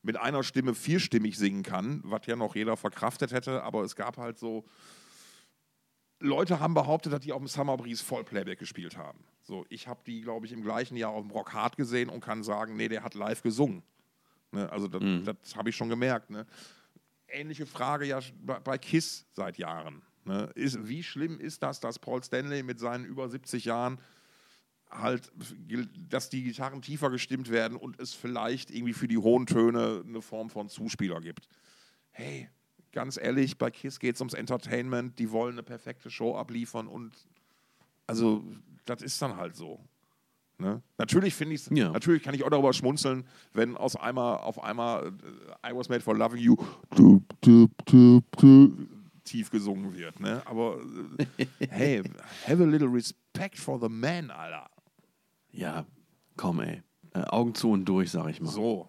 [0.03, 4.17] mit einer Stimme vierstimmig singen kann, was ja noch jeder verkraftet hätte, aber es gab
[4.17, 4.65] halt so.
[6.21, 9.19] Leute haben behauptet, dass die auf dem Summer Breeze Voll-Playback gespielt haben.
[9.43, 12.21] So, ich habe die, glaube ich, im gleichen Jahr auf dem Rock Hard gesehen und
[12.21, 13.83] kann sagen, nee, der hat live gesungen.
[14.51, 15.03] Ne, also das,
[15.43, 16.31] das habe ich schon gemerkt.
[16.31, 16.47] Ne.
[17.29, 20.03] Ähnliche Frage ja bei, bei KISS seit Jahren.
[20.25, 20.51] Ne.
[20.55, 24.01] Ist, wie schlimm ist das, dass Paul Stanley mit seinen über 70 Jahren
[24.91, 25.31] halt,
[26.09, 30.23] dass die Gitarren tiefer gestimmt werden und es vielleicht irgendwie für die hohen Töne eine
[30.23, 31.49] Form von Zuspieler gibt?
[32.11, 32.49] Hey,
[32.93, 37.13] ganz ehrlich, bei KISS geht es ums Entertainment, die wollen eine perfekte Show abliefern und
[38.07, 38.43] also
[38.87, 39.81] das ist dann halt so.
[40.61, 40.83] Ne?
[40.97, 41.91] Natürlich finde ich Ja.
[41.93, 45.13] natürlich kann ich auch darüber schmunzeln, wenn aus einmal auf einmal
[45.63, 46.57] äh, I was made for loving you
[49.25, 50.19] tief gesungen wird.
[50.21, 50.43] Ne?
[50.47, 50.79] Aber
[51.39, 52.03] äh, hey,
[52.47, 54.69] have a little respect for the man, Alter.
[55.53, 55.87] Ja,
[56.37, 56.83] komm, ey.
[57.15, 58.51] Äh, Augen zu und durch, sag ich mal.
[58.51, 58.89] So,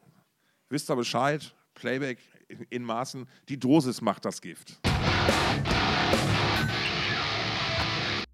[0.69, 1.53] wisst ihr Bescheid?
[1.75, 2.19] Playback
[2.69, 4.79] in Maßen, die Dosis macht das Gift.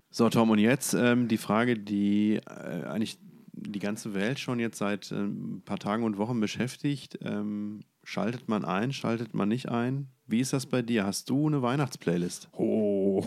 [0.09, 3.19] So, Tom, und jetzt ähm, die Frage, die äh, eigentlich
[3.51, 7.19] die ganze Welt schon jetzt seit äh, ein paar Tagen und Wochen beschäftigt.
[7.21, 10.07] Ähm, schaltet man ein, schaltet man nicht ein?
[10.27, 11.05] Wie ist das bei dir?
[11.05, 12.49] Hast du eine Weihnachtsplaylist?
[12.53, 13.23] Oh,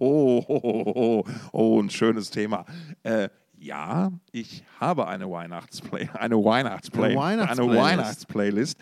[0.00, 2.64] oh, oh, ein schönes Thema.
[3.02, 7.60] Äh, ja, ich habe eine Weihnachtsplay, eine Weihnachtsplay, eine Weihnachtsplaylist.
[7.60, 8.78] Eine Weihnachtsplaylist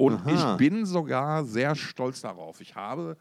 [0.00, 0.52] und Aha.
[0.52, 2.62] ich bin sogar sehr stolz darauf.
[2.62, 3.18] Ich habe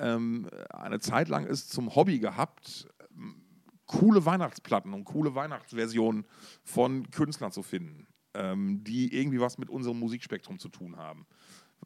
[0.00, 3.42] ähm, eine Zeit lang es zum Hobby gehabt, ähm,
[3.86, 6.26] coole Weihnachtsplatten und coole Weihnachtsversionen
[6.64, 11.28] von Künstlern zu finden, ähm, die irgendwie was mit unserem Musikspektrum zu tun haben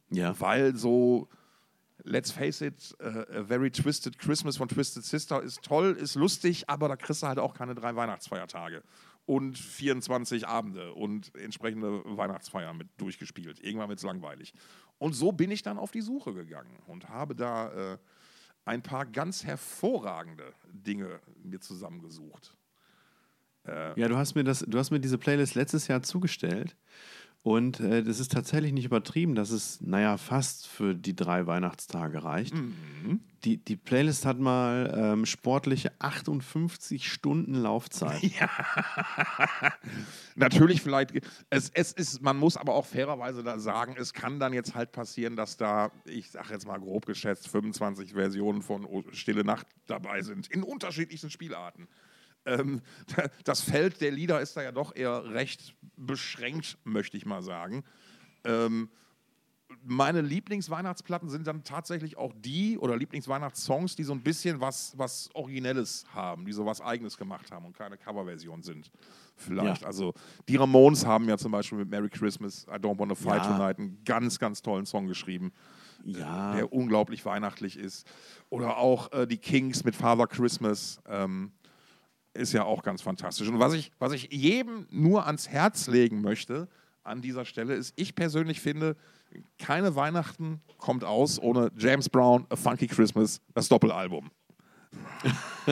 [0.08, 0.34] Ja.
[0.40, 1.28] weil so,
[2.02, 6.88] let's face it, A Very Twisted Christmas von Twisted Sister ist toll, ist lustig, aber
[6.88, 8.82] da kriegst du halt auch keine drei Weihnachtsfeiertage
[9.30, 13.62] und 24 Abende und entsprechende Weihnachtsfeiern mit durchgespielt.
[13.62, 14.52] Irgendwann wird es langweilig.
[14.98, 17.98] Und so bin ich dann auf die Suche gegangen und habe da äh,
[18.64, 22.56] ein paar ganz hervorragende Dinge mir zusammengesucht.
[23.96, 26.76] Ja, du hast mir das, du hast mir diese Playlist letztes Jahr zugestellt
[27.42, 32.22] Und äh, das ist tatsächlich nicht übertrieben, dass es, naja, fast für die drei Weihnachtstage
[32.22, 32.54] reicht.
[32.54, 33.20] Mhm.
[33.44, 38.22] Die, die Playlist hat mal ähm, sportliche 58 Stunden Laufzeit.
[38.22, 38.50] Ja.
[40.36, 41.12] Natürlich vielleicht,
[41.48, 44.92] es, es ist, man muss aber auch fairerweise da sagen, es kann dann jetzt halt
[44.92, 50.20] passieren, dass da, ich sage jetzt mal grob geschätzt, 25 Versionen von Stille Nacht dabei
[50.20, 51.88] sind, in unterschiedlichsten Spielarten.
[52.46, 52.80] Ähm,
[53.44, 57.84] das Feld der Lieder ist da ja doch eher recht beschränkt, möchte ich mal sagen.
[58.44, 58.90] Ähm,
[59.84, 65.30] meine Lieblingsweihnachtsplatten sind dann tatsächlich auch die oder Lieblingsweihnachtssongs, die so ein bisschen was, was
[65.34, 68.90] Originelles haben, die so was Eigenes gemacht haben und keine Coverversion sind.
[69.36, 69.82] Vielleicht.
[69.82, 69.86] Ja.
[69.86, 70.12] Also
[70.48, 73.52] die Ramones haben ja zum Beispiel mit Merry Christmas, I Don't Wanna Fight Ja.
[73.56, 75.52] Tonight einen ganz, ganz tollen Song geschrieben,
[76.04, 76.54] Ja.
[76.54, 78.06] der unglaublich weihnachtlich ist.
[78.48, 81.00] Oder auch äh, die Kings mit Father Christmas.
[81.08, 81.52] Ähm,
[82.34, 83.48] ist ja auch ganz fantastisch.
[83.48, 86.68] Und was ich, was ich jedem nur ans Herz legen möchte
[87.02, 88.96] an dieser Stelle ist, ich persönlich finde,
[89.58, 94.30] keine Weihnachten kommt aus ohne James Brown, A Funky Christmas, das Doppelalbum.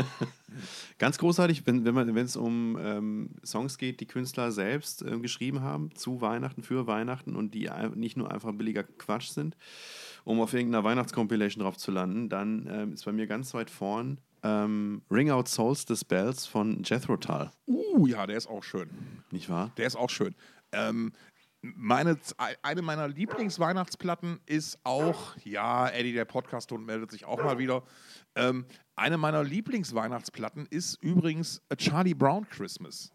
[0.99, 5.61] Ganz großartig, wenn man- wenn es um ähm, Songs geht, die Künstler selbst äh, geschrieben
[5.61, 9.57] haben, zu Weihnachten, für Weihnachten und die nicht nur einfach billiger Quatsch sind,
[10.25, 14.19] um auf irgendeiner Weihnachtscompilation drauf zu landen, dann ähm, ist bei mir ganz weit vorn
[14.43, 17.51] ähm, Ring Out Souls des Bells von Jethro Tull.
[17.67, 18.91] Uh, ja, der ist auch schön.
[19.31, 19.73] Nicht wahr?
[19.77, 20.35] Der ist auch schön.
[20.73, 21.13] Ähm,
[21.61, 22.19] meine,
[22.63, 27.83] eine meiner Lieblingsweihnachtsplatten ist auch, ja, Eddie, der Podcast-Hund meldet sich auch mal wieder.
[28.37, 33.13] Ähm, eine meiner Lieblingsweihnachtsplatten ist übrigens A Charlie Brown Christmas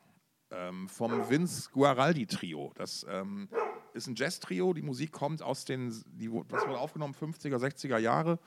[0.52, 2.72] ähm, vom Vince Guaraldi Trio.
[2.76, 3.48] Das ähm,
[3.94, 4.74] ist ein Jazz-Trio.
[4.74, 8.40] Die Musik kommt aus den, die, das wurde aufgenommen 50er, 60er Jahre.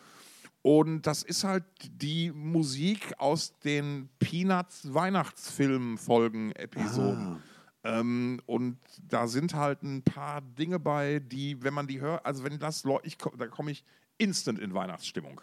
[0.67, 1.63] Und das ist halt
[1.93, 7.41] die Musik aus den Peanuts Weihnachtsfilm-Folgen, Episoden.
[7.85, 8.77] Ähm, und
[9.09, 12.83] da sind halt ein paar Dinge bei, die, wenn man die hört, also wenn das,
[12.83, 13.85] Leu- ich, ko- da komme ich
[14.19, 15.41] instant in Weihnachtsstimmung.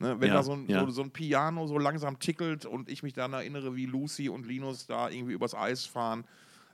[0.00, 0.84] Ne, wenn Ja, da so ein, ja.
[0.86, 4.44] so, so ein Piano so langsam tickelt und ich mich dann erinnere, wie Lucy und
[4.44, 6.24] Linus da irgendwie übers Eis fahren,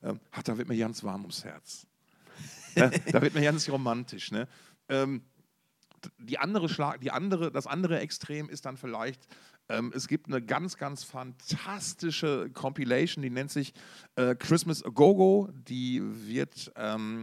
[0.03, 1.87] ähm, ach, da wird mir ganz warm ums Herz.
[2.77, 4.33] ja, da wird mir ganz romantisch.
[4.33, 4.49] Ne?
[4.89, 5.21] Ähm,
[6.19, 9.27] die andere Schlag, die andere, das andere Extrem ist dann vielleicht,
[9.69, 13.73] ähm, es gibt eine ganz, ganz fantastische Compilation, die nennt sich
[14.17, 15.49] äh, Christmas a Go-Go.
[15.69, 17.23] Die wird ähm,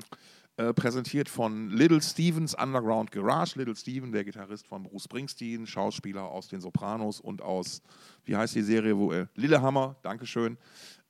[0.57, 3.57] äh, präsentiert von Little Stevens Underground Garage.
[3.57, 7.81] Little Steven, der Gitarrist von Bruce Springsteen, Schauspieler aus den Sopranos und aus,
[8.25, 10.57] wie heißt die Serie, wo äh, Lillehammer, Dankeschön.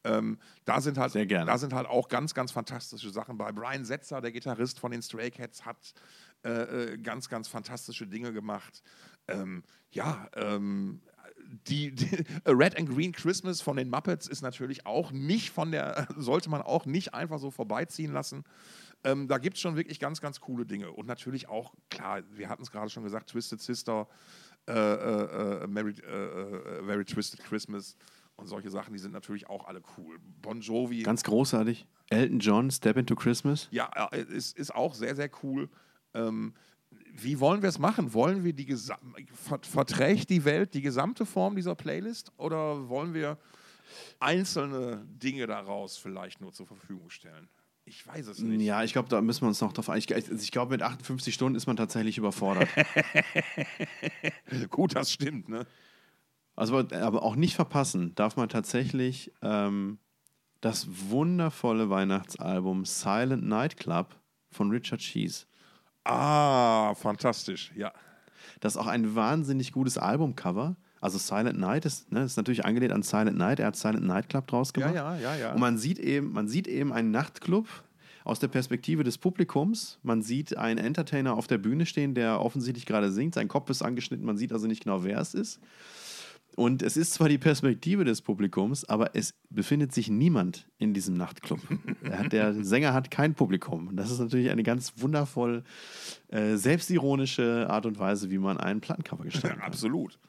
[0.03, 3.51] Ähm, da, sind halt, da sind halt auch ganz, ganz fantastische Sachen bei.
[3.51, 5.93] Brian Setzer, der Gitarrist von den Stray Cats, hat
[6.43, 8.81] äh, äh, ganz, ganz fantastische Dinge gemacht.
[9.27, 11.01] Ähm, ja, ähm,
[11.67, 16.07] die, die Red and Green Christmas von den Muppets ist natürlich auch nicht von der,
[16.17, 18.43] sollte man auch nicht einfach so vorbeiziehen lassen.
[19.03, 20.91] Ähm, da gibt es schon wirklich ganz, ganz coole Dinge.
[20.91, 24.07] Und natürlich auch, klar, wir hatten es gerade schon gesagt, Twisted Sister,
[24.67, 27.97] äh, äh, äh, Merry, äh, Very Twisted Christmas
[28.35, 30.17] und solche Sachen, die sind natürlich auch alle cool.
[30.41, 31.03] Bon Jovi.
[31.03, 31.87] Ganz großartig.
[32.09, 33.67] Elton John, Step into Christmas.
[33.71, 35.69] Ja, ist, ist auch sehr, sehr cool.
[36.13, 36.53] Ähm,
[37.13, 38.13] wie wollen wir es machen?
[38.13, 38.75] Wollen wir die
[39.61, 43.37] verträgt die Welt die gesamte Form dieser Playlist oder wollen wir
[44.19, 47.49] einzelne Dinge daraus vielleicht nur zur Verfügung stellen?
[47.83, 48.61] Ich weiß es nicht.
[48.61, 49.97] Ja, ich glaube, da müssen wir uns noch drauf ein.
[49.97, 52.69] Ich, also ich glaube, mit 58 Stunden ist man tatsächlich überfordert.
[54.69, 55.65] Gut, das stimmt, ne?
[56.55, 59.97] Also, aber auch nicht verpassen darf man tatsächlich ähm,
[60.59, 64.15] das wundervolle Weihnachtsalbum Silent Night Club
[64.51, 65.45] von Richard Cheese.
[66.03, 67.91] Ah, fantastisch, ja.
[68.59, 70.75] Das ist auch ein wahnsinnig gutes Albumcover.
[70.99, 73.59] Also Silent Night ist, ne, ist natürlich angelehnt an Silent Night.
[73.59, 74.95] Er hat Silent Night Club draus Ja, gemacht.
[74.95, 75.53] ja, ja, ja.
[75.53, 77.67] Und man sieht eben, man sieht eben einen Nachtclub
[78.23, 79.97] aus der Perspektive des Publikums.
[80.03, 83.33] Man sieht einen Entertainer auf der Bühne stehen, der offensichtlich gerade singt.
[83.33, 85.59] Sein Kopf ist angeschnitten, man sieht also nicht genau, wer es ist.
[86.61, 91.15] Und es ist zwar die Perspektive des Publikums, aber es befindet sich niemand in diesem
[91.15, 91.59] Nachtclub.
[92.03, 93.95] Er der Sänger hat kein Publikum.
[93.95, 95.63] Das ist natürlich eine ganz wundervoll
[96.27, 99.67] äh, selbstironische Art und Weise, wie man einen Plattencover gestalten kann.
[99.67, 100.19] Absolut.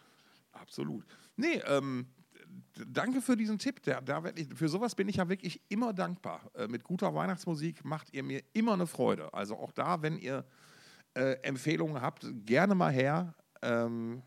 [0.53, 1.05] Absolut.
[1.37, 2.07] Nee, ähm,
[2.87, 3.83] danke für diesen Tipp.
[3.83, 6.51] Da werd ich, für sowas bin ich ja wirklich immer dankbar.
[6.55, 9.35] Äh, mit guter Weihnachtsmusik macht ihr mir immer eine Freude.
[9.35, 10.47] Also auch da, wenn ihr
[11.13, 13.35] äh, Empfehlungen habt, gerne mal her.
[13.61, 14.23] Ähm,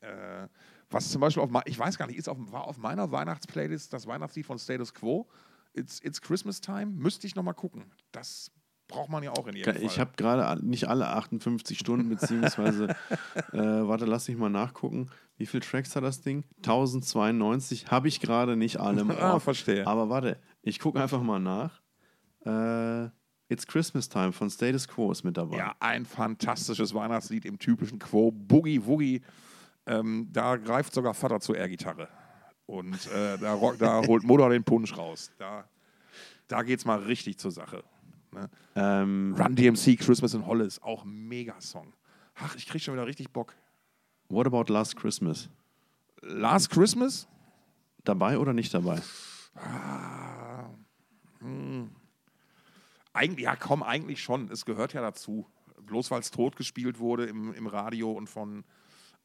[0.00, 0.48] äh,
[0.90, 4.06] was zum Beispiel auf, ich weiß gar nicht, ist auf, war auf meiner Weihnachtsplaylist das
[4.06, 5.28] Weihnachtslied von Status Quo.
[5.72, 6.86] It's, It's Christmas Time.
[6.86, 7.84] Müsste ich nochmal gucken.
[8.10, 8.50] Das
[8.88, 9.82] braucht man ja auch in jedem Fall.
[9.84, 12.88] Ich habe gerade nicht alle 58 Stunden, beziehungsweise,
[13.52, 15.10] äh, warte, lass mich mal nachgucken.
[15.36, 16.44] Wie viele Tracks hat das Ding?
[16.58, 19.00] 1092 habe ich gerade nicht alle.
[19.20, 19.86] Ah, verstehe.
[19.86, 21.80] Aber warte, ich gucke einfach mal nach.
[22.44, 23.10] Äh,
[23.48, 25.56] It's Christmas Time von Status Quo ist mit dabei.
[25.56, 28.30] Ja, ein fantastisches Weihnachtslied im typischen Quo.
[28.30, 29.22] Boogie Woogie.
[29.86, 32.08] Ähm, da greift sogar Vater zur Air-Gitarre.
[32.66, 35.32] Und äh, da, da holt Mutter den Punsch raus.
[35.38, 35.64] Da,
[36.46, 37.82] da geht's mal richtig zur Sache.
[38.32, 38.48] Ne?
[38.76, 41.92] Ähm, Run DMC, Christmas in Hollis, auch ein Mega-Song.
[42.36, 43.54] Ach, ich krieg schon wieder richtig Bock.
[44.28, 45.48] What About Last Christmas?
[46.22, 47.26] Last Christmas?
[48.04, 49.02] Dabei oder nicht dabei?
[53.12, 54.50] Eigentlich, ja, komm, eigentlich schon.
[54.50, 55.46] Es gehört ja dazu.
[55.82, 58.64] Bloß weil es tot gespielt wurde im, im Radio und von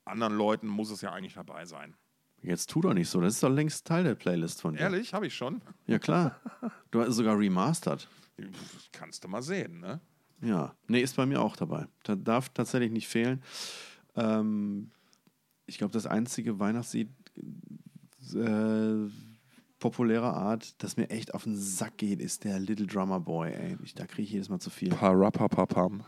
[0.06, 1.96] anderen Leuten, muss es ja eigentlich dabei sein.
[2.42, 3.22] Jetzt tu doch nicht so.
[3.22, 4.82] Das ist doch längst Teil der Playlist von dir.
[4.82, 5.62] Ehrlich, habe ich schon.
[5.88, 6.40] Ja, klar.
[6.92, 8.08] Du hast es sogar remastered.
[8.40, 10.00] Pff, Kannst du mal sehen, ne?
[10.42, 10.76] Ja.
[10.88, 11.88] Nee, ist bei mir auch dabei.
[12.04, 13.42] Da darf tatsächlich nicht fehlen.
[14.16, 14.92] Ähm,
[15.66, 17.10] ich glaube, das einzige Weihnachtslied
[18.36, 19.10] äh,
[19.80, 23.52] populärer Art, das mir echt auf den Sack geht, ist der Little Drummer Boy.
[23.54, 23.78] Ey.
[23.84, 24.90] Ich, da kriege ich jedes Mal zu viel.
[24.90, 26.04] Parapapapam.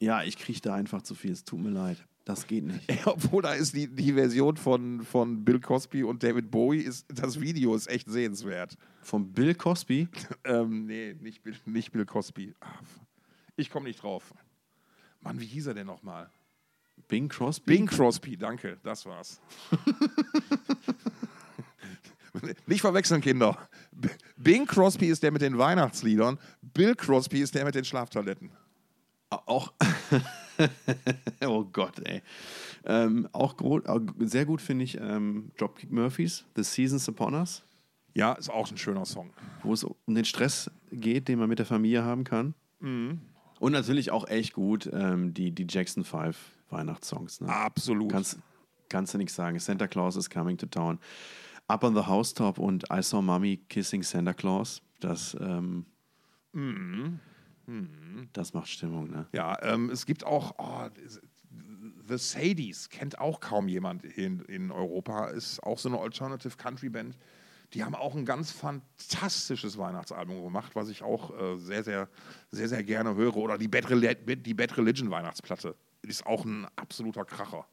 [0.00, 1.32] Ja, ich kriege da einfach zu viel.
[1.32, 2.06] Es tut mir leid.
[2.28, 2.86] Das geht nicht.
[3.06, 7.40] Obwohl da ist die, die Version von, von Bill Cosby und David Bowie, ist, das
[7.40, 8.76] Video ist echt sehenswert.
[9.00, 10.08] Von Bill Cosby.
[10.44, 12.54] Ähm, nee, nicht Bill, nicht Bill Cosby.
[12.60, 12.66] Ah,
[13.56, 14.34] Ich komme nicht drauf.
[15.22, 16.28] Mann, wie hieß er denn nochmal?
[17.08, 17.78] Bing Crosby?
[17.78, 19.40] Bing Crosby, danke, das war's.
[22.66, 23.56] nicht verwechseln, Kinder.
[24.36, 28.50] Bing Crosby ist der mit den Weihnachtsliedern, Bill Crosby ist der mit den Schlaftoiletten.
[29.30, 29.72] Auch.
[31.46, 32.22] oh Gott, ey.
[32.84, 33.54] Ähm, auch
[34.18, 37.64] sehr gut finde ich ähm, Dropkick Murphys, The Seasons Upon Us,
[38.14, 39.30] Ja, ist auch ein schöner Song.
[39.62, 42.54] wo es um den Stress geht, den man mit der Familie haben kann.
[42.80, 43.20] Mhm.
[43.60, 46.36] Und natürlich auch echt gut ähm, die, die Jackson 5
[46.70, 47.40] Weihnachtssongs.
[47.40, 47.48] Ne?
[47.48, 48.12] Absolut.
[48.12, 48.38] Kannst,
[48.88, 49.58] kannst du nichts sagen.
[49.58, 50.98] Santa Claus is coming to town.
[51.66, 54.80] Up on the Housetop und I Saw Mommy Kissing Santa Claus.
[55.00, 55.86] Das, ähm,
[56.54, 57.20] Mhm.
[58.32, 59.26] Das macht Stimmung, ne?
[59.32, 60.88] Ja, ähm, es gibt auch oh,
[62.08, 66.88] The Sadies, kennt auch kaum jemand in, in Europa, ist auch so eine Alternative Country
[66.88, 67.18] Band.
[67.74, 72.08] Die haben auch ein ganz fantastisches Weihnachtsalbum gemacht, was ich auch äh, sehr, sehr,
[72.50, 73.36] sehr, sehr gerne höre.
[73.36, 77.66] Oder die Bad, Reli die Bad Religion Weihnachtsplatte ist auch ein absoluter Kracher.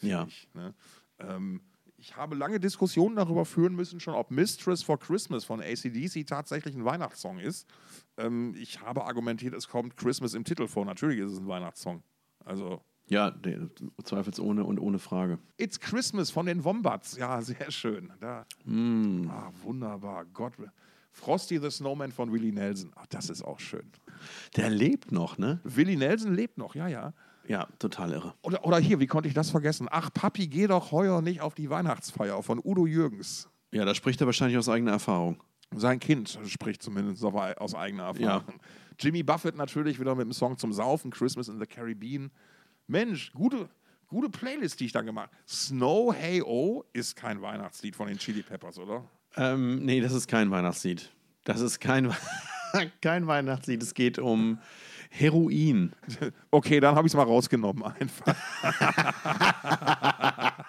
[0.00, 0.24] Ja.
[0.26, 0.72] Ich, ne?
[1.18, 1.60] ähm,
[2.00, 6.74] ich habe lange Diskussionen darüber führen müssen, schon ob Mistress for Christmas von ACDC tatsächlich
[6.74, 7.68] ein Weihnachtssong ist.
[8.16, 10.84] Ähm, ich habe argumentiert, es kommt Christmas im Titel vor.
[10.84, 12.02] Natürlich ist es ein Weihnachtssong.
[12.44, 13.34] Also, Ja,
[14.04, 15.38] zweifelsohne und ohne Frage.
[15.58, 17.16] It's Christmas von den Wombats.
[17.16, 18.12] Ja, sehr schön.
[18.20, 19.28] Da, Mm.
[19.28, 20.24] ah, wunderbar.
[20.26, 20.54] Gott.
[21.12, 22.92] Frosty the Snowman von Willie Nelson.
[22.94, 23.90] Ach, das ist auch schön.
[24.56, 25.58] Der lebt noch, ne?
[25.64, 27.12] Willie Nelson lebt noch, ja, ja.
[27.50, 28.34] Ja, total irre.
[28.42, 29.88] Oder, oder hier, wie konnte ich das vergessen?
[29.90, 33.48] Ach, Papi, geh doch heuer nicht auf die Weihnachtsfeier von Udo Jürgens.
[33.72, 35.42] Ja, da spricht er wahrscheinlich aus eigener Erfahrung.
[35.74, 38.60] Sein Kind spricht zumindest aus eigener Erfahrung.
[39.00, 42.30] Jimmy Buffett natürlich wieder mit dem Song zum Saufen, Christmas in the Caribbean.
[42.86, 43.68] Mensch, gute,
[44.06, 45.42] gute Playlist, die ich da gemacht habe.
[45.48, 49.02] Snow Hey Oh ist kein Weihnachtslied von den Chili Peppers, oder?
[49.34, 51.10] Ähm, nee, das ist kein Weihnachtslied.
[51.42, 52.14] Das ist kein,
[53.02, 53.82] kein Weihnachtslied.
[53.82, 54.60] Es geht um
[55.10, 55.92] Heroin.
[56.50, 58.34] Okay, dann habe ich es mal rausgenommen einfach.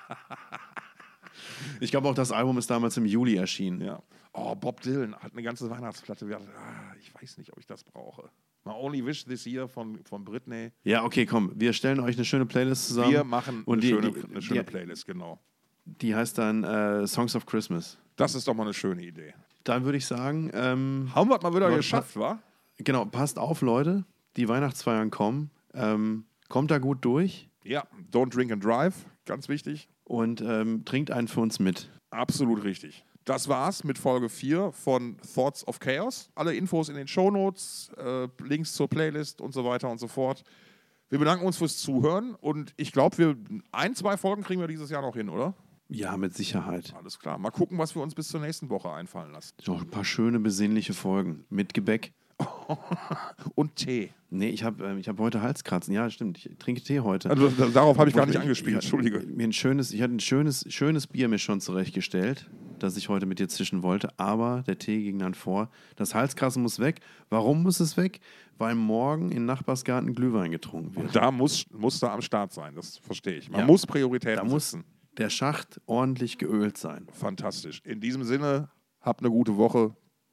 [1.80, 3.82] Ich glaube auch, das Album ist damals im Juli erschienen.
[3.82, 4.02] Ja.
[4.34, 6.28] Oh, Bob Dylan hat eine ganze Weihnachtsplatte.
[6.56, 8.30] Ah, ich weiß nicht, ob ich das brauche.
[8.64, 10.72] My Only Wish This Year von, von Britney.
[10.84, 11.52] Ja, okay, komm.
[11.56, 13.12] Wir stellen euch eine schöne Playlist zusammen.
[13.12, 15.40] Wir machen Und eine, die, schöne, die, eine schöne die, Playlist, genau.
[15.86, 17.98] die heißt dann äh, Songs of Christmas.
[18.16, 19.34] Das ist doch mal eine schöne Idee.
[19.64, 22.40] Dann würde ich sagen, ähm, Haben wir es mal wieder geschafft, wa?
[22.78, 24.06] genau, passt auf, Leute.
[24.38, 25.52] Die Weihnachtsfeiern kommen.
[25.74, 29.88] Ähm, kommt da gut durch Ja, don't drink and drive, ganz wichtig.
[30.04, 31.90] und ähm, trinkt einen für uns mit.
[32.10, 33.06] Absolut richtig.
[33.24, 36.30] Das war's mit Folge 4 von Thoughts of Chaos.
[36.36, 40.44] Alle Infos in den Shownotes, äh, Links zur Playlist und so weiter und so fort.
[41.10, 43.38] Wir bedanken uns fürs Zuhören und ich glaube, wir
[43.72, 45.54] ein, zwei Folgen kriegen wir dieses Jahr noch hin, oder?
[45.88, 46.94] Ja, mit Sicherheit.
[46.98, 47.38] Alles klar.
[47.38, 49.54] Mal gucken, was wir uns bis zur nächsten Woche einfallen lassen.
[49.68, 51.44] Noch ein paar schöne, besinnliche Folgen.
[51.50, 52.14] Mit Gebäck.
[53.56, 54.12] Und Tee.
[54.30, 55.94] Nee, ich habe ähm, ich hab heute Halskratzen.
[55.94, 56.38] Ja, stimmt.
[56.46, 57.30] Ich trinke Tee heute.
[57.30, 59.20] Also, da- darauf habe ich gar nicht Ich- angespielt, ich- Entschuldige.
[59.28, 62.50] Mir ein schönes, ich hatte ein schönes, schönes Bier mir schon zurechtgestellt,
[62.80, 65.70] das ich heute mit dir zischen wollte, aber der Tee ging dann vor.
[65.98, 67.02] Das Halskratzen muss weg.
[67.30, 68.20] Warum muss es weg?
[68.58, 71.16] Weil morgen im Nachbarsgarten Glühwein getrunken wird.
[71.16, 73.50] Da muss, muss da am Start sein, das verstehe ich.
[73.50, 73.66] Man Ja.
[73.66, 74.78] muss Prioritäten Da muss
[75.18, 77.08] der Schacht ordentlich geölt sein.
[77.12, 77.82] Fantastisch.
[77.84, 78.70] In diesem Sinne,
[79.02, 79.94] habt eine gute Woche.